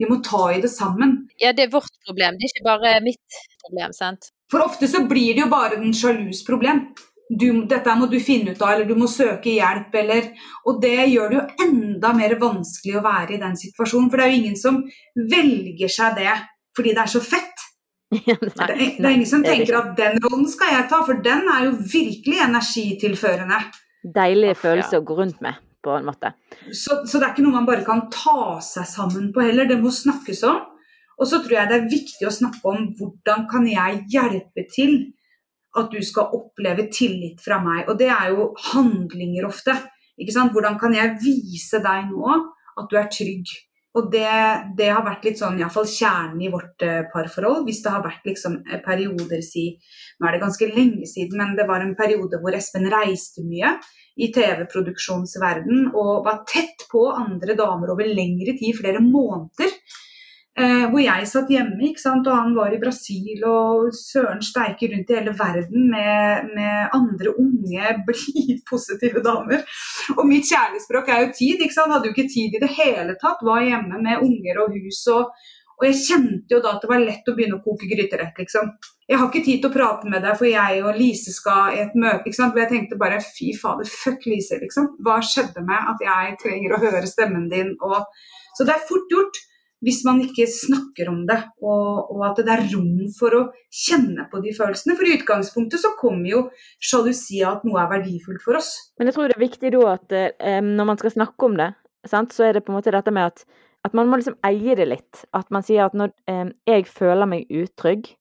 vi 0.00 0.10
må 0.10 0.18
ta 0.26 0.48
i 0.54 0.60
det 0.62 0.72
sammen. 0.74 1.20
Ja, 1.42 1.54
det 1.54 1.68
er 1.68 1.74
vårt 1.74 1.94
problem, 2.08 2.38
det 2.38 2.48
er 2.48 2.54
ikke 2.54 2.66
bare 2.66 2.96
mitt 3.06 3.40
problem, 3.62 3.94
sant? 3.96 4.32
For 4.50 4.64
ofte 4.64 4.88
så 4.90 5.04
blir 5.06 5.36
det 5.36 5.44
jo 5.44 5.50
bare 5.52 5.78
den 5.78 5.94
sjalus 5.94 6.42
problem. 6.46 6.88
Du, 7.30 7.46
dette 7.70 7.94
må 7.94 8.08
du 8.10 8.16
finne 8.18 8.56
ut 8.56 8.62
av, 8.62 8.72
eller 8.74 8.88
du 8.88 8.96
må 8.98 9.06
søke 9.06 9.52
hjelp, 9.54 9.94
eller 9.94 10.32
Og 10.66 10.80
det 10.82 10.96
gjør 11.12 11.30
det 11.30 11.36
jo 11.38 11.66
enda 11.68 12.10
mer 12.16 12.34
vanskelig 12.40 12.96
å 12.98 13.04
være 13.04 13.36
i 13.36 13.42
den 13.42 13.54
situasjonen, 13.58 14.08
for 14.10 14.18
det 14.18 14.26
er 14.26 14.32
jo 14.32 14.40
ingen 14.40 14.58
som 14.58 14.80
velger 15.14 15.92
seg 15.92 16.18
det 16.18 16.32
fordi 16.76 16.94
det 16.94 17.02
er 17.02 17.10
så 17.10 17.20
fett. 17.22 17.62
det, 18.10 18.34
er, 18.34 18.74
det, 18.74 19.04
er 19.04 19.12
ingen 19.12 19.28
som 19.28 19.42
tenker 19.44 19.76
at 19.78 19.92
den 19.98 20.18
rollen 20.24 20.46
skal 20.50 20.72
jeg 20.74 20.88
ta, 20.90 21.00
for 21.06 21.22
den 21.22 21.46
er 21.50 21.68
jo 21.68 21.76
virkelig 21.78 22.40
energitilførende. 22.46 23.58
Deilig 24.02 24.56
følelse 24.58 24.98
å 24.98 25.04
gå 25.06 25.16
rundt 25.18 25.42
med, 25.44 25.58
på 25.84 25.94
en 25.94 26.08
måte. 26.08 26.32
Så, 26.70 27.02
så, 27.04 27.18
det 27.18 27.26
er 27.26 27.32
ikke 27.34 27.44
noe 27.46 27.58
man 27.58 27.68
bare 27.68 27.86
kan 27.86 28.06
ta 28.10 28.56
seg 28.64 28.88
sammen 28.88 29.30
på 29.34 29.44
heller, 29.44 29.68
det 29.70 29.78
må 29.82 29.92
snakkes 29.94 30.42
om. 30.50 30.62
Og 31.20 31.28
så 31.28 31.42
tror 31.44 31.58
jeg 31.58 31.70
det 31.70 31.78
er 31.78 31.90
viktig 31.92 32.26
å 32.26 32.34
snakke 32.34 32.70
om 32.70 32.90
hvordan 32.98 33.46
kan 33.50 33.66
jeg 33.68 34.04
hjelpe 34.12 34.64
til 34.72 34.94
at 35.78 35.90
du 35.92 36.00
skal 36.02 36.32
oppleve 36.34 36.88
tillit 36.90 37.42
fra 37.44 37.60
meg. 37.62 37.84
Og 37.88 37.98
det 38.00 38.08
er 38.10 38.32
jo 38.32 38.50
handlinger 38.72 39.46
ofte. 39.46 39.76
Ikke 40.20 40.34
sant? 40.34 40.54
Hvordan 40.54 40.78
kan 40.80 40.94
jeg 40.96 41.18
vise 41.22 41.82
deg 41.84 42.08
nå 42.10 42.32
at 42.32 42.88
du 42.90 42.96
er 42.98 43.10
trygg? 43.12 43.52
Og 43.98 44.06
det, 44.12 44.26
det, 44.78 44.86
har 44.94 45.02
vært 45.02 45.24
litt 45.26 45.40
sånn, 45.40 45.56
iallfall 45.58 45.88
kjernen 45.90 46.42
i 46.46 46.50
vårt 46.52 46.82
uh, 46.86 47.00
parforhold. 47.10 47.64
Hvis 47.66 47.80
det 47.82 47.94
har 47.94 48.04
vært 48.04 48.28
liksom 48.28 48.60
eh, 48.62 48.78
perioder 48.84 49.40
si 49.42 49.72
Nå 50.20 50.28
er 50.28 50.36
det 50.36 50.42
ganske 50.44 50.68
lenge 50.68 51.08
siden, 51.10 51.40
men 51.40 51.56
det 51.58 51.66
var 51.66 51.82
en 51.82 51.96
periode 51.98 52.38
hvor 52.42 52.54
Espen 52.54 52.86
reiste 52.92 53.42
mye 53.42 53.72
i 54.20 54.28
TV-produksjonsverden 54.34 55.90
og 55.96 56.26
var 56.26 56.42
tett 56.48 56.84
på 56.90 57.06
andre 57.08 57.56
damer 57.58 57.94
over 57.94 58.06
lengre 58.06 58.52
tid, 58.58 58.76
flere 58.78 59.00
måneder. 59.02 59.72
Eh, 60.60 60.82
hvor 60.92 61.00
jeg 61.00 61.28
satt 61.30 61.48
hjemme, 61.48 61.92
og 62.10 62.26
han 62.34 62.50
var 62.56 62.74
i 62.74 62.80
Brasil 62.80 63.44
og 63.48 63.94
søren 63.96 64.42
steike 64.44 64.90
rundt 64.90 65.12
i 65.12 65.16
hele 65.16 65.32
verden 65.38 65.86
med, 65.92 66.50
med 66.56 66.96
andre 66.96 67.32
unge, 67.40 67.94
blidpositive 68.08 69.22
damer. 69.24 69.62
Og 70.18 70.26
mitt 70.28 70.50
kjærlighetsspråk 70.50 71.08
er 71.08 71.24
jo 71.24 71.30
tid. 71.38 71.64
ikke 71.64 71.76
sant? 71.78 71.94
Hadde 71.94 72.10
jo 72.10 72.16
ikke 72.16 72.28
tid 72.34 72.58
i 72.58 72.60
det 72.60 72.72
hele 72.76 73.16
tatt. 73.22 73.40
Var 73.46 73.64
hjemme 73.70 74.02
med 74.04 74.26
unger 74.26 74.62
og 74.66 74.76
hus. 74.76 75.06
og 75.14 75.32
og 75.80 75.86
jeg 75.86 75.96
kjente 75.96 76.52
jo 76.52 76.58
da 76.60 76.74
at 76.74 76.82
det 76.84 76.88
var 76.90 77.00
lett 77.00 77.28
å 77.30 77.32
begynne 77.32 77.56
å 77.56 77.62
koke 77.64 77.86
gryterett, 77.88 78.36
liksom. 78.36 78.66
Jeg 79.08 79.16
har 79.16 79.30
ikke 79.30 79.40
tid 79.46 79.62
til 79.62 79.70
å 79.70 79.72
prate 79.72 80.10
med 80.12 80.20
deg, 80.20 80.34
for 80.36 80.44
jeg 80.44 80.82
og 80.84 80.98
Lise 80.98 81.32
skal 81.32 81.72
i 81.72 81.78
et 81.86 81.94
møte. 81.96 82.20
ikke 82.28 82.36
sant? 82.36 82.52
For 82.52 82.60
jeg 82.60 82.68
tenkte 82.74 82.98
bare 83.00 83.22
fy 83.24 83.54
fader, 83.56 83.88
fuck 83.88 84.26
Lise, 84.28 84.58
liksom. 84.60 84.90
Hva 85.00 85.22
skjedde 85.24 85.64
med 85.64 85.88
at 85.94 86.04
jeg 86.04 86.36
trenger 86.44 86.76
å 86.76 86.82
høre 86.84 87.08
stemmen 87.08 87.48
din? 87.48 87.72
Og... 87.80 87.96
Så 88.58 88.68
det 88.68 88.74
er 88.74 88.84
fort 88.90 89.08
gjort 89.08 89.40
hvis 89.84 90.02
man 90.04 90.20
ikke 90.20 90.44
snakker 90.50 91.08
om 91.08 91.22
det, 91.28 91.38
og, 91.64 92.10
og, 92.12 92.24
at 92.28 92.40
det 92.44 92.52
er 92.52 92.66
rom 92.74 92.98
for 93.16 93.36
å 93.36 93.42
kjenne 93.72 94.26
på 94.32 94.42
de 94.44 94.52
følelsene. 94.56 94.96
For 94.98 95.08
i 95.08 95.14
utgangspunktet 95.16 95.80
så 95.82 95.94
kommer 96.00 96.28
jo 96.28 96.42
sjalusi 96.84 97.40
av 97.44 97.58
at 97.58 97.66
noe 97.68 97.80
er 97.80 97.90
verdifullt 97.94 98.44
for 98.44 98.60
oss. 98.60 98.74
Men 99.00 99.08
jeg 99.08 99.16
tror 99.16 99.32
det 99.32 99.38
er 99.38 99.46
viktig 99.46 99.72
da 99.76 99.82
at 99.94 100.16
eh, 100.18 100.60
når 100.64 100.90
man 100.92 101.00
skal 101.00 101.16
snakke 101.16 101.48
om 101.48 101.56
det, 101.60 101.72
sant, 102.08 102.36
så 102.36 102.48
er 102.48 102.56
det 102.56 102.64
på 102.66 102.74
en 102.74 102.80
måte 102.80 102.92
dette 102.92 103.14
med 103.14 103.32
at, 103.32 103.44
at 103.88 103.96
man 103.96 104.10
må 104.10 104.20
liksom 104.20 104.36
eie 104.46 104.76
det 104.76 104.88
litt. 104.90 105.24
At 105.36 105.48
man 105.54 105.64
sier 105.64 105.88
at 105.88 105.96
når 105.96 106.12
eh, 106.28 106.50
jeg 106.68 106.88
føler 106.90 107.30
meg 107.32 107.48
utrygg, 107.48 108.12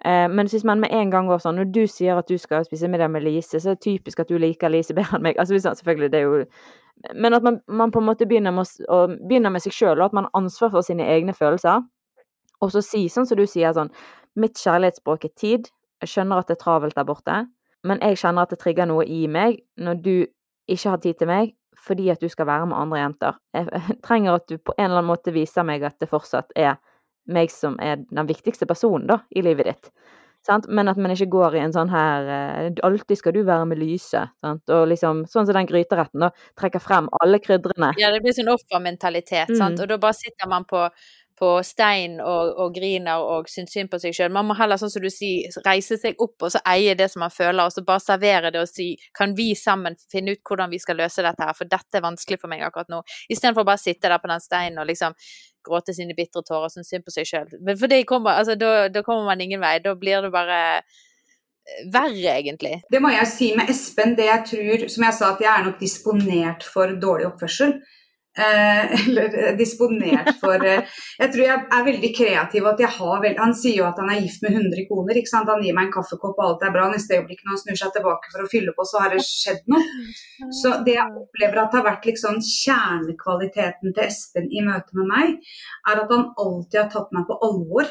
eh, 0.00 0.24
men 0.32 0.48
hvis 0.48 0.64
man 0.64 0.80
med 0.80 0.96
en 0.96 1.12
gang 1.12 1.28
går 1.28 1.44
sånn 1.44 1.60
Når 1.60 1.70
du 1.76 1.84
sier 1.90 2.16
at 2.16 2.32
du 2.32 2.40
skal 2.40 2.64
spise 2.64 2.88
middag 2.88 3.12
med 3.12 3.24
Lise, 3.28 3.60
så 3.60 3.74
er 3.74 3.76
det 3.76 3.84
typisk 3.84 4.24
at 4.24 4.32
du 4.32 4.40
liker 4.40 4.72
Lise 4.72 4.96
bedre 4.96 5.20
enn 5.20 5.28
meg. 5.28 5.36
Altså 5.36 5.60
selvfølgelig, 5.60 6.12
det 6.16 6.24
er 6.24 6.28
jo 6.30 6.42
men 7.14 7.36
at 7.36 7.44
man, 7.44 7.60
man, 7.68 7.92
på 7.92 8.00
en 8.00 8.08
måte 8.08 8.26
begynner 8.28 8.54
med, 8.56 8.70
å, 8.88 9.02
begynner 9.28 9.52
med 9.52 9.64
seg 9.64 9.74
sjøl, 9.76 9.98
og 10.00 10.08
at 10.08 10.16
man 10.16 10.28
har 10.28 10.40
ansvar 10.40 10.72
for 10.72 10.86
sine 10.86 11.06
egne 11.12 11.34
følelser. 11.36 11.84
Og 12.64 12.72
så 12.72 12.82
si 12.84 13.04
sånn 13.12 13.28
som 13.28 13.38
du 13.38 13.44
sier 13.48 13.74
sånn 13.76 13.92
Mitt 14.36 14.58
kjærlighetsspråk 14.60 15.22
er 15.24 15.32
tid. 15.40 15.68
Jeg 16.04 16.12
skjønner 16.12 16.42
at 16.42 16.50
det 16.50 16.58
er 16.58 16.60
travelt 16.60 16.96
der 16.98 17.06
borte, 17.08 17.36
men 17.88 18.02
jeg 18.04 18.18
kjenner 18.20 18.44
at 18.44 18.52
det 18.52 18.58
trigger 18.60 18.88
noe 18.88 19.06
i 19.08 19.22
meg 19.32 19.62
når 19.80 20.02
du 20.04 20.16
ikke 20.68 20.92
har 20.92 21.00
tid 21.00 21.20
til 21.20 21.30
meg 21.30 21.54
fordi 21.86 22.08
at 22.10 22.20
du 22.20 22.28
skal 22.32 22.48
være 22.48 22.66
med 22.68 22.76
andre 22.76 22.98
jenter. 22.98 23.38
Jeg 23.54 23.68
trenger 24.06 24.38
at 24.38 24.46
du 24.50 24.56
på 24.58 24.74
en 24.76 24.88
eller 24.88 25.00
annen 25.00 25.12
måte 25.12 25.32
viser 25.32 25.64
meg 25.64 25.84
at 25.86 25.96
det 26.02 26.10
fortsatt 26.10 26.52
er 26.58 26.76
meg 27.32 27.50
som 27.52 27.76
er 27.82 28.00
den 28.02 28.28
viktigste 28.28 28.68
personen 28.68 29.08
da, 29.10 29.20
i 29.30 29.42
livet 29.44 29.70
ditt. 29.70 29.90
Sant? 30.46 30.68
Men 30.68 30.88
at 30.90 30.98
man 31.00 31.12
ikke 31.14 31.28
går 31.32 31.58
i 31.58 31.62
en 31.64 31.74
sånn 31.74 31.90
her 31.90 32.30
eh, 32.30 32.70
Alltid 32.86 33.18
skal 33.18 33.34
du 33.34 33.42
være 33.46 33.66
med 33.66 33.80
lyset. 33.82 34.34
Sant? 34.44 34.62
Og 34.70 34.86
liksom, 34.92 35.24
sånn 35.30 35.48
som 35.48 35.56
den 35.56 35.68
gryteretten, 35.68 36.22
da. 36.22 36.30
Trekker 36.58 36.82
frem 36.82 37.10
alle 37.20 37.42
krydderne. 37.42 37.92
Ja, 38.00 38.12
det 38.14 38.22
blir 38.24 38.36
sånn 38.36 38.52
offermentalitet, 38.54 39.50
mm. 39.52 39.58
sant. 39.58 39.82
Og 39.82 39.90
da 39.90 39.98
bare 40.02 40.16
sitter 40.18 40.50
man 40.50 40.66
på, 40.68 40.84
på 41.36 41.50
stein 41.66 42.20
og, 42.22 42.52
og, 42.54 42.70
griner 42.76 43.24
og 43.24 43.50
syns 43.50 43.74
synd 43.74 43.90
på 43.92 44.00
seg 44.02 44.14
sjøl. 44.16 44.30
Man 44.36 44.46
må 44.48 44.56
heller, 44.58 44.78
sånn 44.80 44.92
som 44.92 45.04
du 45.04 45.10
sier, 45.12 45.50
reise 45.66 45.98
seg 46.00 46.22
opp 46.22 46.46
og 46.46 46.54
så 46.54 46.62
eie 46.70 46.94
det 46.98 47.10
som 47.12 47.24
man 47.26 47.34
føler, 47.34 47.64
og 47.66 47.74
så 47.74 47.84
bare 47.86 48.04
servere 48.04 48.54
det 48.54 48.62
og 48.62 48.70
si 48.70 48.92
kan 49.16 49.34
vi 49.36 49.50
sammen 49.58 49.98
finne 50.12 50.36
ut 50.36 50.44
hvordan 50.46 50.72
vi 50.72 50.80
skal 50.82 51.00
løse 51.02 51.26
dette 51.26 51.50
her, 51.50 51.58
for 51.58 51.68
dette 51.70 51.98
er 51.98 52.06
vanskelig 52.06 52.40
for 52.40 52.52
meg 52.52 52.64
akkurat 52.64 52.92
nå. 52.92 53.02
Istedenfor 53.28 53.66
bare 53.66 53.82
å 53.82 53.86
sitte 53.88 54.12
der 54.12 54.22
på 54.22 54.30
den 54.30 54.46
steinen 54.46 54.80
og 54.80 54.88
liksom 54.92 55.18
gråte 55.66 55.94
sine 55.96 56.16
bitre 56.16 56.44
tårer 56.46 56.68
og 56.68 56.72
synes 56.74 56.92
synd 56.92 57.06
på 57.06 57.14
seg 57.14 57.28
sjøl. 57.28 57.50
For 57.74 57.90
det 57.90 58.04
kommer, 58.08 58.38
altså, 58.40 58.56
da, 58.58 58.86
da, 58.92 59.02
kommer 59.06 59.28
man 59.28 59.42
ingen 59.44 59.62
vei. 59.62 59.76
Da 59.84 59.94
blir 59.98 60.24
det 60.24 60.32
bare 60.34 60.60
eh, 60.78 61.02
verre, 61.92 62.38
egentlig. 62.38 62.80
Det 62.92 63.02
må 63.02 63.12
jeg 63.14 63.30
si 63.32 63.52
med 63.58 63.70
Espen. 63.72 64.16
Det 64.18 64.30
jeg 64.30 64.48
tror, 64.52 64.88
som 64.94 65.08
jeg 65.08 65.18
sa, 65.18 65.34
at 65.34 65.44
jeg 65.44 65.52
er 65.52 65.68
nok 65.68 65.78
disponert 65.82 66.66
for 66.66 66.96
dårlig 67.02 67.30
oppførsel. 67.32 67.76
Eh, 68.38 69.06
eller 69.08 69.56
disponert 69.56 70.34
for 70.42 70.60
eh, 70.60 70.82
Jeg 71.16 71.30
tror 71.32 71.42
jeg 71.46 71.60
er 71.72 71.84
veldig 71.86 72.10
kreativ. 72.18 72.66
at 72.68 72.82
jeg 72.84 72.92
har 72.98 73.22
veld, 73.22 73.38
Han 73.40 73.54
sier 73.56 73.78
jo 73.78 73.86
at 73.88 74.00
han 74.02 74.10
er 74.12 74.20
gift 74.20 74.42
med 74.44 74.52
100 74.52 74.84
koner. 74.90 75.16
ikke 75.16 75.32
sant? 75.32 75.48
Han 75.48 75.64
gir 75.64 75.76
meg 75.76 75.88
en 75.88 75.94
kaffekopp, 75.94 76.36
og 76.36 76.44
alt 76.44 76.66
er 76.68 76.74
bra. 76.74 76.90
Neste 76.92 77.16
øyeblikk 77.16 77.40
når 77.44 77.54
han 77.54 77.62
snur 77.62 77.80
seg 77.80 77.94
tilbake 77.96 78.32
for 78.34 78.44
å 78.44 78.50
fylle 78.52 78.76
på, 78.76 78.88
så 78.90 79.02
har 79.02 79.14
det 79.14 79.22
skjedd 79.24 79.64
noe. 79.72 79.82
Så 80.60 80.74
det 80.84 80.98
jeg 80.98 81.22
opplever 81.22 81.62
at 81.64 81.78
har 81.78 81.86
vært 81.88 82.08
liksom 82.10 82.42
kjernekvaliteten 82.44 83.96
til 83.96 84.04
Espen 84.04 84.52
i 84.52 84.64
møte 84.68 85.00
med 85.00 85.12
meg, 85.14 85.52
er 85.88 86.04
at 86.04 86.12
han 86.12 86.28
alltid 86.36 86.82
har 86.82 86.92
tatt 86.92 87.16
meg 87.16 87.24
på 87.30 87.40
alvor. 87.48 87.88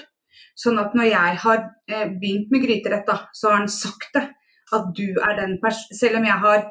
Sånn 0.55 0.77
at 0.79 0.93
når 0.95 1.10
jeg 1.10 1.38
har 1.41 1.62
eh, 1.89 2.10
begynt 2.21 2.53
med 2.53 2.63
gryterett, 2.67 3.08
da, 3.10 3.23
så 3.34 3.49
har 3.49 3.63
han 3.63 3.71
sagt 3.71 4.13
det. 4.13 4.27
At 4.73 4.93
du 4.97 5.08
er 5.21 5.39
den 5.41 5.58
pers... 5.62 5.88
Selv 5.93 6.19
om 6.19 6.25
jeg 6.25 6.38
har 6.41 6.69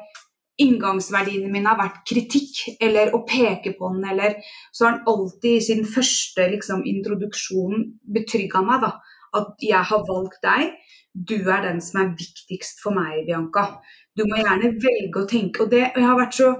inngangsverdiene 0.61 1.49
mine 1.51 1.71
har 1.71 1.79
vært 1.79 2.03
kritikk 2.07 2.77
eller 2.83 3.11
å 3.15 3.23
peke 3.27 3.73
på 3.77 3.89
den, 3.93 4.05
eller 4.13 4.37
så 4.71 4.85
har 4.85 4.93
han 4.95 5.09
alltid 5.11 5.57
i 5.57 5.63
sin 5.67 5.83
første 5.87 6.47
liksom, 6.53 6.85
introduksjon 6.87 7.89
betrygga 8.15 8.63
meg 8.65 8.85
da, 8.85 8.93
at 9.35 9.65
jeg 9.67 9.83
har 9.91 10.05
valgt 10.07 10.39
deg. 10.45 10.71
Du 11.15 11.37
er 11.39 11.63
den 11.63 11.81
som 11.83 12.01
er 12.01 12.15
viktigst 12.19 12.81
for 12.83 12.95
meg, 12.95 13.25
Bianca. 13.27 13.81
Du 14.15 14.23
må 14.27 14.39
gjerne 14.39 14.75
velge 14.79 15.21
å 15.21 15.27
tenke. 15.27 15.63
Og 15.63 15.71
det, 15.71 15.83
jeg 15.91 16.07
har 16.07 16.19
vært 16.19 16.39
så 16.39 16.53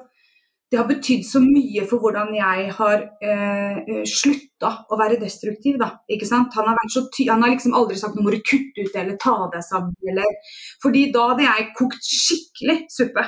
det 0.71 0.79
har 0.79 0.87
betydd 0.89 1.21
så 1.23 1.39
mye 1.39 1.83
for 1.87 2.01
hvordan 2.01 2.33
jeg 2.35 2.71
har 2.75 3.03
eh, 3.23 3.91
slutta 4.09 4.71
å 4.89 4.97
være 4.99 5.19
destruktiv. 5.21 5.77
Da? 5.79 5.91
Han 6.09 6.47
har, 6.57 6.73
vært 6.73 6.95
så 6.95 7.05
ty 7.13 7.27
han 7.29 7.45
har 7.45 7.53
liksom 7.53 7.75
aldri 7.77 7.99
sagt 7.99 8.17
noe 8.17 8.25
må 8.25 8.33
du 8.33 8.41
kutte 8.41 8.83
ut 8.83 8.91
det 8.91 9.03
eller 9.03 9.19
ta 9.21 9.35
deg 9.53 9.63
sammen. 9.63 9.93
Eller, 10.11 10.55
fordi 10.83 11.05
da 11.13 11.29
hadde 11.31 11.45
jeg 11.45 11.69
kokt 11.77 12.09
skikkelig 12.09 12.79
suppe. 12.91 13.27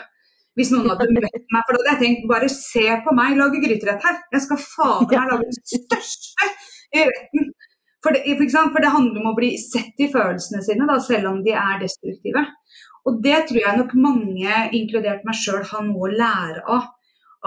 Hvis 0.57 0.71
noen 0.73 0.89
hadde 0.89 1.07
møtt 1.13 1.51
meg. 1.53 1.63
For 1.67 1.77
da 1.77 1.79
hadde 1.79 1.93
jeg 1.93 2.01
tenkt 2.03 2.29
bare 2.31 2.49
se 2.51 2.85
på 3.05 3.13
meg 3.17 3.37
lage 3.37 3.61
gryterett 3.63 4.05
her. 4.07 4.19
Jeg 4.33 4.45
skal 4.47 4.61
fader 4.63 5.13
meg 5.13 5.31
lage 5.31 5.49
den 5.51 5.59
største 5.75 6.51
i 6.97 7.05
retten. 7.11 7.51
For 8.05 8.13
det, 8.13 8.35
for 8.37 8.81
det, 8.81 8.93
handler 8.93 9.21
om 9.21 9.31
å 9.31 9.37
bli 9.37 9.55
sett 9.59 9.97
i 10.01 10.09
følelsene 10.11 10.61
sine, 10.63 10.85
da, 10.87 10.99
selv 11.03 11.31
om 11.31 11.39
de 11.45 11.53
er 11.57 11.79
destruktive. 11.81 12.43
Og 13.07 13.17
det 13.23 13.39
tror 13.49 13.59
jeg 13.61 13.79
nok 13.79 13.95
mange, 13.99 14.59
inkludert 14.77 15.25
meg 15.27 15.37
sjøl, 15.39 15.63
har 15.65 15.83
noe 15.85 16.07
å 16.07 16.13
lære 16.13 16.63
av 16.67 16.93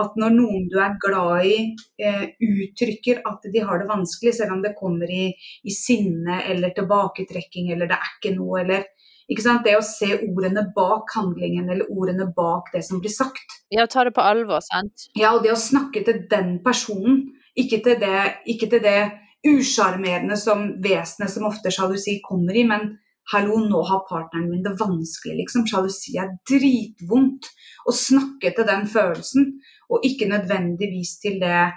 at 0.01 0.16
når 0.20 0.35
noen 0.37 0.68
du 0.70 0.79
er 0.81 0.96
glad 1.03 1.46
i, 1.46 1.57
eh, 2.01 2.27
uttrykker 2.40 3.23
at 3.27 3.46
de 3.53 3.62
har 3.66 3.81
det 3.81 3.88
vanskelig, 3.90 4.35
selv 4.37 4.55
om 4.57 4.62
det 4.62 4.77
kommer 4.79 5.11
i, 5.11 5.29
i, 5.64 5.75
sinne 5.75 6.42
eller 6.46 6.73
tilbaketrekking 6.77 7.73
eller 7.75 7.90
det 7.90 7.99
er 7.99 8.12
ikke 8.16 8.35
noe, 8.37 8.62
eller? 8.62 8.87
Det 9.31 9.77
å 9.79 9.83
se 9.87 10.09
ordene 10.27 10.64
bak 10.75 11.12
handlingen 11.14 11.69
eller 11.71 11.90
ordene 11.95 12.27
bak 12.37 12.73
det 12.75 12.83
som 12.83 12.99
blir 12.99 13.12
sagt. 13.14 13.61
Ja, 13.71 13.87
ta 13.87 14.03
det 14.05 14.14
på 14.16 14.25
alvor, 14.27 14.59
sant? 14.61 15.07
Ja, 15.14 15.37
og 15.37 15.45
det 15.45 15.53
å 15.55 15.61
snakke 15.61 16.03
til 16.05 16.25
den 16.31 16.59
personen, 16.64 17.29
ikke 17.55 17.79
til 17.85 18.01
det, 18.01 18.43
ikke 18.51 18.66
til 18.73 18.83
det 18.83 18.99
usjarmerende 19.47 20.37
som 20.37 20.66
vesenet 20.83 21.31
som 21.31 21.47
ofte 21.47 21.71
sjalusi 21.71 22.19
kommer 22.27 22.59
i, 22.59 22.66
men 22.66 22.90
Hallo, 23.31 23.61
nå 23.62 23.79
har 23.87 24.01
partneren 24.09 24.49
min 24.51 24.62
det 24.64 24.73
vanskelig, 24.81 25.37
liksom. 25.45 25.62
Sjalusi 25.69 26.16
er 26.19 26.33
dritvondt. 26.51 27.47
Å 27.87 27.93
snakke 27.95 28.51
til 28.57 28.66
den 28.66 28.88
følelsen, 28.90 29.53
og 29.87 30.03
ikke 30.09 30.27
nødvendigvis 30.33 31.12
til 31.23 31.37
det 31.38 31.69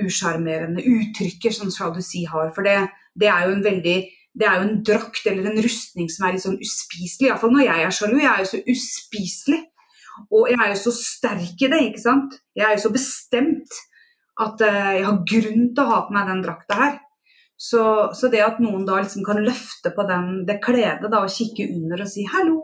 usjarmerende 0.00 0.80
uttrykket 0.80 1.58
som 1.58 1.72
sjalusi 1.72 2.24
har. 2.30 2.54
For 2.56 2.64
det, 2.64 2.78
det, 3.20 3.28
er 3.28 3.46
jo 3.46 3.56
en 3.56 3.66
veldig 3.66 3.96
det 4.36 4.46
er 4.46 4.58
jo 4.58 4.66
en 4.66 4.82
drakt 4.84 5.26
eller 5.30 5.48
en 5.50 5.62
rustning 5.64 6.10
som 6.12 6.26
er 6.26 6.36
litt 6.36 6.44
sånn 6.44 6.60
uspiselig. 6.60 7.30
Iallfall 7.30 7.54
når 7.54 7.64
jeg 7.64 7.86
er 7.86 7.96
sjalu. 7.96 8.18
Jeg 8.20 8.32
er 8.32 8.42
jo 8.42 8.50
så 8.50 8.60
uspiselig. 8.74 9.62
Og 10.32 10.50
jeg 10.50 10.60
er 10.60 10.70
jo 10.72 10.78
så 10.80 10.92
sterk 10.96 11.64
i 11.64 11.70
det, 11.72 11.80
ikke 11.90 12.02
sant. 12.02 12.36
Jeg 12.56 12.66
er 12.66 12.76
jo 12.76 12.84
så 12.86 12.92
bestemt 12.92 13.80
at 14.44 14.62
uh, 14.64 14.92
jeg 14.96 15.04
har 15.06 15.18
grunn 15.32 15.66
til 15.72 15.82
å 15.82 15.90
ha 15.90 15.98
på 16.06 16.16
meg 16.16 16.30
den 16.30 16.40
drakta 16.44 16.78
her. 16.80 16.94
Så, 17.56 17.82
så, 18.12 18.28
det 18.32 18.42
at 18.44 18.58
noen 18.60 18.84
da 18.84 18.98
liksom 19.00 19.24
kan 19.24 19.40
løfte 19.40 19.92
på 19.96 20.04
den, 20.08 20.42
det 20.48 20.58
kledet 20.64 21.08
da, 21.08 21.22
og 21.24 21.32
kikke 21.32 21.70
under 21.72 22.02
og 22.04 22.10
si 22.12 22.26
'hallo, 22.28 22.58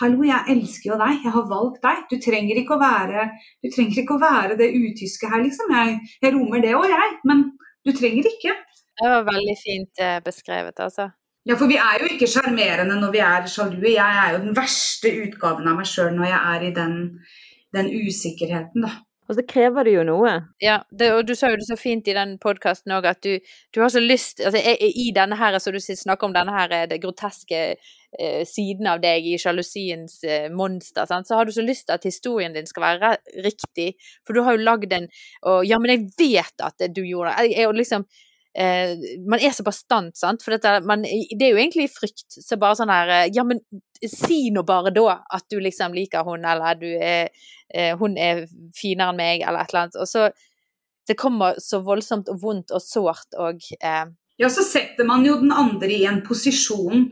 hallo, 0.00 0.24
jeg 0.26 0.50
elsker 0.56 0.90
jo 0.90 0.98
deg, 0.98 1.20
jeg 1.22 1.34
har 1.36 1.46
valgt 1.46 1.78
deg'. 1.86 2.02
Du 2.10 2.16
trenger 2.22 2.58
ikke 2.58 2.74
å 2.74 2.82
være, 2.82 3.28
ikke 3.62 4.16
å 4.16 4.22
være 4.22 4.58
det 4.58 4.72
utyske 4.74 5.30
her, 5.30 5.44
liksom. 5.46 5.70
Jeg, 5.78 6.00
jeg 6.22 6.34
romer 6.34 6.64
det 6.64 6.74
òg, 6.74 6.88
jeg. 6.90 7.14
Men 7.30 7.46
du 7.86 7.94
trenger 7.94 8.26
ikke. 8.32 8.56
Det 8.96 9.12
var 9.12 9.26
veldig 9.28 9.56
fint 9.60 10.02
eh, 10.02 10.18
beskrevet, 10.24 10.80
altså. 10.80 11.10
Ja, 11.46 11.54
for 11.54 11.70
vi 11.70 11.76
er 11.78 12.02
jo 12.02 12.08
ikke 12.10 12.28
sjarmerende 12.30 12.96
når 12.98 13.12
vi 13.14 13.22
er 13.22 13.50
sjalue. 13.50 13.90
Jeg 13.92 14.22
er 14.22 14.32
jo 14.34 14.44
den 14.48 14.56
verste 14.56 15.12
utgaven 15.22 15.68
av 15.70 15.76
meg 15.78 15.86
sjøl 15.86 16.16
når 16.16 16.30
jeg 16.30 16.40
er 16.54 16.64
i 16.66 16.72
den, 16.74 16.96
den 17.76 17.90
usikkerheten, 17.92 18.86
da. 18.88 18.96
Og 19.26 19.34
så 19.34 19.42
krever 19.46 19.86
det 19.86 19.92
jo 19.96 20.02
noe. 20.06 20.32
Ja, 20.62 20.76
det, 20.94 21.08
og 21.16 21.24
du 21.26 21.32
sa 21.34 21.50
jo 21.50 21.58
det 21.58 21.66
så 21.66 21.76
fint 21.78 22.06
i 22.06 22.14
den 22.14 22.36
podkasten 22.42 22.94
òg, 22.94 23.08
at 23.10 23.24
du, 23.26 23.40
du, 23.74 23.80
har 23.82 23.90
så 23.90 24.02
lyst 24.02 24.42
altså, 24.44 24.60
I 24.62 25.08
denne 25.14 25.38
her, 25.38 25.58
så 25.58 25.72
du 25.74 25.80
snakker 25.82 26.28
om 26.28 26.36
denne 26.36 26.54
her, 26.54 26.74
eh, 26.74 26.84
det 26.90 27.00
groteske 27.02 27.62
eh, 27.74 28.44
siden 28.46 28.86
av 28.90 29.02
deg 29.02 29.26
i 29.26 29.34
sjalusiens 29.42 30.20
eh, 30.22 30.46
monster, 30.54 31.08
sant? 31.10 31.26
så 31.26 31.40
har 31.40 31.46
du 31.46 31.54
så 31.54 31.64
lyst 31.66 31.88
til 31.88 31.96
at 31.98 32.06
historien 32.06 32.54
din 32.54 32.70
skal 32.70 32.86
være 32.86 33.16
riktig. 33.42 33.96
For 34.22 34.36
du 34.36 34.44
har 34.46 34.54
jo 34.54 34.66
lagd 34.66 34.94
en 34.94 35.10
og, 35.42 35.66
Ja, 35.66 35.80
men 35.82 35.94
jeg 35.96 36.06
vet 36.22 36.62
at 36.62 36.86
du 36.94 37.02
gjorde 37.02 37.34
det. 37.34 37.50
Jeg, 37.50 37.58
jeg, 37.58 37.76
liksom, 37.82 38.06
eh, 38.58 38.96
man 39.28 39.42
er 39.42 39.52
så 39.54 39.64
bastant, 39.66 40.16
sant. 40.16 40.42
For 40.44 40.54
dette, 40.56 40.80
man, 40.88 41.04
det 41.04 41.42
er 41.44 41.54
jo 41.54 41.60
egentlig 41.60 41.90
frykt. 41.92 42.26
Så 42.30 42.58
bare 42.60 42.78
sånn 42.78 42.92
her 42.92 43.12
eh, 43.12 43.28
Ja, 43.34 43.44
men 43.46 43.62
si 44.02 44.50
nå 44.52 44.64
bare 44.68 44.92
da 44.94 45.20
at 45.36 45.46
du 45.52 45.58
liksom 45.62 45.94
liker 45.96 46.26
hun, 46.26 46.44
eller 46.44 46.78
du 46.80 46.88
er, 46.88 47.30
eh, 47.72 47.94
hun 47.98 48.16
er 48.20 48.44
finere 48.76 49.12
enn 49.12 49.20
meg, 49.20 49.44
eller 49.44 49.62
et 49.62 49.72
eller 49.72 49.86
annet. 49.86 50.00
Og 50.02 50.10
så 50.10 50.28
Det 51.06 51.14
kommer 51.14 51.54
så 51.62 51.78
voldsomt 51.86 52.26
og 52.32 52.40
vondt 52.42 52.72
og 52.74 52.82
sårt 52.82 53.36
og 53.38 53.60
eh, 53.78 54.06
Ja, 54.42 54.48
så 54.50 54.64
setter 54.66 55.06
man 55.06 55.24
jo 55.24 55.36
den 55.38 55.52
andre 55.54 55.92
i 55.94 56.04
en 56.04 56.18
posisjon 56.26 57.06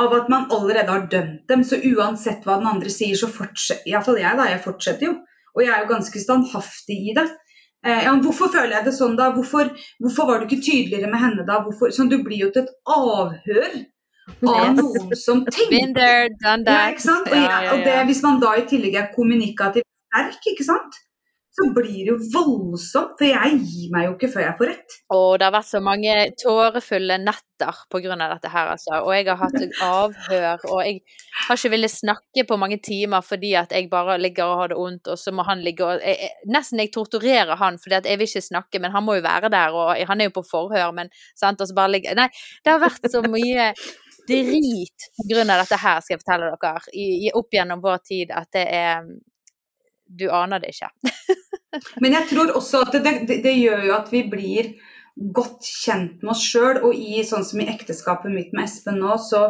av 0.00 0.12
at 0.14 0.28
man 0.28 0.46
allerede 0.52 0.92
har 0.92 1.06
dømt 1.10 1.48
dem, 1.48 1.64
så 1.64 1.80
uansett 1.80 2.44
hva 2.44 2.58
den 2.60 2.68
andre 2.68 2.92
sier, 2.92 3.16
så 3.16 3.28
fortsetter 3.32 3.88
Iallfall 3.88 4.20
jeg, 4.20 4.36
da. 4.38 4.46
Jeg 4.52 4.62
fortsetter 4.64 5.08
jo. 5.08 5.14
Og 5.56 5.64
jeg 5.64 5.72
er 5.74 5.82
jo 5.82 5.90
ganske 5.90 6.22
standhaftig 6.22 6.98
i 7.10 7.16
det. 7.16 7.26
Eh, 7.86 8.02
ja, 8.04 8.12
hvorfor 8.20 8.50
føler 8.52 8.74
jeg 8.76 8.86
det 8.90 8.92
sånn 8.92 9.14
da? 9.16 9.30
Hvorfor, 9.32 9.70
hvorfor, 10.02 10.28
var 10.28 10.40
du 10.40 10.48
ikke 10.48 10.60
tydeligere 10.60 11.08
med 11.08 11.22
henne 11.22 11.46
da? 11.48 11.62
Hvorfor, 11.64 11.92
sånn, 11.96 12.10
du 12.12 12.18
blir 12.24 12.42
jo 12.44 12.50
til 12.52 12.66
et 12.66 12.74
avhør 12.84 13.78
av 14.50 14.74
noen 14.76 15.14
som 15.16 15.40
tenker 15.48 15.72
Been 15.72 15.94
there, 15.96 16.28
done 16.42 16.66
that. 16.66 16.74
Ja, 16.76 16.90
ikke 16.92 17.06
sant? 17.06 17.30
Og, 17.30 17.38
ja, 17.40 17.60
og 17.72 17.86
det, 17.86 17.96
hvis 18.10 18.20
man 18.26 18.42
da 18.42 18.52
i 18.60 18.66
tillegg 18.68 18.98
er 19.00 19.08
kommunikativ 19.14 19.86
sterk, 19.86 20.50
ikke 20.52 20.66
sant? 20.68 21.00
Så 21.60 21.68
blir 21.76 21.98
det 21.98 22.10
jo 22.12 22.16
voldsomt. 22.34 23.16
For 23.20 23.28
jeg 23.28 23.60
gir 23.60 23.92
meg 23.94 24.08
jo 24.08 24.16
ikke 24.16 24.32
før 24.32 24.46
jeg 24.46 24.56
får 24.58 24.70
rett. 24.72 24.98
Og 25.16 25.28
det 25.38 25.46
har 25.46 25.54
vært 25.54 25.70
så 25.70 25.82
mange 25.84 26.16
tårefulle 26.40 27.18
netter 27.20 27.46
pga. 27.92 28.16
dette 28.16 28.48
her, 28.48 28.70
altså. 28.72 29.00
Og 29.04 29.12
jeg 29.14 29.26
har 29.28 29.36
hatt 29.36 29.82
avhør, 29.84 30.66
og 30.72 30.82
jeg 30.86 31.00
har 31.46 31.58
ikke 31.58 31.72
villet 31.74 31.92
snakke 31.92 32.46
på 32.48 32.56
mange 32.56 32.78
timer 32.82 33.20
fordi 33.20 33.52
at 33.58 33.72
jeg 33.72 33.90
bare 33.90 34.18
ligger 34.18 34.48
og 34.48 34.60
har 34.62 34.72
det 34.72 34.78
vondt, 34.78 35.08
og 35.12 35.18
så 35.18 35.32
må 35.32 35.44
han 35.44 35.60
ligge 35.64 35.84
og 35.84 36.00
jeg, 36.00 36.30
Nesten 36.48 36.80
jeg 36.80 36.92
torturerer 36.94 37.56
han 37.60 37.78
fordi 37.82 37.98
at 37.98 38.08
jeg 38.08 38.18
vil 38.20 38.30
ikke 38.30 38.48
snakke, 38.48 38.80
men 38.80 38.94
han 38.94 39.04
må 39.04 39.18
jo 39.18 39.26
være 39.26 39.50
der, 39.52 39.76
og 39.76 39.92
han 40.08 40.20
er 40.20 40.30
jo 40.30 40.36
på 40.38 40.46
forhør, 40.50 40.92
men 40.96 41.12
sant, 41.36 41.60
og 41.60 41.68
så 41.68 41.76
bare 41.76 41.92
ligger 41.96 42.16
Nei, 42.16 42.30
det 42.64 42.72
har 42.72 42.80
vært 42.80 43.10
så 43.12 43.22
mye 43.28 43.72
drit 44.30 45.50
av 45.50 45.58
dette 45.60 45.78
her, 45.80 46.00
skal 46.00 46.14
jeg 46.14 46.22
fortelle 46.22 46.52
dere, 46.54 46.94
i, 46.94 47.30
opp 47.34 47.52
gjennom 47.54 47.82
vår 47.82 47.98
tid, 48.06 48.32
at 48.34 48.50
det 48.56 48.66
er 48.68 49.10
Du 50.10 50.24
aner 50.34 50.58
det 50.58 50.72
ikke. 50.74 50.88
Men 52.02 52.16
jeg 52.18 52.28
tror 52.32 52.54
også 52.58 52.84
at 52.86 52.96
det, 52.98 53.12
det, 53.28 53.40
det, 53.44 53.56
gjør 53.62 53.84
jo 53.86 53.96
at 53.96 54.08
vi 54.12 54.24
blir 54.30 54.72
godt 55.34 55.66
kjent 55.66 56.22
med 56.22 56.32
oss 56.34 56.44
sjøl. 56.44 56.80
Og 56.86 56.96
i 56.96 57.22
sånn 57.26 57.46
som 57.46 57.62
i 57.62 57.68
ekteskapet 57.70 58.32
mitt 58.34 58.54
med 58.56 58.66
Espen 58.66 58.98
nå, 59.02 59.14
så 59.22 59.44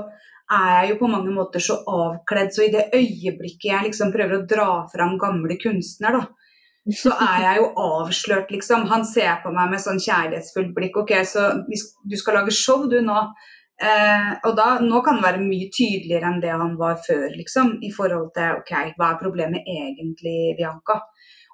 er 0.50 0.70
jeg 0.74 0.92
jo 0.92 0.98
på 1.04 1.10
mange 1.12 1.32
måter 1.34 1.62
så 1.62 1.78
avkledd. 1.88 2.52
Så 2.54 2.66
i 2.66 2.72
det 2.74 2.90
øyeblikket 2.96 3.70
jeg 3.70 3.88
liksom 3.88 4.12
prøver 4.14 4.40
å 4.40 4.46
dra 4.50 4.70
fram 4.92 5.16
gamle 5.20 5.56
kunstner, 5.62 6.18
da, 6.18 6.26
så 6.96 7.12
er 7.14 7.44
jeg 7.44 7.60
jo 7.60 7.70
avslørt, 7.84 8.50
liksom. 8.54 8.86
Han 8.90 9.04
ser 9.06 9.40
på 9.44 9.52
meg 9.54 9.72
med 9.72 9.82
sånn 9.82 10.00
kjærlighetsfullt 10.00 10.74
blikk. 10.76 11.00
OK, 11.02 11.14
så 11.28 11.50
du 11.68 12.16
skal 12.18 12.40
lage 12.40 12.56
show, 12.56 12.86
du 12.90 12.98
nå. 13.04 13.24
Eh, 13.80 14.32
og 14.44 14.56
da, 14.58 14.74
Nå 14.84 15.00
kan 15.04 15.16
det 15.16 15.24
være 15.24 15.44
mye 15.44 15.70
tydeligere 15.72 16.28
enn 16.28 16.40
det 16.42 16.52
han 16.52 16.74
var 16.80 16.98
før, 17.06 17.30
liksom, 17.32 17.78
i 17.86 17.92
forhold 17.94 18.32
til 18.36 18.58
OK, 18.58 18.74
hva 18.98 19.12
er 19.12 19.22
problemet 19.22 19.64
egentlig, 19.64 20.56
Bianca? 20.58 20.98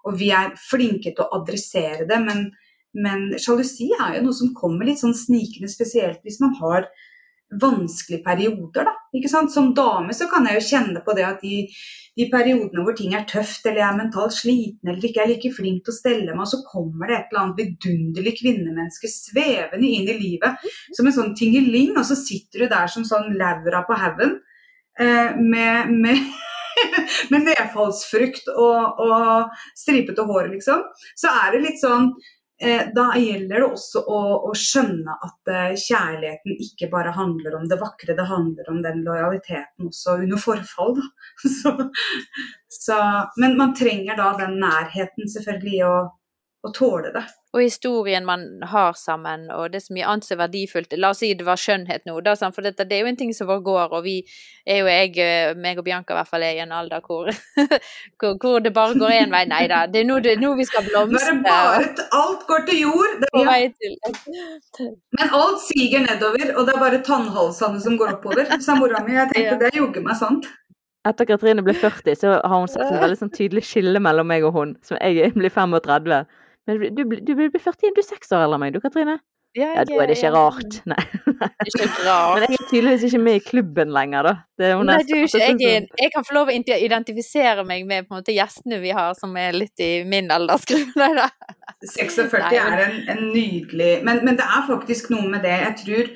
Og 0.06 0.16
vi 0.20 0.30
er 0.34 0.54
flinke 0.60 1.12
til 1.12 1.24
å 1.24 1.40
adressere 1.40 2.06
det, 2.08 2.20
men, 2.22 2.46
men 2.94 3.28
sjalusi 3.42 3.90
er 3.96 4.18
jo 4.18 4.28
noe 4.28 4.38
som 4.38 4.54
kommer 4.56 4.88
litt 4.88 5.02
sånn 5.02 5.16
snikende, 5.16 5.70
spesielt 5.72 6.22
hvis 6.26 6.40
man 6.42 6.54
har 6.60 6.88
vanskelige 7.62 8.24
perioder. 8.24 8.88
da, 8.88 8.94
ikke 9.14 9.30
sant? 9.30 9.52
Som 9.54 9.72
dame 9.74 10.14
så 10.14 10.28
kan 10.30 10.46
jeg 10.48 10.58
jo 10.58 10.66
kjenne 10.66 11.02
på 11.04 11.14
det 11.16 11.26
at 11.26 11.44
de, 11.44 11.66
de 12.18 12.26
periodene 12.32 12.82
hvor 12.84 12.96
ting 12.98 13.14
er 13.14 13.26
tøft, 13.28 13.66
eller 13.66 13.82
jeg 13.82 13.88
er 13.88 14.00
mentalt 14.00 14.34
sliten 14.34 14.90
eller 14.90 15.06
ikke 15.08 15.22
er 15.22 15.30
like 15.30 15.52
flink 15.54 15.84
til 15.84 15.94
å 15.94 15.98
stelle 15.98 16.34
meg, 16.34 16.50
så 16.50 16.62
kommer 16.66 17.10
det 17.10 17.18
et 17.18 17.30
eller 17.30 17.44
annet 17.44 17.62
vidunderlig 17.62 18.34
kvinnemenneske 18.40 19.10
svevende 19.12 19.86
inn 19.86 20.10
i 20.10 20.18
livet 20.18 20.66
som 20.96 21.06
en 21.06 21.16
sånn 21.18 21.36
tingeling, 21.38 21.94
og 21.94 22.06
så 22.08 22.18
sitter 22.18 22.64
du 22.64 22.74
der 22.74 22.90
som 22.92 23.06
sånn 23.06 23.36
laura 23.38 23.84
på 23.86 24.00
haugen 24.00 24.38
eh, 24.98 25.38
med, 25.38 25.94
med 25.94 26.26
med 27.32 27.46
nedfallsfrukt 27.50 28.48
og, 28.54 29.02
og 29.02 29.76
stripete 29.76 30.26
hår, 30.26 30.50
liksom, 30.54 30.82
så 31.18 31.34
er 31.44 31.54
det 31.54 31.62
litt 31.64 31.80
sånn 31.82 32.10
eh, 32.62 32.88
da 32.96 33.08
gjelder 33.18 33.62
det 33.62 33.68
også 33.68 34.02
å, 34.02 34.20
å 34.50 34.52
skjønne 34.56 35.16
at 35.28 35.52
eh, 35.52 35.78
kjærligheten 35.80 36.60
ikke 36.68 36.90
bare 36.92 37.14
handler 37.16 37.58
om 37.58 37.66
det 37.70 37.80
vakre, 37.80 38.16
det 38.18 38.28
handler 38.30 38.70
om 38.72 38.82
den 38.84 39.02
lojaliteten 39.06 39.90
også 39.90 40.20
under 40.24 40.42
forfall. 40.42 41.00
Så, 41.56 41.72
så, 42.76 42.96
men 43.40 43.56
man 43.58 43.74
trenger 43.76 44.18
da 44.18 44.32
den 44.38 44.58
nærheten 44.60 45.28
selvfølgelig 45.30 45.82
å, 45.86 45.96
å 46.66 46.74
tåle 46.74 47.14
det 47.14 47.24
og 47.56 47.62
historien 47.64 48.24
man 48.28 48.42
har 48.68 48.92
sammen, 49.00 49.46
og 49.54 49.70
det 49.72 49.80
som 49.80 49.96
vi 49.96 50.02
annet 50.04 50.28
er 50.34 50.38
verdifullt. 50.42 50.92
La 51.00 51.14
oss 51.14 51.22
si 51.22 51.30
det 51.38 51.46
var 51.46 51.56
skjønnhet 51.60 52.04
nå, 52.04 52.18
da, 52.20 52.34
for 52.52 52.66
dette, 52.66 52.84
det 52.84 52.98
er 52.98 53.06
jo 53.06 53.12
en 53.12 53.16
ting 53.16 53.32
som 53.32 53.48
går, 53.48 53.94
og 53.96 54.04
vi 54.04 54.18
er 54.68 54.82
jo 54.82 54.90
jeg, 54.90 55.14
eh, 55.24 55.54
meg 55.56 55.80
og 55.80 55.86
Bianca 55.86 56.12
i 56.12 56.18
hvert 56.18 56.28
fall, 56.28 56.44
er 56.44 56.58
i 56.58 56.60
en 56.66 56.74
alder 56.76 57.00
hvor, 57.06 57.30
hvor, 58.20 58.36
hvor 58.42 58.60
det 58.60 58.74
bare 58.76 58.98
går 59.00 59.14
én 59.22 59.32
vei. 59.32 59.46
Nei 59.48 59.62
da, 59.72 59.86
det 59.88 60.02
er 60.02 60.08
nå, 60.10 60.20
det, 60.20 60.36
nå 60.42 60.52
vi 60.60 60.68
skal 60.68 60.84
blomstre. 60.84 61.38
Bare, 61.46 61.88
alt 62.20 62.44
går 62.50 62.68
til 62.68 62.82
jord. 62.82 63.16
Det, 63.24 63.32
ja. 63.40 64.92
Men 65.16 65.36
alt 65.40 65.64
siger 65.64 66.04
nedover, 66.04 66.52
og 66.58 66.68
det 66.68 66.76
er 66.76 66.84
bare 66.84 67.02
tannhalsene 67.08 67.80
som 67.80 67.96
går 67.96 68.18
oppover, 68.18 68.52
sa 68.60 68.76
mora 68.76 69.00
mi. 69.06 69.16
Jeg 69.16 69.32
tenkte 69.32 69.60
det 69.64 69.72
er 69.72 69.80
jogge 69.80 70.04
meg 70.04 70.20
sant. 70.20 70.50
etter 71.06 71.24
Katrine 71.28 71.62
ble 71.64 71.72
40, 71.72 72.18
så 72.18 72.36
har 72.42 72.58
hun 72.58 72.68
sett 72.68 72.90
et 72.90 73.00
veldig 73.00 73.22
sånn 73.22 73.32
tydelig 73.32 73.62
skille 73.64 74.00
mellom 74.02 74.28
meg 74.28 74.44
og 74.44 74.58
hun. 74.58 74.76
Som 74.84 74.98
jeg 75.00 75.30
blir 75.38 75.54
35. 75.54 76.26
Men 76.66 76.82
du, 76.94 77.02
du 77.04 77.32
blir 77.38 77.50
41, 77.54 77.94
du 77.94 78.02
er 78.02 78.06
seks 78.06 78.32
år 78.34 78.46
eldre 78.46 78.58
enn 78.58 78.64
meg, 78.66 78.74
du 78.74 78.82
Katrine? 78.82 79.20
Ja, 79.56 79.70
ja, 79.72 79.84
da 79.88 80.00
er 80.02 80.10
det 80.10 80.16
ikke 80.18 80.30
rart. 80.34 80.74
Nei. 80.90 80.98
Ikke 81.64 81.86
rart. 82.04 82.42
Men 82.42 82.52
jeg 82.52 82.58
er 82.58 82.66
tydeligvis 82.68 83.04
ikke 83.08 83.20
med 83.24 83.38
i 83.38 83.42
klubben 83.44 83.92
lenger, 83.96 84.28
da. 84.28 84.34
Nei, 84.84 84.98
du, 85.08 85.14
ikke, 85.22 85.40
jeg, 85.40 85.54
sånn 85.54 85.62
jeg, 86.02 86.10
kan 86.12 86.26
få 86.28 86.36
lov 86.36 86.50
å 86.52 86.56
identifisere 86.76 87.64
meg 87.68 87.86
med 87.88 88.04
på 88.04 88.12
en 88.12 88.20
måte 88.20 88.36
gjestene 88.36 88.82
vi 88.82 88.92
har 88.96 89.16
som 89.16 89.32
er 89.40 89.56
litt 89.56 89.80
i 89.80 89.90
min 90.08 90.28
aldersgruppe. 90.34 91.08
46 91.96 92.36
er 92.56 92.82
en, 92.86 92.98
en 93.12 93.22
nydelig 93.30 93.98
men, 94.04 94.22
men, 94.24 94.36
det 94.38 94.44
er 94.44 94.62
faktisk 94.68 95.10
noe 95.14 95.24
med 95.30 95.44
det. 95.46 95.56
Jeg 95.62 95.78
tror 95.84 96.12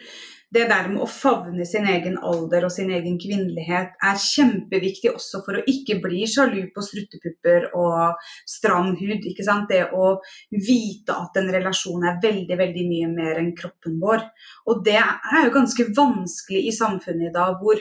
det 0.50 0.64
der 0.66 0.88
med 0.90 0.98
å 1.04 1.06
favne 1.06 1.62
sin 1.68 1.84
egen 1.86 2.16
alder 2.26 2.64
og 2.66 2.72
sin 2.74 2.90
egen 2.90 3.16
kvinnelighet 3.22 3.92
er 4.02 4.18
kjempeviktig 4.18 5.12
også 5.12 5.44
for 5.46 5.60
å 5.60 5.62
ikke 5.70 6.00
bli 6.02 6.24
sjalu 6.26 6.64
på 6.74 6.82
struttepupper 6.82 7.68
og 7.78 8.18
stram 8.50 8.96
hud. 8.98 9.28
ikke 9.30 9.46
sant? 9.46 9.70
Det 9.70 9.92
å 9.94 10.16
vite 10.50 11.14
at 11.14 11.38
en 11.38 11.52
relasjon 11.54 12.02
er 12.02 12.18
veldig 12.22 12.58
veldig 12.58 12.86
mye 12.88 13.10
mer 13.12 13.38
enn 13.44 13.52
kroppen 13.54 14.00
vår. 14.02 14.26
Og 14.66 14.82
det 14.86 14.98
er 14.98 15.46
jo 15.46 15.54
ganske 15.54 15.86
vanskelig 15.94 16.64
i 16.66 16.74
samfunnet 16.74 17.30
i 17.30 17.32
dag, 17.38 17.54
hvor, 17.62 17.78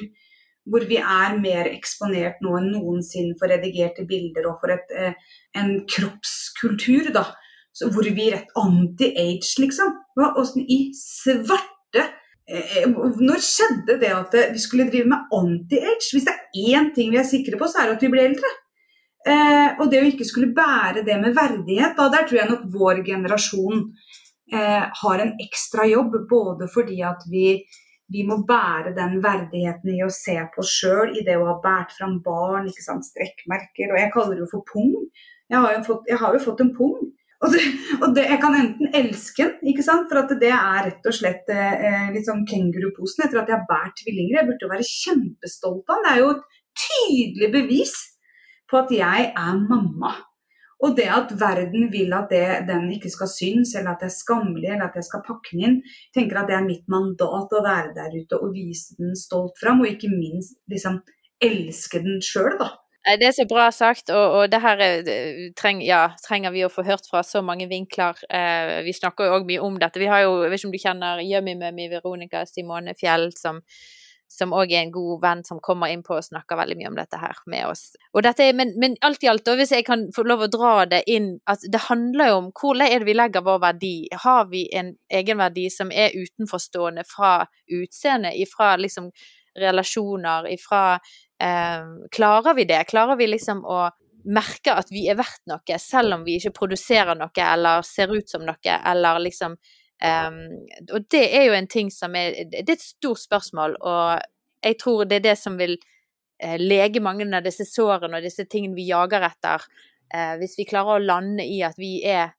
hvor 0.70 0.86
vi 0.86 1.02
er 1.02 1.42
mer 1.42 1.72
eksponert 1.74 2.38
nå 2.46 2.54
enn 2.60 2.70
noensinne 2.76 3.34
for 3.42 3.50
redigerte 3.50 4.06
bilder 4.06 4.52
og 4.52 4.62
for 4.62 4.78
et, 4.78 4.94
eh, 4.94 5.18
en 5.58 5.80
kroppskultur. 5.90 7.10
da, 7.18 7.26
Hvor 7.82 8.04
vi 8.04 8.30
rett 8.30 8.50
anti-age, 8.60 9.58
liksom. 9.58 9.94
Hva, 10.14 10.36
i 10.68 10.92
svarte 10.94 12.19
når 12.50 13.44
skjedde 13.46 14.00
det 14.02 14.10
at 14.16 14.36
vi 14.54 14.62
skulle 14.62 14.88
drive 14.90 15.10
med 15.12 15.36
anti-age? 15.36 16.10
Hvis 16.14 16.26
det 16.26 16.34
er 16.34 16.80
én 16.80 16.90
ting 16.96 17.12
vi 17.14 17.20
er 17.22 17.28
sikre 17.28 17.60
på, 17.60 17.68
så 17.70 17.82
er 17.82 17.90
det 17.90 18.00
at 18.00 18.06
vi 18.06 18.12
blir 18.14 18.30
eldre. 18.30 18.50
Eh, 19.28 19.76
og 19.82 19.90
det 19.92 20.00
å 20.00 20.08
ikke 20.08 20.28
skulle 20.28 20.54
bære 20.56 21.04
det 21.08 21.18
med 21.20 21.36
verdighet, 21.36 21.98
da, 21.98 22.08
der 22.14 22.26
tror 22.26 22.40
jeg 22.40 22.50
nok 22.50 22.66
vår 22.72 23.04
generasjon 23.06 23.84
eh, 24.54 24.86
har 25.02 25.24
en 25.24 25.36
ekstra 25.44 25.86
jobb. 25.90 26.16
Både 26.30 26.70
fordi 26.72 27.02
at 27.06 27.26
vi, 27.32 27.60
vi, 28.10 28.26
må 28.28 28.40
bære 28.48 28.96
den 28.98 29.20
verdigheten 29.24 29.94
i 29.98 30.04
å 30.06 30.12
se 30.14 30.38
på 30.54 30.64
oss 30.64 30.74
sjøl, 30.82 31.14
i 31.20 31.26
det 31.28 31.38
å 31.38 31.48
ha 31.52 31.58
båret 31.64 31.94
fram 31.98 32.20
barn, 32.26 32.70
ikke 32.72 32.86
sant, 32.86 33.08
strekkmerker. 33.12 33.92
Og 33.92 34.02
jeg 34.02 34.14
kaller 34.16 34.38
det 34.38 34.46
jo 34.48 34.54
for 34.56 34.68
pung. 34.72 34.96
Jeg 35.50 35.66
har 35.66 35.76
jo 35.76 35.86
fått, 35.86 36.14
har 36.24 36.38
jo 36.38 36.46
fått 36.48 36.64
en 36.66 36.76
pung. 36.78 36.98
Og, 37.40 37.54
det, 37.54 37.62
og 38.04 38.16
det, 38.16 38.26
jeg 38.28 38.40
kan 38.42 38.56
enten 38.58 38.96
elske 39.00 39.46
den, 39.46 39.70
ikke 39.72 39.84
sant? 39.86 40.10
for 40.12 40.20
at 40.20 40.32
det 40.42 40.52
er 40.52 40.80
rett 40.90 41.06
og 41.08 41.16
slett 41.16 41.52
eh, 41.54 42.10
litt 42.12 42.28
sånn 42.28 42.44
kenguruposen 42.48 43.24
etter 43.26 43.40
at 43.40 43.52
jeg 43.52 43.56
har 43.56 43.68
båret 43.70 43.96
tvillinger. 44.02 44.42
Jeg 44.42 44.48
burde 44.50 44.66
jo 44.68 44.72
være 44.74 44.88
kjempestolt 44.90 45.94
av 45.94 46.02
den. 46.02 46.08
Det 46.08 46.12
er 46.12 46.24
jo 46.24 46.34
et 46.34 46.58
tydelig 46.84 47.52
bevis 47.54 47.94
på 48.70 48.82
at 48.82 48.92
jeg 48.94 49.30
er 49.32 49.62
mamma. 49.70 50.18
Og 50.80 50.94
det 50.96 51.08
at 51.12 51.32
verden 51.40 51.90
vil 51.92 52.14
at 52.16 52.30
det, 52.32 52.44
den 52.70 52.86
ikke 52.96 53.12
skal 53.12 53.28
synes, 53.32 53.74
eller 53.76 53.94
at 53.94 54.04
det 54.04 54.08
er 54.08 54.16
skammelig, 54.16 54.70
eller 54.70 54.88
at 54.88 54.96
jeg 54.96 55.08
skal 55.10 55.24
pakke 55.26 55.56
den 55.56 55.66
inn, 55.68 55.80
tenker 56.16 56.40
at 56.40 56.48
det 56.48 56.56
er 56.56 56.68
mitt 56.68 56.86
mandat 56.92 57.56
å 57.56 57.64
være 57.66 57.92
der 57.98 58.16
ute 58.16 58.40
og 58.40 58.54
vise 58.56 58.96
den 59.00 59.18
stolt 59.20 59.60
fram, 59.60 59.84
og 59.84 59.92
ikke 59.92 60.12
minst 60.12 60.56
liksom 60.72 61.02
elske 61.44 62.00
den 62.04 62.24
sjøl, 62.24 62.56
da. 62.62 62.72
Det 63.08 63.26
er 63.26 63.32
så 63.34 63.46
bra 63.48 63.70
sagt, 63.72 64.12
og, 64.12 64.34
og 64.38 64.52
det 64.52 64.60
her 64.62 64.82
treng, 65.58 65.80
ja, 65.82 66.02
trenger 66.22 66.52
vi 66.52 66.66
å 66.66 66.72
få 66.72 66.84
hørt 66.86 67.08
fra 67.10 67.24
så 67.24 67.42
mange 67.42 67.70
vinkler. 67.72 68.20
Eh, 68.28 68.82
vi 68.86 68.94
snakker 68.94 69.30
jo 69.30 69.38
òg 69.38 69.48
mye 69.48 69.64
om 69.64 69.80
dette. 69.80 70.02
Vi 70.02 70.10
har 70.12 70.26
jo, 70.26 70.42
jeg 70.44 70.52
vet 70.52 70.60
ikke 70.60 70.70
om 70.70 70.76
du 70.76 70.84
kjenner 70.84 71.24
Yummy 71.24 71.56
Mummy 71.58 71.88
Veronica 71.90 72.44
Simone 72.46 72.94
Fjell, 73.00 73.32
som 73.40 73.64
som 74.30 74.54
òg 74.54 74.72
er 74.72 74.84
en 74.84 74.92
god 74.94 75.24
venn 75.24 75.40
som 75.46 75.60
kommer 75.64 75.90
inn 75.90 76.04
på 76.06 76.14
og 76.14 76.26
snakker 76.26 76.60
veldig 76.60 76.78
mye 76.78 76.90
om 76.92 76.98
dette 77.00 77.18
her 77.18 77.40
med 77.50 77.66
oss. 77.66 77.96
Er, 78.14 78.54
men, 78.54 78.76
men 78.82 78.96
alt 79.06 79.24
i 79.26 79.30
alt, 79.32 79.48
og 79.50 79.58
hvis 79.58 79.74
jeg 79.74 79.88
kan 79.88 80.06
få 80.16 80.24
lov 80.30 80.46
å 80.46 80.52
dra 80.54 80.74
det 80.90 81.02
inn 81.10 81.32
at 81.50 81.66
Det 81.66 81.82
handler 81.88 82.30
jo 82.30 82.38
om 82.44 82.52
hvor 82.54 82.78
er 82.86 83.02
det 83.02 83.10
vi 83.10 83.18
legger 83.18 83.46
vår 83.46 83.64
verdi. 83.64 83.96
Har 84.24 84.46
vi 84.52 84.68
en 84.78 84.94
egenverdi 85.10 85.66
som 85.74 85.90
er 85.92 86.14
utenforstående 86.14 87.06
fra 87.10 87.34
utseendet, 87.74 88.38
ifra 88.38 88.76
liksom 88.78 89.10
relasjoner, 89.58 90.46
ifra 90.54 91.00
eh, 91.42 91.90
Klarer 92.12 92.54
vi 92.58 92.68
det? 92.70 92.84
Klarer 92.90 93.20
vi 93.20 93.28
liksom 93.28 93.66
å 93.66 93.88
merke 94.28 94.74
at 94.76 94.92
vi 94.92 95.06
er 95.10 95.18
verdt 95.20 95.46
noe, 95.50 95.78
selv 95.80 96.18
om 96.18 96.26
vi 96.26 96.38
ikke 96.40 96.56
produserer 96.62 97.18
noe 97.18 97.46
eller 97.46 97.86
ser 97.88 98.12
ut 98.14 98.30
som 98.30 98.44
noe, 98.46 98.80
eller 98.92 99.22
liksom 99.24 99.56
um, 99.56 100.42
Og 100.94 101.06
det 101.12 101.24
er 101.38 101.48
jo 101.48 101.56
en 101.58 101.70
ting 101.72 101.92
som 101.94 102.16
er 102.20 102.36
Det 102.52 102.66
er 102.66 102.76
et 102.76 102.84
stort 102.84 103.22
spørsmål, 103.24 103.78
og 103.80 104.20
jeg 104.66 104.80
tror 104.82 105.06
det 105.08 105.22
er 105.22 105.28
det 105.30 105.38
som 105.40 105.56
vil 105.60 105.78
uh, 105.80 106.58
lege 106.60 107.04
mange 107.04 107.30
av 107.32 107.46
disse 107.46 107.68
sårene 107.68 108.20
og 108.20 108.28
disse 108.28 108.46
tingene 108.52 108.78
vi 108.78 108.90
jager 108.90 109.24
etter, 109.30 109.64
uh, 110.14 110.36
hvis 110.42 110.58
vi 110.60 110.68
klarer 110.68 111.00
å 111.00 111.08
lande 111.08 111.48
i 111.48 111.62
at 111.64 111.80
vi 111.80 112.00
er 112.04 112.36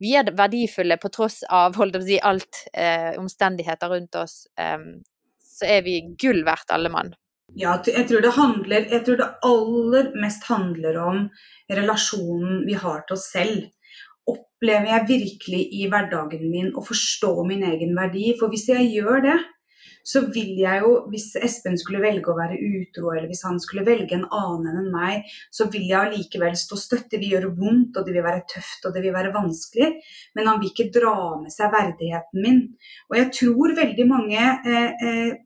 vi 0.00 0.14
er 0.16 0.30
verdifulle 0.32 0.96
på 0.96 1.10
tross 1.12 1.42
av 1.52 1.74
holdt 1.76 1.98
å 1.98 2.00
si, 2.00 2.16
alt 2.24 2.62
uh, 2.72 3.12
omstendigheter 3.20 3.90
rundt 3.92 4.16
oss. 4.16 4.46
Um, 4.56 5.02
så 5.44 5.68
er 5.68 5.82
vi 5.84 5.98
gull 6.16 6.40
verdt, 6.46 6.72
alle 6.72 6.88
mann. 6.88 7.12
Ja, 7.58 7.74
jeg 7.82 8.06
tror, 8.06 8.26
handler, 8.36 8.86
jeg 8.92 9.04
tror 9.06 9.16
det 9.18 9.28
aller 9.46 10.10
mest 10.22 10.44
handler 10.46 10.98
om 11.02 11.22
relasjonen 11.70 12.64
vi 12.66 12.76
har 12.78 13.02
til 13.06 13.16
oss 13.16 13.26
selv. 13.32 13.64
Opplever 14.30 14.92
jeg 14.92 15.08
virkelig 15.08 15.62
i 15.80 15.88
hverdagen 15.90 16.44
min 16.52 16.70
å 16.76 16.84
forstå 16.84 17.32
min 17.48 17.64
egen 17.66 17.96
verdi? 17.98 18.30
For 18.38 18.52
hvis 18.52 18.68
jeg 18.70 18.92
gjør 18.92 19.24
det, 19.26 19.38
så 20.06 20.22
vil 20.32 20.54
jeg 20.60 20.80
jo, 20.84 20.92
hvis 21.12 21.26
Espen 21.42 21.76
skulle 21.80 22.00
velge 22.02 22.30
å 22.30 22.38
være 22.38 22.56
utro, 22.56 23.10
eller 23.12 23.28
hvis 23.28 23.42
han 23.44 23.58
skulle 23.60 23.84
velge 23.84 24.16
en 24.16 24.28
annen 24.32 24.78
enn 24.80 24.88
meg, 24.94 25.28
så 25.52 25.66
vil 25.72 25.84
jeg 25.90 25.98
allikevel 25.98 26.56
stå 26.56 26.78
støtt. 26.78 27.10
Det 27.10 27.20
vil 27.20 27.34
gjøre 27.36 27.52
vondt, 27.58 27.98
og 27.98 28.06
det 28.06 28.14
vil 28.16 28.26
være 28.26 28.46
tøft, 28.54 28.86
og 28.86 28.96
det 28.96 29.04
vil 29.04 29.16
være 29.16 29.34
vanskelig. 29.34 29.92
Men 30.38 30.50
han 30.52 30.62
vil 30.62 30.72
ikke 30.72 30.90
dra 30.94 31.16
med 31.42 31.52
seg 31.52 31.74
verdigheten 31.74 32.46
min. 32.46 32.64
Og 33.10 33.20
jeg 33.20 33.30
tror 33.42 33.78
veldig 33.82 34.08
mange 34.08 34.40
eh, 34.40 35.06
eh, 35.10 35.38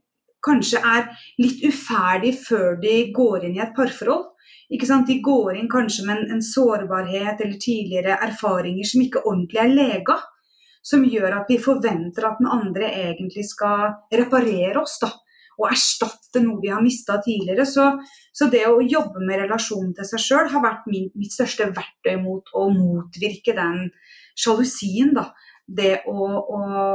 kanskje 0.45 0.81
er 0.85 1.09
litt 1.41 1.65
uferdig 1.65 2.35
før 2.45 2.79
de 2.83 2.95
går 3.15 3.49
inn 3.49 3.59
i 3.59 3.65
et 3.65 3.75
parforhold. 3.77 4.31
De 4.69 5.17
går 5.23 5.59
inn 5.59 5.69
kanskje 5.71 6.07
med 6.07 6.17
en, 6.17 6.31
en 6.37 6.43
sårbarhet 6.43 7.41
eller 7.41 7.59
tidligere 7.61 8.19
erfaringer 8.27 8.89
som 8.89 9.03
ikke 9.05 9.25
ordentlig 9.25 9.61
er 9.61 9.75
lega. 9.75 10.17
Som 10.85 11.05
gjør 11.09 11.39
at 11.41 11.49
vi 11.49 11.61
forventer 11.61 12.27
at 12.29 12.41
den 12.41 12.51
andre 12.51 12.91
egentlig 12.93 13.47
skal 13.49 13.95
reparere 14.13 14.83
oss. 14.83 14.99
da, 15.01 15.09
Og 15.57 15.71
erstatte 15.71 16.43
noe 16.45 16.61
vi 16.61 16.73
har 16.73 16.83
mista 16.85 17.21
tidligere. 17.25 17.65
Så, 17.69 17.87
så, 18.33 18.51
det 18.53 18.67
å 18.69 18.83
jobbe 18.83 19.23
med 19.25 19.45
relasjonen 19.45 19.95
til 19.97 20.09
seg 20.11 20.25
sjøl 20.27 20.51
har 20.53 20.65
vært 20.65 20.91
min, 20.91 21.09
mitt 21.17 21.33
største 21.33 21.71
verktøy 21.71 22.19
mot 22.21 22.53
å 22.53 22.69
motvirke 22.75 23.57
den 23.57 23.89
sjalusien. 24.37 25.15
da 25.17 25.31
det 25.67 26.03
å 26.11 26.29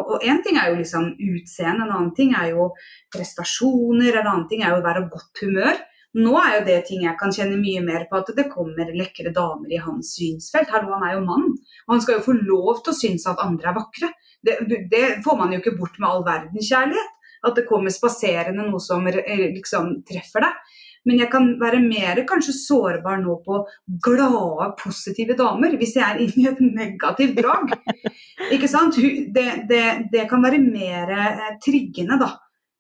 Og 0.10 0.26
én 0.26 0.42
ting 0.46 0.58
er 0.58 0.72
jo 0.72 0.80
liksom 0.80 1.14
utseende, 1.18 1.86
en 1.86 1.94
annen 1.94 2.14
ting 2.16 2.34
er 2.38 2.52
jo 2.54 2.70
prestasjoner, 3.14 4.20
en 4.20 4.28
annen 4.28 4.48
ting 4.50 4.64
er 4.64 4.76
jo 4.76 4.82
å 4.82 4.86
være 4.86 5.08
godt 5.10 5.44
humør. 5.44 5.80
Nå 6.18 6.34
er 6.42 6.56
jo 6.56 6.66
det 6.66 6.80
ting 6.88 7.04
jeg 7.06 7.18
kan 7.20 7.34
kjenne 7.34 7.60
mye 7.62 7.84
mer 7.86 8.08
på, 8.10 8.18
at 8.18 8.32
det 8.34 8.48
kommer 8.50 8.90
lekre 8.98 9.30
damer 9.34 9.70
i 9.70 9.82
hans 9.82 10.16
synsfelt. 10.18 10.72
Hallo, 10.74 10.96
han 10.96 11.06
er 11.06 11.16
jo 11.18 11.26
mann, 11.28 11.52
og 11.86 11.94
han 11.94 12.02
skal 12.02 12.18
jo 12.18 12.26
få 12.26 12.34
lov 12.40 12.82
til 12.82 12.96
å 12.96 12.98
synes 12.98 13.28
at 13.30 13.44
andre 13.46 13.70
er 13.70 13.78
vakre. 13.78 14.10
Det, 14.42 14.58
det 14.90 15.06
får 15.26 15.38
man 15.38 15.54
jo 15.54 15.62
ikke 15.62 15.78
bort 15.78 16.00
med 16.00 16.10
all 16.10 16.26
verdens 16.26 16.70
kjærlighet. 16.70 17.16
At 17.46 17.56
det 17.56 17.70
kommer 17.70 17.94
spaserende 17.94 18.66
noe 18.68 18.82
som 18.84 19.06
liksom 19.08 20.00
treffer 20.08 20.44
deg. 20.44 20.58
Men 21.08 21.22
jeg 21.22 21.32
kan 21.32 21.48
være 21.62 21.80
mer 21.84 22.20
kanskje 22.28 22.56
sårbar 22.58 23.22
nå 23.22 23.38
på 23.46 23.62
glade, 24.04 24.70
positive 24.82 25.38
damer, 25.40 25.78
hvis 25.80 25.96
jeg 26.00 26.06
er 26.06 26.22
inne 26.26 26.44
i 26.44 26.50
et 26.52 26.62
negativt 26.66 27.40
drag. 27.40 27.74
Ikke 28.56 28.70
sant? 28.72 29.00
Det, 29.00 29.48
det, 29.70 29.84
det 30.12 30.28
kan 30.30 30.44
være 30.44 30.60
mer 30.64 31.16
eh, 31.16 31.50
triggende, 31.64 32.20
da. 32.20 32.34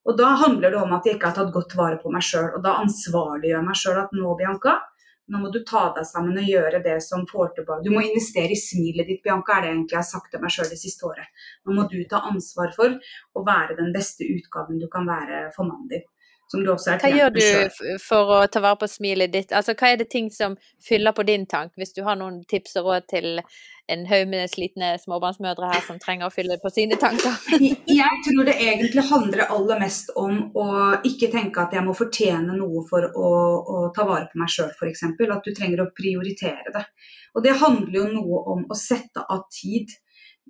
Og 0.09 0.17
da 0.17 0.33
handler 0.41 0.71
det 0.73 0.79
om 0.79 0.93
at 0.95 1.05
jeg 1.05 1.17
ikke 1.17 1.29
har 1.29 1.35
tatt 1.37 1.51
godt 1.53 1.75
vare 1.77 1.97
på 2.01 2.09
meg 2.09 2.23
sjøl. 2.25 2.53
Og 2.57 2.63
da 2.65 2.79
ansvarliggjør 2.81 3.59
jeg 3.59 3.67
meg 3.67 3.77
sjøl 3.77 3.99
at 4.01 4.15
nå, 4.15 4.31
Bianca, 4.39 4.77
nå 5.29 5.41
må 5.43 5.51
du 5.53 5.59
ta 5.67 5.83
deg 5.93 6.07
sammen 6.09 6.39
og 6.41 6.47
gjøre 6.49 6.79
det 6.81 6.95
som 7.05 7.27
får 7.29 7.51
tilbake. 7.59 7.85
Du 7.85 7.91
må 7.93 8.01
investere 8.01 8.55
i 8.55 8.57
smilet 8.57 9.11
ditt, 9.11 9.21
Bianca, 9.25 9.57
er 9.57 9.67
det 9.67 9.73
egentlig 9.73 9.97
jeg 9.97 10.01
har 10.01 10.07
sagt 10.07 10.31
til 10.33 10.41
meg 10.41 10.55
sjøl 10.55 10.71
det 10.71 10.79
siste 10.81 11.05
året. 11.05 11.29
Nå 11.67 11.75
må 11.77 11.85
du 11.91 11.99
ta 12.09 12.23
ansvar 12.31 12.73
for 12.77 12.95
å 13.37 13.43
være 13.45 13.77
den 13.77 13.91
beste 13.93 14.25
utgaven 14.25 14.81
du 14.81 14.87
kan 14.89 15.05
være 15.09 15.49
for 15.53 15.69
mannen 15.69 15.91
din 15.91 16.07
som 16.51 16.63
du 16.65 16.71
også 16.73 16.95
er 16.95 17.01
Hva 17.03 17.09
gjør 17.13 17.33
du 17.35 17.97
for 18.01 18.31
å 18.33 18.37
ta 18.49 18.61
vare 18.63 18.79
på 18.81 18.89
smilet 18.89 19.33
ditt? 19.33 19.51
Altså, 19.55 19.75
hva 19.77 19.91
er 19.93 19.99
det 20.01 20.09
ting 20.09 20.31
som 20.33 20.55
fyller 20.81 21.13
på 21.13 21.25
din 21.27 21.45
tank, 21.49 21.75
hvis 21.77 21.93
du 21.93 22.01
har 22.07 22.17
noen 22.17 22.41
tips 22.49 22.79
og 22.81 22.89
råd 22.89 23.05
til 23.11 23.43
en 23.89 24.05
haug 24.09 24.25
med 24.29 24.49
slitne 24.49 24.91
småbarnsmødre 25.01 25.69
her 25.71 25.85
som 25.85 25.99
trenger 26.01 26.29
å 26.29 26.33
fylle 26.33 26.57
på 26.61 26.71
sine 26.73 26.97
tanker? 27.01 27.37
jeg 28.01 28.23
tror 28.25 28.49
det 28.49 28.57
egentlig 28.57 29.05
handler 29.11 29.45
aller 29.45 29.81
mest 29.81 30.11
om 30.17 30.41
å 30.57 30.67
ikke 31.05 31.31
tenke 31.33 31.61
at 31.61 31.77
jeg 31.77 31.85
må 31.85 31.93
fortjene 31.97 32.57
noe 32.57 32.85
for 32.89 33.05
å, 33.09 33.31
å 33.61 33.85
ta 33.95 34.07
vare 34.09 34.29
på 34.31 34.41
meg 34.41 34.53
sjøl, 34.53 34.73
f.eks. 34.73 35.05
At 35.05 35.45
du 35.45 35.53
trenger 35.53 35.85
å 35.85 35.89
prioritere 35.93 36.73
det. 36.73 36.85
Og 37.37 37.45
det 37.45 37.59
handler 37.61 38.01
jo 38.01 38.07
noe 38.09 38.43
om 38.55 38.65
å 38.65 38.77
sette 38.77 39.21
av 39.21 39.45
tid 39.53 39.93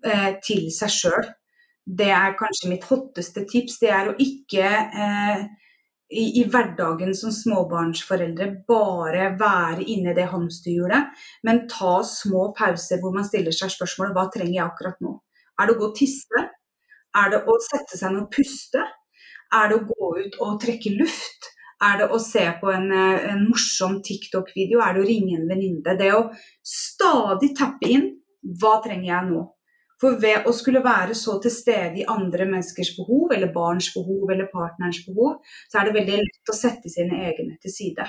eh, 0.05 0.35
til 0.43 0.69
seg 0.71 0.95
sjøl. 0.95 1.31
Det 1.89 2.11
er 2.13 2.37
kanskje 2.39 2.69
mitt 2.71 2.85
hotteste 2.87 3.43
tips. 3.49 3.81
Det 3.81 3.89
er 3.91 4.11
å 4.11 4.19
ikke 4.21 4.67
eh, 4.69 5.49
i, 6.09 6.41
i, 6.41 6.43
hverdagen 6.49 7.13
som 7.15 7.33
småbarnsforeldre 7.33 8.47
bare 8.67 9.27
være 9.37 9.85
inne 9.85 10.13
i 10.13 10.17
det 10.17 10.29
hamsterhjulet, 10.31 11.11
men 11.45 11.67
ta 11.69 11.99
små 12.05 12.49
pauser 12.57 13.01
hvor 13.01 13.13
man 13.13 13.27
stiller 13.27 13.53
seg 13.55 13.73
spørsmålet 13.75 14.15
hva 14.17 14.25
trenger 14.33 14.55
jeg 14.55 14.65
akkurat 14.65 15.03
nå? 15.05 15.13
Er 15.59 15.69
det 15.69 15.75
å 15.75 15.81
gå 15.81 15.89
og 15.91 15.99
tisse? 15.99 16.45
Er 17.19 17.31
det 17.33 17.43
å 17.45 17.57
sette 17.61 17.99
seg 17.99 18.13
ned 18.13 18.25
og 18.25 18.33
puste? 18.33 18.81
Er 19.53 19.69
det 19.69 19.79
å 19.79 19.85
gå 19.85 20.09
ut 20.23 20.41
og 20.45 20.59
trekke 20.63 20.95
luft? 20.97 21.51
Er 21.83 22.01
det 22.01 22.09
å 22.11 22.19
se 22.21 22.43
på 22.59 22.71
en, 22.73 22.91
eh, 22.91 23.29
en 23.31 23.45
morsom 23.47 24.01
TikTok-video? 24.03 24.81
Er 24.83 24.93
det 24.93 25.03
å 25.03 25.07
ringe 25.07 25.37
en 25.37 25.47
venninne? 25.47 25.97
Det 25.97 26.11
å 26.13 26.29
stadig 26.63 27.55
tappe 27.57 27.87
inn 27.87 28.09
hva 28.43 28.81
trenger 28.83 29.09
jeg 29.13 29.29
nå? 29.29 29.45
For 29.99 30.15
ved 30.21 30.47
å 30.47 30.53
skulle 30.55 30.83
være 30.85 31.17
så 31.17 31.35
til 31.43 31.51
stede 31.53 32.01
i 32.01 32.07
andre 32.07 32.47
menneskers 32.47 32.93
behov, 32.95 33.33
eller 33.35 33.51
barns 33.55 33.91
behov, 33.95 34.29
eller 34.31 34.47
partnerens 34.53 35.01
behov, 35.07 35.39
så 35.67 35.81
er 35.81 35.89
det 35.89 35.97
veldig 35.99 36.23
lett 36.23 36.51
å 36.53 36.55
sette 36.55 36.91
sine 36.91 37.19
egne 37.27 37.59
til 37.59 37.73
side. 37.73 38.07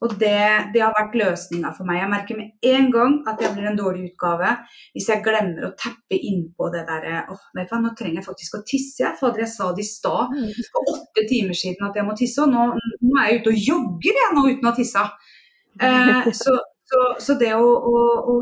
Og 0.00 0.14
det, 0.20 0.72
det 0.72 0.80
har 0.80 0.94
vært 0.96 1.16
løsninga 1.20 1.74
for 1.76 1.88
meg. 1.88 1.98
Jeg 2.00 2.10
merker 2.12 2.38
med 2.38 2.68
en 2.70 2.86
gang 2.92 3.16
at 3.28 3.42
jeg 3.44 3.52
blir 3.52 3.68
en 3.68 3.76
dårlig 3.76 4.06
utgave 4.08 4.54
hvis 4.94 5.10
jeg 5.12 5.20
glemmer 5.26 5.66
å 5.68 5.74
tappe 5.76 6.16
innpå 6.16 6.70
det 6.72 6.86
derre 6.88 7.26
åh, 7.28 7.42
vet 7.56 7.68
du 7.68 7.74
hva, 7.74 7.80
nå 7.84 7.92
trenger 7.98 8.22
jeg 8.22 8.28
faktisk 8.30 8.56
å 8.56 8.62
tisse. 8.70 9.10
Fader, 9.20 9.44
jeg 9.44 9.52
sa 9.52 9.68
det 9.76 9.84
i 9.84 9.90
stad 9.90 10.32
for 10.72 10.94
åtte 10.94 11.26
timer 11.28 11.58
siden 11.60 11.84
at 11.90 12.00
jeg 12.00 12.08
må 12.08 12.16
tisse, 12.16 12.46
og 12.46 12.48
nå, 12.48 12.70
nå 13.04 13.20
er 13.20 13.28
jeg 13.28 13.42
ute 13.42 13.52
og 13.52 13.68
jogger 13.68 14.22
jeg 14.22 14.36
nå 14.38 14.46
uten 14.48 14.64
å 14.64 14.72
ha 14.72 14.78
tissa. 14.78 15.04
Eh, 15.80 16.32
så, 16.40 16.56
så, 16.88 17.04
så, 17.20 17.36
det 17.40 17.52
å, 17.60 17.68
å, 17.68 18.00
å 18.32 18.40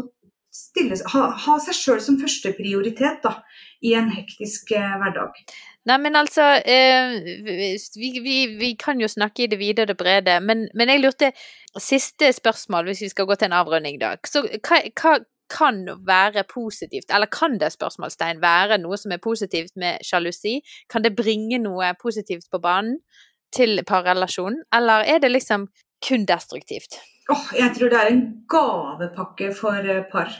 stille, 0.59 0.99
ha, 1.13 1.25
ha 1.45 1.57
seg 1.63 1.77
sjøl 1.77 2.01
som 2.03 2.19
førsteprioritet 2.21 3.27
i 3.87 3.95
en 3.99 4.11
hektisk 4.11 4.73
eh, 4.77 4.95
hverdag. 5.01 5.39
Nei, 5.89 5.97
men 6.03 6.19
altså 6.19 6.45
eh, 6.69 7.15
vi, 7.97 8.11
vi, 8.25 8.37
vi, 8.59 8.75
kan 8.81 9.01
jo 9.01 9.09
snakke 9.09 9.47
i 9.47 9.51
det 9.51 9.61
vide 9.61 9.87
og 9.87 9.93
det 9.93 9.97
brede, 10.01 10.39
men, 10.45 10.67
men, 10.75 10.93
jeg 10.93 11.05
lurte 11.05 11.33
Siste 11.79 12.33
spørsmål, 12.35 12.89
hvis 12.89 13.05
vi 13.05 13.11
skal 13.13 13.27
gå 13.29 13.37
til 13.39 13.51
en 13.51 13.59
avrunding, 13.61 14.01
da. 14.01 14.17
Så 14.27 14.43
hva, 14.43 14.81
hva 14.99 15.19
kan 15.49 15.85
være 16.07 16.43
positivt, 16.49 17.13
eller 17.15 17.31
kan 17.33 17.57
det 17.61 17.71
spørsmålstegn 17.73 18.41
være 18.43 18.81
noe 18.83 18.99
som 19.01 19.13
er 19.15 19.23
positivt 19.23 19.77
med 19.81 20.03
sjalusi? 20.05 20.59
Kan 20.91 21.05
det 21.05 21.15
bringe 21.17 21.61
noe 21.63 21.93
positivt 22.03 22.49
på 22.51 22.61
banen 22.65 22.99
til 23.55 23.81
parrelasjonen, 23.87 24.65
eller 24.75 25.07
er 25.09 25.23
det 25.23 25.31
liksom 25.33 25.69
kun 26.05 26.27
destruktivt? 26.29 26.99
Oh, 27.29 27.49
jeg 27.57 27.75
tror 27.77 27.93
det 27.93 28.01
er 28.01 28.11
en 28.13 28.27
gavepakke 28.49 29.53
for 29.57 29.85
eh, 29.85 30.05
par 30.13 30.33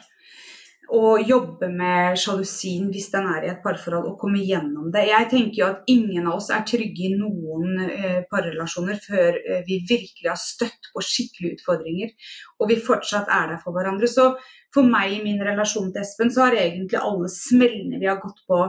å 0.95 1.19
jobbe 1.21 1.69
med 1.69 2.17
sjalusien 2.21 2.87
hvis 2.93 3.11
den 3.13 3.27
er 3.29 3.45
i 3.45 3.51
et 3.53 3.61
parforhold, 3.65 4.07
og 4.09 4.21
komme 4.21 4.41
gjennom 4.41 4.89
det. 4.95 5.05
Jeg 5.11 5.29
tenker 5.33 5.61
jo 5.61 5.67
at 5.69 5.91
ingen 5.93 6.29
av 6.31 6.39
oss 6.39 6.49
er 6.55 6.65
trygge 6.69 7.09
i 7.09 7.17
noen 7.19 7.83
eh, 7.85 8.23
parrelasjoner 8.31 9.01
før 9.05 9.37
eh, 9.37 9.61
vi 9.67 9.83
virkelig 9.89 10.31
har 10.31 10.41
støtt 10.41 10.91
på 10.95 11.05
skikkelige 11.05 11.59
utfordringer, 11.59 12.15
og 12.59 12.73
vi 12.73 12.81
fortsatt 12.89 13.29
er 13.29 13.53
der 13.53 13.61
for 13.65 13.77
hverandre. 13.77 14.09
Så 14.09 14.31
for 14.75 14.89
meg 14.89 15.19
i 15.19 15.23
min 15.25 15.43
relasjon 15.45 15.93
til 15.93 16.05
Espen, 16.05 16.33
så 16.33 16.47
har 16.47 16.57
egentlig 16.57 17.01
alle 17.03 17.29
smellene 17.33 18.01
vi 18.01 18.09
har 18.09 18.21
gått 18.25 18.41
på, 18.49 18.65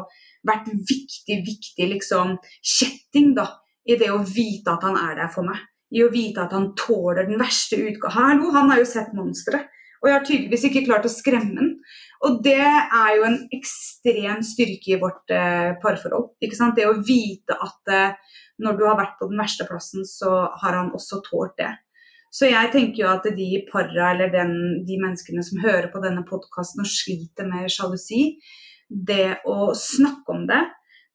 vært 0.48 0.70
viktig, 0.76 1.42
viktig 1.48 1.92
liksom 1.96 2.38
kjetting, 2.60 3.34
da. 3.40 3.52
I 3.90 3.96
det 3.98 4.12
å 4.14 4.20
vite 4.22 4.70
at 4.76 4.84
han 4.86 5.00
er 5.00 5.16
der 5.18 5.32
for 5.34 5.48
meg 5.48 5.64
i 5.90 6.04
å 6.06 6.12
vite 6.14 6.44
at 6.44 6.52
han 6.54 6.68
tåler 6.78 7.26
den 7.26 7.40
verste 7.42 7.80
utgaven. 7.80 8.14
Hallo, 8.14 8.52
han 8.54 8.70
har 8.70 8.82
jo 8.84 8.86
sett 8.86 9.16
monstre. 9.18 9.64
Og 10.00 10.10
jeg 10.10 10.16
har 10.16 10.28
tydeligvis 10.28 10.66
ikke 10.70 10.86
klart 10.88 11.08
å 11.08 11.12
skremme 11.12 11.56
den. 11.58 11.74
Og 12.28 12.40
det 12.44 12.60
er 12.60 13.12
jo 13.16 13.26
en 13.28 13.38
ekstrem 13.56 14.42
styrke 14.44 14.96
i 14.96 15.00
vårt 15.00 15.32
eh, 15.32 15.76
parforhold. 15.84 16.34
Det 16.40 16.88
å 16.88 16.98
vite 17.04 17.56
at 17.56 17.94
eh, 17.96 18.40
når 18.64 18.80
du 18.80 18.88
har 18.88 18.98
vært 19.00 19.20
på 19.20 19.30
den 19.32 19.40
verste 19.40 19.68
plassen, 19.68 20.08
så 20.08 20.50
har 20.62 20.76
han 20.76 20.92
også 20.96 21.22
tålt 21.28 21.56
det. 21.60 21.72
Så 22.30 22.50
jeg 22.52 22.70
tenker 22.74 23.04
jo 23.04 23.12
at 23.12 23.26
de 23.36 23.48
para 23.72 24.12
eller 24.14 24.30
den, 24.34 24.54
de 24.86 25.00
menneskene 25.02 25.44
som 25.46 25.62
hører 25.64 25.90
på 25.94 26.02
denne 26.04 26.26
podkasten 26.28 26.84
og 26.84 26.92
sliter 26.92 27.48
med 27.50 27.72
sjalusi, 27.74 28.36
det 28.90 29.40
å 29.50 29.72
snakke 29.78 30.36
om 30.36 30.46
det, 30.50 30.62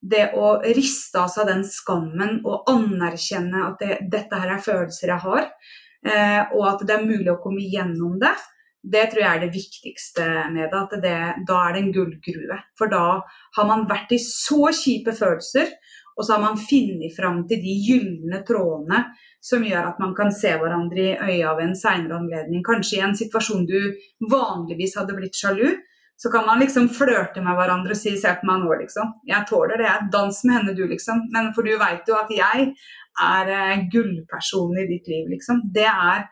det 0.04 0.24
å 0.36 0.56
riste 0.76 1.20
av 1.22 1.30
seg 1.32 1.48
den 1.48 1.62
skammen 1.66 2.40
og 2.44 2.68
anerkjenne 2.70 3.62
at 3.70 3.80
det, 3.80 3.98
dette 4.12 4.40
her 4.40 4.56
er 4.56 4.64
følelser 4.64 5.14
jeg 5.14 5.22
har, 5.22 5.46
eh, 6.04 6.42
og 6.56 6.66
at 6.72 6.84
det 6.86 6.96
er 6.96 7.06
mulig 7.06 7.30
å 7.32 7.40
komme 7.42 7.64
gjennom 7.64 8.18
det, 8.22 8.34
det 8.92 9.04
tror 9.10 9.22
jeg 9.22 9.30
er 9.36 9.42
det 9.44 9.54
viktigste 9.54 10.24
med 10.52 10.68
det. 10.68 10.80
At 10.80 10.96
det, 11.02 11.18
da 11.48 11.60
er 11.64 11.74
det 11.74 11.82
en 11.82 11.92
gullgruve. 11.94 12.58
For 12.78 12.92
da 12.92 13.06
har 13.56 13.68
man 13.68 13.86
vært 13.90 14.12
i 14.12 14.20
så 14.20 14.68
kjipe 14.74 15.14
følelser, 15.16 15.72
og 16.14 16.26
så 16.26 16.36
har 16.36 16.42
man 16.44 16.60
funnet 16.60 17.14
fram 17.16 17.42
til 17.48 17.62
de 17.62 17.74
gylne 17.88 18.42
trådene 18.46 19.00
som 19.44 19.64
gjør 19.66 19.90
at 19.90 19.98
man 20.00 20.14
kan 20.16 20.30
se 20.32 20.52
hverandre 20.56 21.02
i 21.02 21.16
øya 21.16 21.56
ved 21.58 21.66
en 21.68 21.76
seinere 21.76 22.20
anledning. 22.20 22.62
Kanskje 22.64 23.00
i 23.00 23.02
en 23.04 23.16
situasjon 23.18 23.66
du 23.68 23.80
vanligvis 24.30 24.96
hadde 24.96 25.16
blitt 25.18 25.36
sjalu, 25.36 25.74
så 26.16 26.30
kan 26.32 26.46
man 26.46 26.62
liksom 26.62 26.88
flørte 26.88 27.42
med 27.44 27.56
hverandre 27.58 27.92
og 27.92 27.98
si 27.98 28.14
'se 28.16 28.34
på 28.40 28.46
meg 28.46 28.62
nå', 28.62 28.78
liksom. 28.80 29.12
Jeg 29.26 29.46
tåler 29.48 29.76
det. 29.76 30.10
Dans 30.12 30.44
med 30.44 30.54
henne, 30.54 30.76
du, 30.76 30.86
liksom. 30.86 31.26
Men 31.32 31.52
for 31.54 31.62
du 31.62 31.76
veit 31.78 32.08
jo 32.08 32.14
at 32.14 32.30
jeg 32.30 32.72
er 33.20 33.46
eh, 33.48 33.84
gullpersonen 33.92 34.78
i 34.78 34.88
ditt 34.92 35.08
liv, 35.08 35.26
liksom. 35.34 35.60
Det 35.74 35.90
er, 35.90 36.28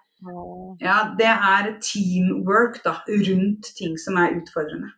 ja, 0.83 0.97
det 1.19 1.31
er 1.31 1.71
teamwork 1.83 2.83
da, 2.85 2.99
rundt 3.09 3.73
ting 3.79 3.97
som 4.01 4.19
er 4.21 4.37
utfordrende. 4.39 4.93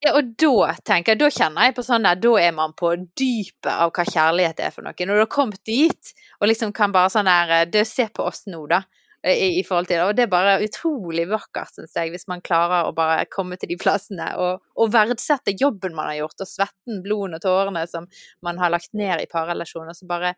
Ja, 0.00 0.14
og 0.16 0.30
da 0.40 0.70
tenker 0.86 1.12
jeg, 1.12 1.20
da 1.20 1.28
kjenner 1.28 1.66
jeg 1.68 1.74
på 1.76 1.84
sånn 1.84 2.06
der, 2.06 2.16
da 2.16 2.30
er 2.40 2.54
man 2.56 2.72
på 2.76 2.94
dypet 3.20 3.68
av 3.68 3.90
hva 3.92 4.06
kjærlighet 4.08 4.62
er 4.64 4.72
for 4.72 4.86
noe. 4.86 4.96
Når 4.96 5.18
du 5.18 5.22
har 5.26 5.34
kommet 5.34 5.60
dit, 5.68 6.14
og 6.40 6.48
liksom 6.48 6.72
kan 6.76 6.94
bare 6.94 7.12
sånn 7.12 7.28
der 7.28 7.68
det, 7.68 7.84
se 7.88 8.06
på 8.08 8.24
oss 8.30 8.46
nå, 8.48 8.62
da. 8.70 8.80
Eh, 9.20 9.36
i, 9.36 9.48
i, 9.60 9.64
forhold 9.64 9.90
til 9.90 9.98
det. 9.98 10.06
Og 10.06 10.14
det 10.16 10.24
er 10.24 10.32
bare 10.32 10.54
utrolig 10.64 11.26
vakkert, 11.28 11.74
syns 11.76 11.92
jeg, 11.98 12.14
hvis 12.14 12.24
man 12.32 12.40
klarer 12.40 12.88
å 12.88 12.94
bare 12.96 13.26
komme 13.28 13.58
til 13.60 13.74
de 13.74 13.76
plassene 13.80 14.30
og, 14.40 14.64
og 14.80 14.94
verdsette 14.94 15.52
jobben 15.60 15.92
man 15.98 16.08
har 16.08 16.22
gjort, 16.22 16.40
og 16.40 16.48
svetten, 16.48 17.02
blodet 17.04 17.42
og 17.42 17.44
tårene 17.44 17.84
som 17.90 18.08
man 18.46 18.60
har 18.62 18.72
lagt 18.72 18.94
ned 18.96 19.20
i 19.20 19.28
parrelasjoner. 19.28 19.92
Så 19.98 20.08
bare 20.08 20.32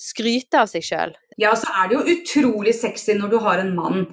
skryte 0.00 0.60
av 0.62 0.70
seg 0.70 0.84
sjøl. 0.86 1.14
Ja, 1.40 1.54
så 1.58 1.70
er 1.82 1.90
det 1.90 1.96
jo 1.96 2.14
utrolig 2.14 2.74
sexy 2.78 3.16
når 3.18 3.32
du 3.32 3.38
har 3.42 3.62
en 3.62 3.74
mann 3.76 4.04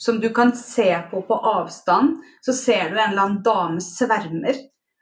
som 0.00 0.20
du 0.20 0.30
kan 0.34 0.54
se 0.56 0.88
på 1.10 1.22
på 1.28 1.38
avstand. 1.52 2.20
Så 2.44 2.56
ser 2.56 2.90
du 2.90 2.98
en 2.98 3.10
eller 3.10 3.24
annen 3.26 3.42
dame 3.44 3.84
svermer. 3.84 4.56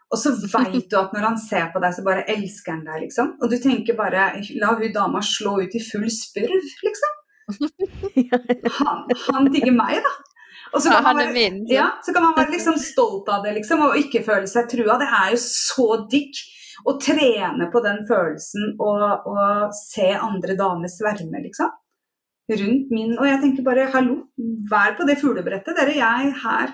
Og 0.08 0.16
så 0.16 0.32
veit 0.48 0.88
du 0.88 0.96
at 0.98 1.12
når 1.12 1.26
han 1.26 1.38
ser 1.40 1.68
på 1.72 1.82
deg, 1.84 1.92
så 1.94 2.04
bare 2.06 2.24
elsker 2.32 2.72
han 2.72 2.86
deg, 2.86 3.02
liksom. 3.04 3.34
Og 3.42 3.52
du 3.52 3.58
tenker 3.60 3.98
bare 3.98 4.30
la 4.56 4.72
hun 4.78 4.94
dama 4.94 5.20
slå 5.24 5.58
ut 5.60 5.76
i 5.76 5.82
full 5.84 6.08
spurv, 6.12 6.70
liksom. 6.86 7.18
han, 8.78 9.04
han 9.26 9.52
digger 9.52 9.76
meg, 9.76 10.00
da. 10.04 10.14
Og 10.72 10.82
så 10.84 10.92
kan, 10.92 11.16
ja, 11.16 11.28
være, 11.32 11.52
ja, 11.72 11.86
så 12.04 12.12
kan 12.12 12.26
man 12.26 12.34
være 12.36 12.52
liksom 12.52 12.76
stolt 12.80 13.28
av 13.32 13.44
det 13.46 13.54
liksom, 13.56 13.86
og 13.86 13.96
ikke 13.96 14.20
føle 14.26 14.48
seg 14.50 14.68
trua. 14.68 14.98
Det 15.00 15.08
er 15.08 15.30
jo 15.32 15.38
så 15.40 15.86
digg 16.12 16.40
å 16.86 16.94
trene 17.02 17.68
på 17.72 17.82
den 17.84 18.04
følelsen 18.08 18.74
og, 18.78 19.28
og 19.28 19.76
se 19.76 20.10
andre 20.14 20.56
damer 20.58 20.92
sverme, 20.92 21.42
liksom. 21.46 21.72
Rundt 22.48 22.92
min 22.94 23.10
Og 23.18 23.26
jeg 23.28 23.40
tenker 23.42 23.64
bare 23.66 23.90
hallo, 23.92 24.22
vær 24.70 24.94
på 24.96 25.04
det 25.04 25.18
fuglebrettet. 25.20 25.76
Dere, 25.76 25.92
jeg 25.98 26.30
her 26.42 26.70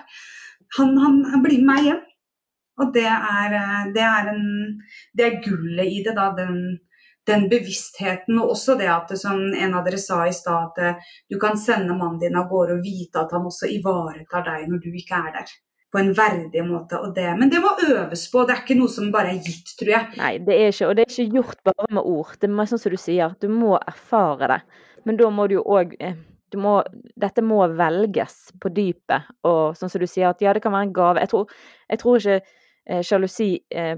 Han, 0.77 0.93
han, 1.01 1.17
han 1.33 1.43
blir 1.43 1.59
med 1.59 1.67
meg 1.67 1.89
hjem. 1.89 2.03
Og 2.83 2.93
det 2.95 3.07
er, 3.07 3.53
det 3.95 4.03
er, 4.03 4.29
en, 4.31 4.47
det 5.15 5.25
er 5.25 5.37
gullet 5.43 5.91
i 5.91 6.01
det, 6.03 6.15
da. 6.15 6.29
Den, 6.35 6.79
den 7.27 7.47
bevisstheten, 7.49 8.39
og 8.39 8.53
også 8.55 8.75
det 8.79 8.89
at 8.91 9.13
som 9.19 9.39
en 9.53 9.77
av 9.77 9.85
dere 9.87 9.99
sa 10.01 10.21
i 10.27 10.33
stad, 10.35 10.73
at 10.75 10.81
eh, 10.83 11.13
du 11.31 11.39
kan 11.41 11.57
sende 11.57 11.95
mannen 11.97 12.19
din 12.21 12.37
av 12.37 12.49
gårde 12.51 12.77
og 12.77 12.83
vite 12.85 13.21
at 13.21 13.33
han 13.33 13.47
også 13.49 13.69
ivaretar 13.73 14.45
deg 14.45 14.67
når 14.69 14.83
du 14.83 14.91
ikke 14.93 15.21
er 15.23 15.31
der. 15.39 15.55
På 15.95 16.01
en 16.01 16.11
verdig 16.17 16.63
måte. 16.67 16.99
Og 16.99 17.15
det, 17.15 17.29
men 17.39 17.51
det 17.51 17.61
må 17.63 17.71
øves 17.87 18.27
på, 18.31 18.43
det 18.43 18.57
er 18.57 18.63
ikke 18.65 18.75
noe 18.75 18.91
som 18.91 19.13
bare 19.15 19.31
er 19.31 19.39
gitt, 19.39 19.71
tror 19.79 19.93
jeg. 19.93 20.11
Nei, 20.19 20.33
det 20.43 20.59
er 20.59 20.73
ikke, 20.73 20.89
og 20.89 20.97
det 20.97 21.05
er 21.05 21.13
ikke 21.13 21.39
gjort 21.39 21.61
bare 21.71 21.89
med 21.95 22.09
ord. 22.11 22.33
Det 22.41 22.51
er 22.51 22.71
sånn 22.71 22.81
som 22.83 22.95
du 22.95 22.99
sier, 22.99 23.35
du 23.39 23.47
må 23.51 23.77
erfare 23.79 24.51
det. 24.51 24.61
Men 25.07 25.21
da 25.21 25.29
må 25.31 25.45
du 25.47 25.59
jo 25.59 25.67
òg 25.77 25.93
eh, 26.03 26.17
dette 26.55 27.43
må 27.43 27.61
velges 27.77 28.35
på 28.61 28.71
dypet. 28.75 29.31
Og 29.47 29.77
sånn 29.77 29.91
som 29.91 30.01
du 30.01 30.07
sier, 30.07 30.29
at 30.29 30.43
ja, 30.43 30.53
det 30.53 30.63
kan 30.63 30.73
være 30.75 30.89
en 30.89 30.95
gave. 30.95 31.23
Jeg 31.23 31.31
tror, 31.31 31.55
jeg 31.89 32.01
tror 32.01 32.19
ikke 32.19 32.37
eh, 32.39 33.01
sjalusi 33.05 33.49
eh, 33.71 33.95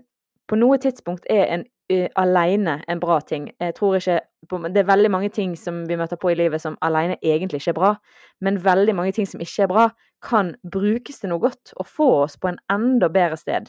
på 0.47 0.59
noe 0.59 0.77
tidspunkt 0.81 1.27
er 1.29 1.45
en 1.51 1.65
uh, 1.93 2.07
alene 2.19 2.79
en 2.87 3.01
bra 3.01 3.19
ting. 3.21 3.51
Jeg 3.59 3.75
tror 3.77 3.97
ikke 3.97 4.19
Det 4.47 4.79
er 4.79 4.87
veldig 4.87 5.09
mange 5.11 5.29
ting 5.33 5.55
som 5.57 5.81
vi 5.89 5.97
møter 5.99 6.15
på 6.15 6.29
i 6.31 6.37
livet 6.37 6.61
som 6.61 6.77
alene 6.81 7.17
egentlig 7.25 7.59
ikke 7.59 7.73
er 7.73 7.79
bra, 7.79 7.95
men 8.39 8.61
veldig 8.63 8.95
mange 8.95 9.11
ting 9.17 9.27
som 9.27 9.41
ikke 9.43 9.65
er 9.65 9.71
bra, 9.71 9.89
kan 10.23 10.53
brukes 10.63 11.19
til 11.19 11.33
noe 11.33 11.41
godt 11.41 11.73
og 11.75 11.89
få 11.89 12.07
oss 12.23 12.37
på 12.37 12.51
en 12.51 12.59
enda 12.71 13.09
bedre 13.11 13.37
sted 13.37 13.67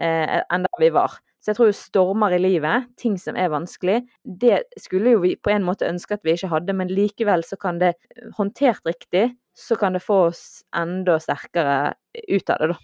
uh, 0.00 0.42
enn 0.42 0.66
der 0.66 0.82
vi 0.82 0.90
var. 0.92 1.16
Så 1.38 1.52
jeg 1.52 1.58
tror 1.58 1.70
stormer 1.72 2.34
i 2.34 2.40
livet, 2.42 2.88
ting 2.98 3.14
som 3.16 3.36
er 3.38 3.52
vanskelig, 3.52 4.02
det 4.26 4.64
skulle 4.76 5.14
jo 5.14 5.20
vi 5.22 5.36
på 5.38 5.52
en 5.54 5.64
måte 5.64 5.86
ønske 5.86 6.18
at 6.18 6.26
vi 6.26 6.34
ikke 6.34 6.50
hadde, 6.50 6.74
men 6.74 6.90
likevel 6.90 7.44
så 7.46 7.56
kan 7.56 7.78
det, 7.80 7.94
håndtert 8.36 8.82
riktig, 8.84 9.30
så 9.58 9.78
kan 9.78 9.94
det 9.94 10.02
få 10.04 10.18
oss 10.28 10.42
enda 10.76 11.18
sterkere 11.22 11.94
ut 12.28 12.52
av 12.52 12.60
det, 12.60 12.74
da. 12.74 12.76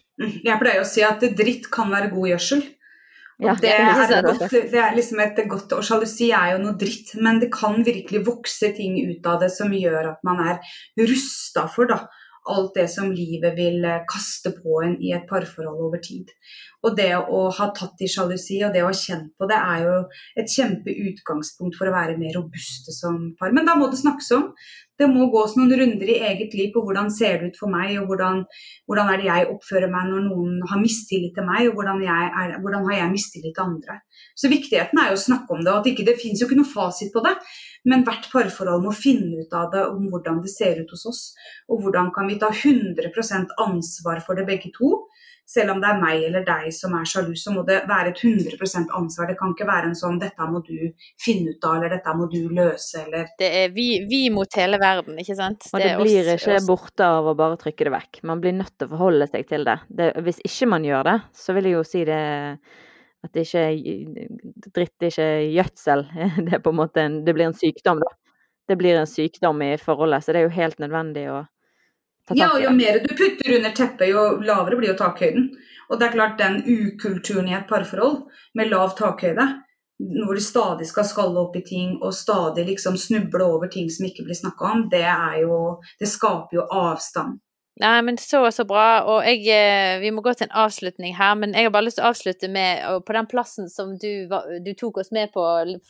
Jeg 0.46 0.60
pleier 0.62 0.82
å 0.82 0.88
si 0.88 1.02
at 1.06 1.22
dritt 1.36 1.68
kan 1.74 1.90
være 1.90 2.12
god 2.14 2.30
gjødsel. 2.32 2.64
Og 3.42 3.48
ja, 3.48 3.54
det, 3.58 3.70
er 3.74 4.22
godt, 4.22 4.44
det, 4.52 4.78
er 4.78 4.92
liksom 4.94 5.18
et 5.24 5.40
godt 5.50 5.72
Og 5.74 5.82
sjalusi 5.82 6.28
er 6.30 6.52
jo 6.52 6.60
noe 6.62 6.76
dritt, 6.78 7.16
men 7.18 7.40
det 7.42 7.50
kan 7.54 7.80
virkelig 7.82 8.20
vokse 8.28 8.70
ting 8.76 8.94
ut 9.08 9.26
av 9.26 9.40
det 9.42 9.50
som 9.50 9.74
gjør 9.74 10.12
at 10.12 10.20
man 10.26 10.42
er 10.44 10.76
rusta 11.00 11.66
for 11.70 11.90
da, 11.90 12.04
alt 12.54 12.76
det 12.76 12.86
som 12.92 13.10
livet 13.10 13.56
vil 13.56 13.84
eh, 13.88 14.04
kaste 14.10 14.52
på 14.54 14.82
en 14.84 14.94
i 15.02 15.14
et 15.16 15.26
parforhold 15.28 15.82
over 15.88 16.02
tid. 16.04 16.30
Og 16.84 16.96
det 16.98 17.10
å 17.16 17.46
ha 17.56 17.68
tatt 17.76 18.02
i 18.04 18.08
sjalusi 18.10 18.60
og 18.66 18.74
det 18.74 18.84
å 18.84 18.90
ha 18.90 18.96
kjent 18.96 19.32
på 19.40 19.48
det, 19.48 19.56
er 19.56 19.84
jo 19.86 19.98
et 20.40 20.56
kjempeutgangspunkt 20.56 21.78
for 21.78 21.88
å 21.88 21.94
være 21.94 22.18
mer 22.20 22.36
robuste 22.36 22.92
som 22.92 23.30
par. 23.40 23.54
Men 23.56 23.68
da 23.68 23.76
må 23.78 23.88
det 23.90 24.02
snakkes 24.02 24.32
om 24.36 24.50
det 25.00 25.08
må 25.10 25.26
gås 25.32 25.56
noen 25.58 25.72
runder 25.74 26.10
i 26.10 26.20
eget 26.28 26.52
liv 26.54 26.70
på 26.74 26.82
hvordan 26.84 27.08
ser 27.10 27.40
det 27.40 27.50
ut 27.50 27.56
for 27.58 27.72
meg, 27.72 27.96
og 27.98 28.10
hvordan, 28.10 28.44
hvordan 28.86 29.10
er 29.10 29.20
det 29.20 29.26
jeg 29.26 29.48
oppfører 29.50 29.90
meg 29.90 30.10
når 30.10 30.26
noen 30.28 30.60
har 30.70 30.78
mistillit 30.78 31.34
til 31.34 31.46
meg, 31.48 31.66
og 31.66 31.80
hvordan, 31.80 32.02
er, 32.06 32.54
hvordan 32.62 32.86
har 32.86 33.00
jeg 33.00 33.10
mistillit 33.10 33.56
til 33.56 33.64
andre. 33.64 33.98
Så 34.38 34.50
viktigheten 34.52 35.00
er 35.02 35.10
jo 35.10 35.18
å 35.18 35.24
snakke 35.24 35.56
om 35.56 35.64
det, 35.64 35.72
og 35.72 35.80
at 35.80 35.90
ikke, 35.90 36.06
det 36.06 36.18
finnes 36.20 36.42
jo 36.42 36.46
ikke 36.46 36.60
noe 36.60 36.70
fasit 36.70 37.10
på 37.14 37.24
det. 37.26 37.34
Men 37.90 38.06
hvert 38.06 38.30
parforhold 38.30 38.86
må 38.86 38.94
finne 38.96 39.42
ut 39.42 39.58
av 39.58 39.72
det 39.74 39.82
om 39.90 40.06
hvordan 40.12 40.38
det 40.44 40.52
ser 40.54 40.78
ut 40.80 40.94
hos 40.94 41.04
oss. 41.10 41.24
Og 41.68 41.82
hvordan 41.82 42.14
kan 42.14 42.30
vi 42.30 42.38
ta 42.40 42.52
100% 42.54 43.58
ansvar 43.66 44.22
for 44.24 44.38
det 44.38 44.46
begge 44.48 44.70
to 44.78 44.94
selv 45.46 45.74
om 45.74 45.80
det 45.82 45.88
er 45.90 46.00
meg 46.00 46.22
eller 46.24 46.44
deg 46.46 46.70
som 46.72 46.94
er 46.96 47.08
sjalu, 47.08 47.34
så 47.36 47.52
må 47.52 47.64
det 47.68 47.82
være 47.88 48.14
et 48.14 48.22
100% 48.24 48.92
ansvar. 48.96 49.28
Det 49.28 49.36
kan 49.38 49.52
ikke 49.52 49.68
være 49.68 49.90
en 49.90 49.98
sånn 49.98 50.16
'dette 50.20 50.48
må 50.48 50.62
du 50.64 50.78
finne 51.20 51.52
ut 51.52 51.66
av', 51.68 51.76
eller 51.76 51.92
'dette 51.92 52.14
må 52.16 52.28
du 52.32 52.40
løse', 52.48 53.04
eller 53.04 53.28
Det 53.38 53.50
er 53.60 53.74
vi, 53.76 53.88
vi 54.08 54.30
mot 54.30 54.48
hele 54.56 54.80
verden, 54.80 55.18
ikke 55.20 55.36
sant? 55.36 55.68
Og 55.72 55.80
det, 55.80 55.90
det 55.92 56.00
blir 56.00 56.32
oss, 56.32 56.40
ikke 56.40 56.56
oss. 56.56 56.66
borte 56.68 57.04
av 57.04 57.28
å 57.28 57.36
bare 57.36 57.60
trykke 57.60 57.84
det 57.84 57.92
vekk. 57.92 58.22
Man 58.24 58.40
blir 58.40 58.56
nødt 58.56 58.72
til 58.78 58.88
å 58.88 58.94
forholde 58.96 59.28
seg 59.28 59.46
til 59.48 59.68
det. 59.68 59.78
det. 59.88 60.10
Hvis 60.24 60.40
ikke 60.44 60.70
man 60.72 60.84
gjør 60.84 61.04
det, 61.10 61.18
så 61.36 61.56
vil 61.56 61.70
jeg 61.70 61.78
jo 61.78 61.84
si 61.84 62.04
det 62.08 62.24
at 63.24 63.32
det 63.32 63.46
ikke 63.46 63.64
er 63.64 64.28
dritt, 64.74 64.94
det 65.00 65.12
ikke 65.12 65.30
gjødsel. 65.54 66.04
Det 66.44 66.58
er 66.58 66.60
på 66.64 66.72
en 66.72 66.80
måte 66.80 67.00
en, 67.00 67.24
det 67.24 67.32
blir 67.36 67.48
en 67.48 67.56
sykdom, 67.56 68.00
da. 68.00 68.12
Det 68.68 68.76
blir 68.80 68.96
en 68.96 69.08
sykdom 69.08 69.60
i 69.64 69.74
forholdet, 69.80 70.24
så 70.24 70.32
det 70.32 70.40
er 70.40 70.46
jo 70.46 70.56
helt 70.56 70.78
nødvendig 70.80 71.24
å 71.32 71.42
ja, 72.32 72.48
og 72.54 72.62
jo 72.62 72.70
mer 72.72 73.02
du 73.04 73.10
putter 73.12 73.58
under 73.58 73.74
teppet, 73.76 74.08
jo 74.08 74.24
lavere 74.40 74.78
blir 74.80 74.94
jo 74.94 74.98
takhøyden. 75.00 75.50
Og 75.90 76.00
det 76.00 76.06
er 76.06 76.14
klart 76.14 76.40
den 76.40 76.62
ukulturen 76.64 77.50
i 77.50 77.56
et 77.58 77.68
parforhold 77.68 78.22
med 78.56 78.70
lav 78.72 78.94
takhøyde, 78.96 79.44
hvor 80.00 80.34
du 80.34 80.42
stadig 80.42 80.86
skal 80.88 81.06
skalle 81.06 81.42
opp 81.42 81.56
i 81.56 81.64
ting 81.66 81.98
og 82.00 82.14
stadig 82.16 82.64
liksom 82.70 82.96
snuble 82.98 83.44
over 83.44 83.68
ting 83.70 83.90
som 83.92 84.08
ikke 84.08 84.24
blir 84.26 84.38
snakka 84.38 84.70
om, 84.72 84.86
det 84.90 85.04
jo 85.42 85.80
Det 86.00 86.08
skaper 86.08 86.56
jo 86.56 86.68
avstand. 86.70 87.40
Nei, 87.82 88.02
men 88.06 88.18
så 88.18 88.50
så 88.54 88.64
bra. 88.64 89.02
Og 89.10 89.24
jeg 89.26 89.48
eh, 89.50 90.00
Vi 90.00 90.10
må 90.14 90.22
gå 90.22 90.34
til 90.34 90.46
en 90.46 90.58
avslutning 90.64 91.14
her, 91.18 91.34
men 91.34 91.54
jeg 91.54 91.66
har 91.66 91.74
bare 91.74 91.88
lyst 91.88 91.98
til 91.98 92.06
å 92.06 92.12
avslutte 92.12 92.48
med 92.48 93.02
på 93.06 93.16
den 93.16 93.26
plassen 93.26 93.68
som 93.68 93.96
du, 93.98 94.28
du 94.62 94.72
tok 94.78 95.02
oss 95.02 95.10
med 95.10 95.32
på 95.34 95.42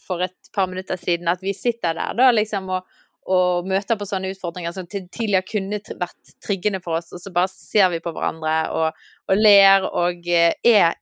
for 0.06 0.24
et 0.24 0.52
par 0.54 0.66
minutter 0.66 0.96
siden, 0.96 1.28
at 1.28 1.44
vi 1.44 1.52
sitter 1.52 1.94
der 1.94 2.16
da 2.16 2.30
liksom 2.32 2.70
og 2.72 2.88
og 3.30 3.68
møter 3.68 3.96
på 3.96 4.06
sånne 4.08 4.32
utfordringer 4.34 4.74
som 4.76 4.88
tidligere 4.90 5.46
kunne 5.48 5.80
vært 6.00 6.34
triggende 6.44 6.82
for 6.84 6.98
oss, 6.98 7.12
og 7.14 7.22
så 7.22 7.32
bare 7.32 7.52
ser 7.52 7.88
vi 7.94 8.02
på 8.04 8.12
hverandre 8.12 8.56
og, 8.76 9.06
og 9.30 9.40
ler 9.40 9.86
og 9.88 10.28
eh, 10.28 10.52
er 10.60 10.98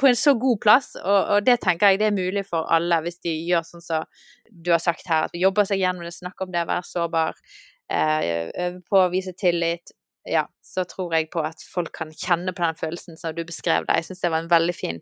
på 0.00 0.06
en 0.06 0.16
så 0.16 0.34
god 0.38 0.60
plass, 0.60 0.92
og, 1.00 1.20
og, 1.34 1.44
det 1.46 1.56
tenker 1.62 1.92
jeg 1.92 2.02
det 2.02 2.10
er 2.10 2.16
mulig 2.16 2.44
for 2.46 2.68
alle 2.72 2.98
hvis 3.04 3.22
de 3.24 3.32
gjør 3.48 3.64
sånn 3.66 3.84
som 3.84 4.04
du 4.50 4.72
har 4.74 4.82
sagt 4.82 5.08
her, 5.08 5.28
at 5.28 5.38
jobber 5.38 5.66
seg 5.68 5.80
gjennom 5.80 6.04
det, 6.04 6.12
snakker 6.14 6.46
om 6.46 6.52
det, 6.54 6.66
være 6.68 6.88
sårbar, 6.88 7.38
eh, 7.90 8.50
øve 8.66 8.82
på 8.90 9.00
å 9.00 9.10
vise 9.12 9.32
tillit. 9.38 9.94
Ja, 10.28 10.46
så 10.64 10.86
tror 10.88 11.12
jeg 11.16 11.28
på 11.32 11.42
at 11.44 11.60
folk 11.68 11.92
kan 11.96 12.12
kjenne 12.12 12.54
på 12.56 12.64
den 12.64 12.78
følelsen 12.78 13.18
som 13.20 13.34
du 13.36 13.42
beskrev 13.44 13.88
det. 13.88 13.98
Jeg 14.00 14.08
syns 14.08 14.22
det 14.22 14.32
var 14.32 14.44
en 14.44 14.52
veldig 14.52 14.76
fin 14.76 15.00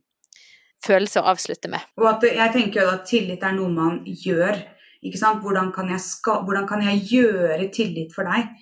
følelse 0.83 1.23
å 1.23 1.29
avslutte 1.31 1.71
med. 1.71 1.85
Og 2.01 2.09
at 2.11 2.27
jeg 2.27 2.55
tenker 2.55 2.83
jo 2.83 2.95
at 2.97 3.05
tillit 3.07 3.45
er 3.47 3.55
noe 3.55 3.71
man 3.71 4.01
gjør. 4.07 4.59
Hvordan 5.03 5.73
kan, 5.75 5.91
skal, 5.99 6.45
hvordan 6.47 6.67
kan, 6.69 6.83
jeg 6.87 7.07
gjøre 7.11 7.71
tillit 7.75 8.15
for 8.15 8.29
deg? 8.29 8.53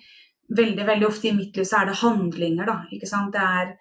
Veldig 0.51 0.85
veldig 0.87 1.07
ofte 1.07 1.29
i 1.29 1.35
mitt 1.35 1.55
liv 1.55 1.67
så 1.67 1.81
er 1.81 1.91
det 1.91 1.99
handlinger. 2.01 2.65
da? 2.65 2.77
Det 2.89 3.41
er 3.41 3.75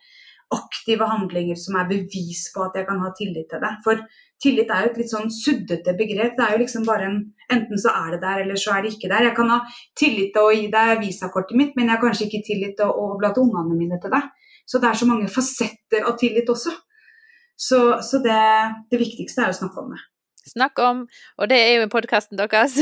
aktive 0.50 1.06
handlinger 1.06 1.56
som 1.58 1.78
er 1.78 1.88
bevis 1.88 2.48
på 2.54 2.64
at 2.66 2.76
jeg 2.76 2.86
kan 2.86 3.00
ha 3.00 3.12
tillit 3.16 3.48
til 3.50 3.62
deg. 3.62 3.78
For 3.84 4.02
tillit 4.42 4.70
er 4.70 4.84
jo 4.84 4.90
et 4.90 5.00
litt 5.00 5.12
sånn 5.12 5.30
suddete 5.32 5.94
begrep. 5.98 6.36
Det 6.36 6.46
er 6.46 6.56
jo 6.56 6.64
liksom 6.64 6.88
bare 6.88 7.10
en 7.10 7.20
Enten 7.50 7.80
så 7.82 7.90
er 7.90 8.12
det 8.14 8.20
der, 8.22 8.44
eller 8.44 8.58
så 8.62 8.76
er 8.76 8.84
det 8.84 8.92
ikke 8.94 9.08
der. 9.10 9.24
Jeg 9.26 9.34
kan 9.34 9.48
ha 9.50 9.56
tillit 9.98 10.28
til 10.30 10.44
å 10.46 10.52
gi 10.54 10.68
deg 10.70 11.00
visakortet 11.00 11.56
mitt, 11.58 11.72
men 11.74 11.88
jeg 11.88 11.96
har 11.96 12.02
kanskje 12.04 12.28
ikke 12.28 12.44
tillit 12.46 12.76
til 12.78 12.86
å 12.86 13.08
overlate 13.08 13.42
ungene 13.42 13.74
mine 13.74 13.98
til 13.98 14.12
deg. 14.12 14.28
Så 14.70 14.78
det 14.78 14.86
er 14.86 15.00
så 15.00 15.08
mange 15.08 15.26
fasetter 15.34 16.06
av 16.06 16.14
tillit 16.20 16.52
også. 16.54 16.70
Så, 17.58 17.80
så 18.06 18.20
det, 18.22 18.38
det 18.92 19.00
viktigste 19.02 19.42
er 19.42 19.50
å 19.50 19.56
snakke 19.58 19.82
om 19.82 19.90
det. 19.96 19.98
Snakk 20.46 20.78
om, 20.78 21.04
og 21.38 21.48
det 21.50 21.58
er 21.60 21.74
jo 21.76 21.86
i 21.86 21.92
podkasten 21.92 22.38
deres, 22.40 22.78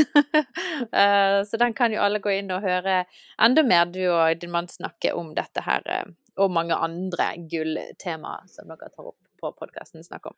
eh, 1.01 1.39
så 1.45 1.59
den 1.59 1.75
kan 1.75 1.93
jo 1.93 2.01
alle 2.03 2.21
gå 2.23 2.31
inn 2.37 2.51
og 2.55 2.63
høre 2.63 3.03
enda 3.41 3.65
mer 3.67 3.89
du 3.91 4.03
og 4.07 4.39
din 4.39 4.53
mann 4.53 4.69
snakke 4.71 5.11
om 5.17 5.33
dette 5.35 5.65
her, 5.65 5.83
eh, 5.91 6.05
og 6.39 6.53
mange 6.55 6.77
andre 6.77 7.33
gulltemaer 7.51 8.47
som 8.47 8.69
dere 8.69 8.93
tar 8.93 9.09
opp 9.11 9.17
på 9.39 9.51
podkasten 9.55 10.03
snakker 10.03 10.33
om. 10.33 10.37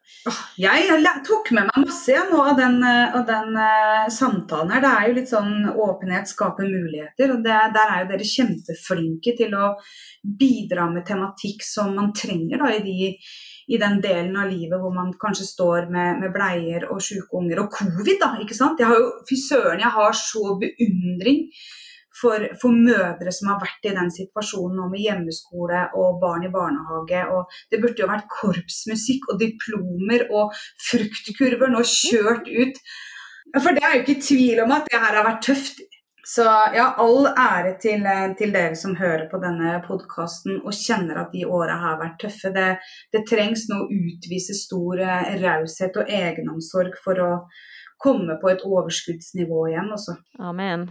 Jeg, 0.62 0.98
tok 1.26 1.48
med 1.58 1.66
meg 1.66 1.86
masse 1.88 2.12
igjen 2.12 2.36
av 2.38 2.52
den, 2.58 2.76
eh, 2.86 3.16
av 3.18 3.24
den 3.26 3.56
samtalen 4.14 4.70
her. 4.70 4.84
Det 4.84 4.92
er 4.92 5.08
jo 5.08 5.16
litt 5.16 5.32
sånn 5.32 5.56
åpenhet 5.74 6.30
skaper 6.30 6.70
muligheter. 6.70 7.34
og 7.34 7.42
det, 7.46 7.58
Der 7.74 7.96
er 7.96 8.04
jo 8.04 8.12
dere 8.12 8.30
kjempeflinke 8.34 9.34
til 9.38 9.56
å 9.58 9.72
bidra 10.22 10.86
med 10.94 11.06
tematikk 11.06 11.66
som 11.66 11.96
man 11.96 12.14
trenger 12.14 12.62
da, 12.62 12.70
i 12.76 12.86
de 12.86 13.18
i 13.72 13.80
den 13.80 14.02
delen 14.04 14.36
av 14.38 14.50
livet 14.52 14.80
hvor 14.82 14.92
man 14.96 15.14
kanskje 15.20 15.48
står 15.48 15.88
med, 15.94 16.20
med 16.24 16.34
bleier 16.36 16.90
og 16.92 17.00
sjuke 17.04 17.40
unger. 17.40 17.64
Og 17.64 17.78
covid, 17.78 18.18
da. 18.20 18.34
ikke 18.44 18.58
sant? 18.58 18.82
Jeg 18.82 18.92
har 18.92 19.00
jo, 19.00 19.12
Fy 19.30 19.38
søren, 19.40 19.84
jeg 19.84 19.96
har 19.96 20.18
så 20.18 20.58
beundring 20.62 21.46
for, 22.22 22.44
for, 22.62 22.76
mødre 22.76 23.32
som 23.34 23.52
har 23.52 23.62
vært 23.62 23.88
i 23.88 23.94
den 23.96 24.12
situasjonen 24.14 24.78
nå 24.78 24.90
med 24.92 25.04
hjemmeskole 25.06 25.86
og 26.00 26.20
barn 26.24 26.46
i 26.48 26.52
barnehage. 26.54 27.24
og 27.32 27.56
Det 27.72 27.80
burde 27.84 28.04
jo 28.04 28.10
vært 28.12 28.28
korpsmusikk 28.32 29.32
og 29.32 29.40
diplomer 29.42 30.28
og 30.30 30.58
fruktkurver 30.90 31.72
nå 31.72 31.86
kjørt 31.88 32.52
ut. 32.52 32.84
For 33.58 33.76
det 33.76 33.84
er 33.84 33.96
jo 33.96 34.04
ikke 34.04 34.22
tvil 34.24 34.62
om 34.66 34.76
at 34.76 34.86
det 34.92 35.00
her 35.00 35.18
har 35.18 35.28
vært 35.28 35.48
tøft 35.48 35.82
så 36.24 36.44
ja, 36.76 36.94
all 36.98 37.26
ære 37.28 37.74
til, 37.82 38.06
eh, 38.06 38.34
til, 38.38 38.54
dere 38.54 38.76
som 38.78 38.96
hører 38.96 39.26
på 39.32 39.40
denne 39.42 39.80
podkasten 39.88 40.60
og 40.62 40.74
kjenner 40.78 41.24
at 41.24 41.32
de 41.34 41.46
åra 41.50 41.80
har 41.82 42.00
vært 42.02 42.20
tøffe. 42.22 42.52
Det, 42.54 42.68
det 43.14 43.24
trengs 43.30 43.66
nå 43.72 43.80
å 43.82 43.88
utvise 43.90 44.56
stor 44.58 45.02
eh, 45.02 45.32
raushet 45.42 45.98
og 45.98 46.10
egenomsorg 46.10 46.98
for 47.04 47.22
å 47.22 47.32
komme 48.02 48.38
på 48.42 48.52
et 48.54 48.66
overskuddsnivå 48.66 49.66
igjen 49.72 49.90
også. 49.98 50.18
Amen. 50.42 50.90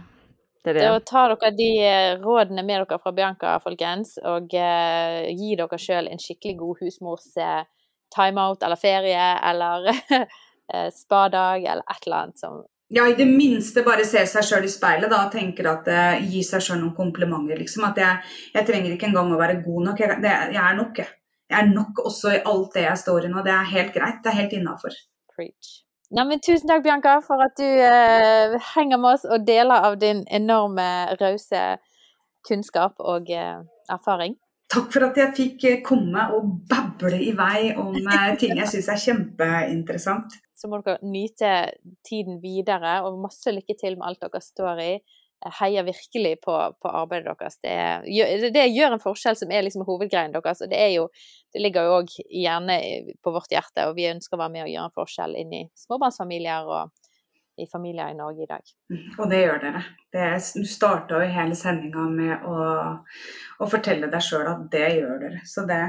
Det 0.63 0.73
er 0.73 0.77
det. 0.77 0.89
Da 0.91 0.99
tar 1.07 1.33
dere 1.33 1.53
de 1.55 1.69
eh, 1.87 2.11
rådene 2.21 2.65
med 2.67 2.83
dere 2.83 2.99
fra 3.01 3.15
Bianca, 3.15 3.55
folkens, 3.63 4.17
og 4.21 4.51
uh, 4.53 5.23
gi 5.31 5.55
dere 5.57 5.79
sjøl 5.81 6.11
en 6.11 6.21
skikkelig 6.21 6.59
god 6.59 6.83
husmors 6.83 7.31
uh, 7.39 7.63
timeout 8.13 8.61
eller 8.67 8.77
ferie 8.77 9.31
eller 9.47 9.89
spadag 11.01 11.65
eller 11.65 11.83
et 11.87 12.05
eller 12.05 12.17
annet 12.19 12.39
som 12.39 12.61
ja, 12.93 13.07
i 13.07 13.13
det 13.15 13.25
minste 13.25 13.83
bare 13.87 14.03
se 14.07 14.23
seg 14.27 14.43
sjøl 14.43 14.65
i 14.67 14.71
speilet 14.71 15.11
da, 15.11 15.21
og 15.25 15.31
tenker 15.31 15.69
at 15.71 15.85
uh, 15.87 16.23
gi 16.27 16.41
seg 16.43 16.63
sjøl 16.65 16.81
noen 16.81 16.95
komplimenter. 16.97 17.59
liksom, 17.61 17.85
At 17.87 18.01
jeg, 18.01 18.33
jeg, 18.51 18.67
trenger 18.67 18.95
ikke 18.95 19.07
engang 19.07 19.31
å 19.31 19.39
være 19.39 19.61
god 19.63 19.85
nok. 19.87 20.01
Jeg, 20.03 20.17
det, 20.23 20.33
jeg, 20.57 20.63
er 20.63 20.75
nok, 20.79 20.99
jeg. 20.99 21.13
Jeg 21.51 21.59
er 21.59 21.71
nok 21.71 22.01
også 22.07 22.35
i 22.35 22.41
alt 22.47 22.75
det 22.75 22.83
jeg 22.85 22.99
står 22.99 23.27
i 23.27 23.31
nå. 23.31 23.45
Det 23.47 23.55
er 23.55 23.71
helt 23.71 23.95
greit. 23.95 24.19
Det 24.23 24.31
er 24.31 24.39
helt 24.41 24.57
innafor. 24.59 24.99
tusen 26.43 26.67
takk, 26.67 26.83
Bianca, 26.83 27.15
for 27.23 27.39
at 27.43 27.55
du 27.59 27.63
uh, 27.63 28.59
henger 28.75 28.99
med 28.99 29.15
oss 29.15 29.23
og 29.23 29.47
deler 29.47 29.87
av 29.87 29.95
din 29.99 30.25
enorme 30.27 30.87
rause 31.21 31.65
kunnskap 32.47 32.99
og 32.99 33.31
uh, 33.31 33.63
erfaring. 33.87 34.35
Takk 34.71 34.91
for 34.91 35.07
at 35.07 35.17
jeg 35.19 35.35
fikk 35.35 35.65
komme 35.87 36.27
og 36.35 36.51
bable 36.67 37.17
i 37.19 37.31
vei 37.35 37.71
om 37.75 37.95
ting 38.39 38.55
jeg 38.59 38.71
syns 38.71 38.87
er 38.91 38.99
kjempeinteressant 39.03 40.37
så 40.61 40.69
må 40.69 40.81
dere 40.85 41.01
nyte 41.05 41.55
tiden 42.07 42.39
videre, 42.43 42.99
og 43.05 43.19
masse 43.21 43.53
lykke 43.53 43.75
til 43.79 43.97
med 43.97 44.07
alt 44.11 44.23
dere 44.23 44.43
står 44.45 44.83
i. 44.83 44.93
Jeg 45.41 45.57
heier 45.57 45.85
virkelig 45.87 46.35
på, 46.45 46.53
på 46.77 46.89
arbeidet 46.93 47.33
deres. 47.39 47.55
Det, 47.65 48.51
det, 48.53 48.65
gjør 48.69 48.93
en 48.93 49.01
forskjell 49.01 49.39
som 49.39 49.49
er 49.49 49.63
liksom 49.65 49.87
hovedgreien 49.87 50.35
deres. 50.35 50.61
Og 50.61 50.69
det, 50.69 50.77
er 50.77 50.91
jo, 50.93 51.07
det 51.49 51.63
ligger 51.63 51.87
jo 51.87 51.95
òg 52.03 52.13
gjerne 52.29 52.75
på 53.25 53.33
vårt 53.33 53.49
hjerte, 53.49 53.87
og 53.89 53.97
vi 53.97 54.11
ønsker 54.11 54.37
å 54.37 54.43
være 54.43 54.53
med 54.53 54.67
og 54.67 54.73
gjøre 54.75 54.91
en 54.91 54.99
forskjell 54.99 55.33
inn 55.41 55.55
i 55.57 55.63
småbarnsfamilier 55.81 56.69
og 56.69 56.93
i 57.57 57.67
familier 57.67 58.11
i 58.13 58.17
Norge 58.17 58.45
i 58.45 58.49
dag. 58.49 58.69
Og 59.17 59.25
det 59.31 59.41
gjør 59.41 59.59
dere. 59.65 59.81
Det 60.13 60.27
starta 60.69 61.19
jo 61.19 61.33
hele 61.33 61.57
sendinga 61.57 62.05
med 62.13 62.45
å, 62.47 62.55
å, 63.59 63.69
fortelle 63.69 64.09
deg 64.11 64.25
sjøl 64.25 64.47
at 64.49 64.63
det 64.73 64.87
gjør 64.99 65.19
dere. 65.25 65.41
Så 65.47 65.65
det 65.69 65.81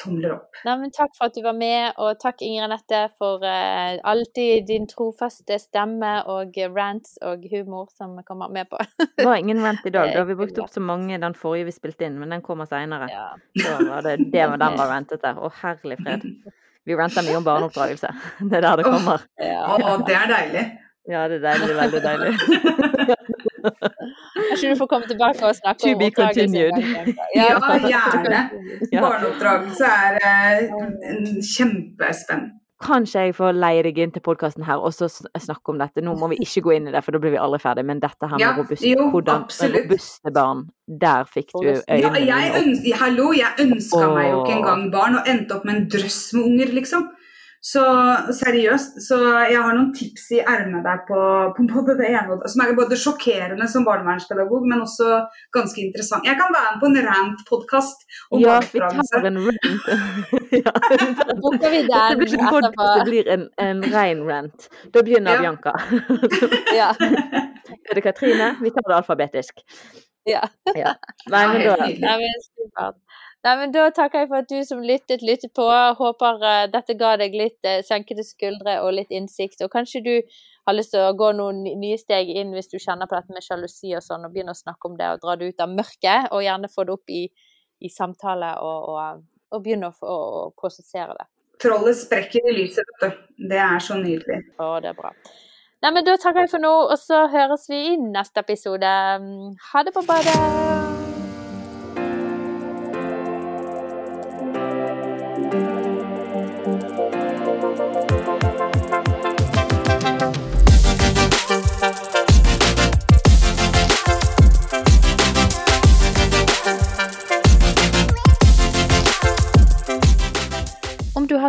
tomler 0.00 0.34
opp. 0.36 0.58
Nei, 0.64 0.76
men 0.80 0.92
takk 0.94 1.12
for 1.16 1.28
at 1.28 1.36
du 1.36 1.42
var 1.44 1.56
med, 1.56 1.92
og 2.00 2.18
takk 2.22 2.42
Inger 2.44 2.66
Anette 2.68 3.02
for 3.20 3.44
uh, 3.44 3.98
alltid 4.12 4.66
din 4.70 4.88
trofaste 4.90 5.58
stemme 5.60 6.12
og 6.30 6.56
rants 6.74 7.18
og 7.26 7.44
humor 7.52 7.90
som 7.94 8.16
vi 8.18 8.24
kommer 8.28 8.52
med 8.52 8.70
på. 8.70 8.80
det 9.18 9.26
var 9.28 9.36
ingen 9.36 9.62
rant 9.64 9.84
i 9.84 9.92
dag. 9.94 10.12
Da 10.12 10.22
har 10.22 10.30
vi 10.30 10.38
brukt 10.38 10.58
opp 10.62 10.72
så 10.72 10.82
mange 10.84 11.20
den 11.20 11.36
forrige 11.36 11.68
vi 11.68 11.76
spilte 11.76 12.08
inn, 12.08 12.18
men 12.20 12.32
den 12.32 12.44
kommer 12.46 12.68
seinere. 12.70 13.10
Ja. 13.12 13.28
Så 13.60 13.76
var 13.88 14.06
det, 14.06 14.18
det 14.32 14.48
var 14.52 14.60
den 14.60 14.80
var 14.80 14.92
rantete. 14.94 15.34
Å, 15.44 15.52
herlig 15.62 16.00
fred. 16.02 16.26
Vi 16.88 16.96
ranter 16.96 17.26
mye 17.26 17.36
om 17.38 17.44
barneoppdragelse. 17.44 18.08
Det 18.50 18.56
er 18.56 18.64
der 18.64 18.80
det 18.80 18.86
kommer. 18.88 19.26
Ja. 19.38 19.76
Det 20.06 20.14
er 20.16 20.30
deilig. 20.30 20.64
Ja, 21.10 21.26
det 21.28 21.40
er 21.40 21.44
deilig. 21.44 21.74
Veldig 21.76 22.00
deilig. 22.04 23.16
Kanskje 23.62 24.70
du 24.72 24.78
får 24.80 24.88
komme 24.90 25.10
tilbake 25.10 25.44
og 25.46 25.58
snakke 25.58 25.82
to 25.82 25.92
om 25.94 26.06
oppdragelse. 26.06 26.64
Ja, 27.36 27.58
gjerne. 27.92 28.40
Barneoppdragelse 28.94 29.92
er 30.06 30.18
uh, 30.70 31.36
kjempespenn. 31.54 32.50
Kanskje 32.80 33.26
jeg 33.26 33.34
får 33.36 33.58
leie 33.60 33.82
deg 33.84 33.98
inn 34.00 34.12
til 34.14 34.22
podkasten 34.24 34.64
her 34.64 34.80
og 34.80 34.94
så 34.96 35.10
snakke 35.12 35.72
om 35.72 35.80
dette. 35.82 36.00
Nå 36.00 36.14
må 36.16 36.30
vi 36.32 36.38
ikke 36.40 36.62
gå 36.64 36.78
inn 36.78 36.88
i 36.88 36.94
det, 36.94 37.02
for 37.04 37.12
da 37.12 37.20
blir 37.20 37.34
vi 37.34 37.40
aldri 37.40 37.60
ferdig. 37.60 37.84
Men 37.90 38.00
dette 38.00 38.24
her 38.24 38.38
med 38.38 38.46
ja, 38.46 38.54
robuste, 38.56 38.88
jo, 38.88 39.10
hvordan, 39.12 39.44
robuste 39.74 40.32
barn, 40.32 40.62
der 41.02 41.28
fikk 41.28 41.52
du 41.58 41.68
øynene 41.68 42.22
ja, 42.24 42.38
jeg 42.56 42.96
Hallo, 42.96 43.34
jeg 43.36 43.66
ønska 43.66 44.06
meg 44.14 44.30
jo 44.30 44.40
ikke 44.46 44.56
engang 44.62 44.86
barn, 44.94 45.18
og 45.20 45.28
endte 45.28 45.58
opp 45.58 45.68
med 45.68 45.76
en 45.76 45.90
drøss 45.92 46.22
med 46.38 46.48
unger, 46.48 46.72
liksom. 46.80 47.10
Så 47.60 47.82
seriøst, 48.32 48.94
så 49.04 49.16
jeg 49.50 49.60
har 49.60 49.74
noen 49.76 49.90
tips 49.92 50.30
i 50.32 50.38
ermet 50.40 50.80
der 50.86 51.02
på, 51.04 51.18
på, 51.56 51.64
både 51.68 51.98
det 51.98 52.06
ene 52.08 52.32
og 52.32 52.40
det 52.40 52.48
som 52.48 52.62
er 52.64 52.72
både 52.78 52.96
sjokkerende 52.96 53.66
som 53.68 53.84
barnevernspedagog, 53.84 54.64
men 54.70 54.80
også 54.80 55.18
ganske 55.52 55.82
interessant. 55.84 56.24
Jeg 56.24 56.38
kan 56.40 56.56
være 56.56 56.70
med 56.70 56.80
på 56.80 56.88
en 56.88 57.10
rant-podkast 57.10 58.06
om 58.32 58.40
ja, 58.40 58.56
vi 58.64 58.80
tar 58.80 59.28
en 59.28 59.36
rant. 59.44 59.90
ja, 60.64 60.72
det 60.80 61.68
blir, 61.68 62.38
en 62.38 62.48
podcast, 62.48 62.94
det 62.96 63.06
blir 63.10 63.28
en, 63.36 63.44
en 63.60 63.84
rein 63.92 64.24
rant. 64.30 64.70
Da 64.94 65.04
begynner 65.04 65.36
ja. 65.36 65.44
Bianca. 65.44 65.76
ja. 66.80 66.94
Er 66.96 68.00
det 68.00 68.06
Katrine? 68.08 68.54
Vi 68.64 68.72
tar 68.72 68.88
det 68.88 68.96
alfabetisk. 69.02 69.60
Ja. 70.24 70.46
ja. 70.74 70.96
Nei, 71.28 71.44
men 71.52 71.68
da 72.72 72.92
Nei, 73.40 73.54
men 73.56 73.72
Da 73.72 73.86
takker 73.96 74.24
jeg 74.24 74.28
for 74.28 74.42
at 74.42 74.50
du 74.50 74.58
som 74.68 74.82
lyttet, 74.84 75.22
lyttet 75.24 75.54
på. 75.56 75.64
Håper 75.98 76.42
uh, 76.44 76.66
dette 76.68 76.96
ga 77.00 77.14
deg 77.20 77.36
litt 77.36 77.68
uh, 77.68 77.80
senkede 77.86 78.24
skuldre 78.26 78.76
og 78.84 78.92
litt 78.98 79.14
innsikt. 79.16 79.62
Og 79.64 79.72
kanskje 79.72 80.02
du 80.04 80.12
har 80.68 80.76
lyst 80.76 80.92
til 80.92 81.06
å 81.06 81.14
gå 81.16 81.30
noen 81.38 81.62
nye 81.64 81.96
steg 82.00 82.28
inn 82.34 82.52
hvis 82.52 82.68
du 82.68 82.76
kjenner 82.76 83.08
på 83.08 83.16
dette 83.16 83.32
med 83.32 83.44
sjalusi 83.46 83.94
og 83.96 84.04
sånn, 84.04 84.28
og 84.28 84.34
begynne 84.34 84.52
å 84.52 84.60
snakke 84.60 84.90
om 84.90 85.00
det 85.00 85.08
og 85.14 85.24
dra 85.24 85.38
det 85.40 85.50
ut 85.50 85.64
av 85.64 85.72
mørket, 85.72 86.28
og 86.36 86.44
gjerne 86.44 86.72
få 86.72 86.84
det 86.84 86.96
opp 86.98 87.16
i, 87.16 87.24
i 87.80 87.92
samtale 87.92 88.54
og, 88.60 88.92
og, 88.92 89.26
og 89.56 89.64
begynne 89.64 89.88
å, 89.88 89.96
å, 90.04 90.20
å, 90.42 90.46
prosessere 90.60 91.16
det. 91.16 91.30
Trollet 91.64 91.96
sprekker 91.96 92.44
i 92.44 92.56
lyset, 92.60 92.92
vet 93.00 93.08
du. 93.08 93.26
Det 93.50 93.60
er 93.60 93.80
så 93.84 93.96
nydelig. 94.00 94.42
Å, 94.60 94.72
det 94.84 94.92
er 94.92 95.00
bra. 95.00 95.14
Nei, 95.80 95.96
men 95.96 96.04
Da 96.04 96.20
takker 96.20 96.44
jeg 96.44 96.52
for 96.52 96.60
nå, 96.60 96.76
og 96.92 96.96
så 97.00 97.24
høres 97.32 97.68
vi 97.72 97.86
i 97.94 98.00
neste 98.00 98.44
episode. 98.44 98.96
Ha 99.72 99.88
det 99.88 99.96
på 99.96 100.04
badet! 100.04 100.99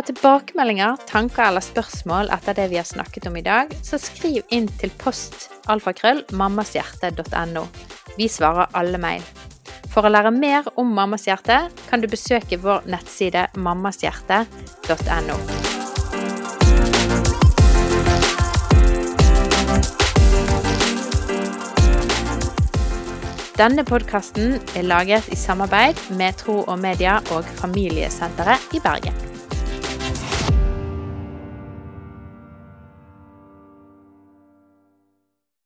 Har 0.02 0.08
tilbakemeldinger, 0.10 0.96
tanker 1.06 1.44
eller 1.46 1.62
spørsmål 1.62 2.30
etter 2.34 2.56
det 2.58 2.68
vi 2.72 2.78
har 2.80 2.86
snakket 2.88 3.26
om 3.28 3.36
i 3.38 3.44
dag, 3.46 3.70
så 3.86 3.98
skriv 4.00 4.42
inn 4.50 4.66
til 4.80 4.90
post 4.98 5.50
alfakrøll 5.70 6.24
mammashjerte.no. 6.34 7.62
Vi 8.18 8.26
svarer 8.28 8.72
alle 8.74 8.98
mail. 8.98 9.22
For 9.92 10.02
å 10.02 10.10
lære 10.10 10.32
mer 10.34 10.66
om 10.80 10.90
Mammas 10.96 11.28
hjerte 11.28 11.68
kan 11.86 12.02
du 12.02 12.08
besøke 12.10 12.58
vår 12.58 12.88
nettside 12.90 13.46
mammashjerte.no. 13.54 15.38
Denne 23.60 23.84
podkasten 23.86 24.56
er 24.74 24.88
laget 24.88 25.28
i 25.30 25.38
samarbeid 25.38 26.00
med 26.16 26.40
Tro 26.40 26.64
og 26.64 26.80
Media 26.82 27.20
og 27.36 27.46
Familiesenteret 27.60 28.74
i 28.74 28.82
Bergen. 28.82 29.31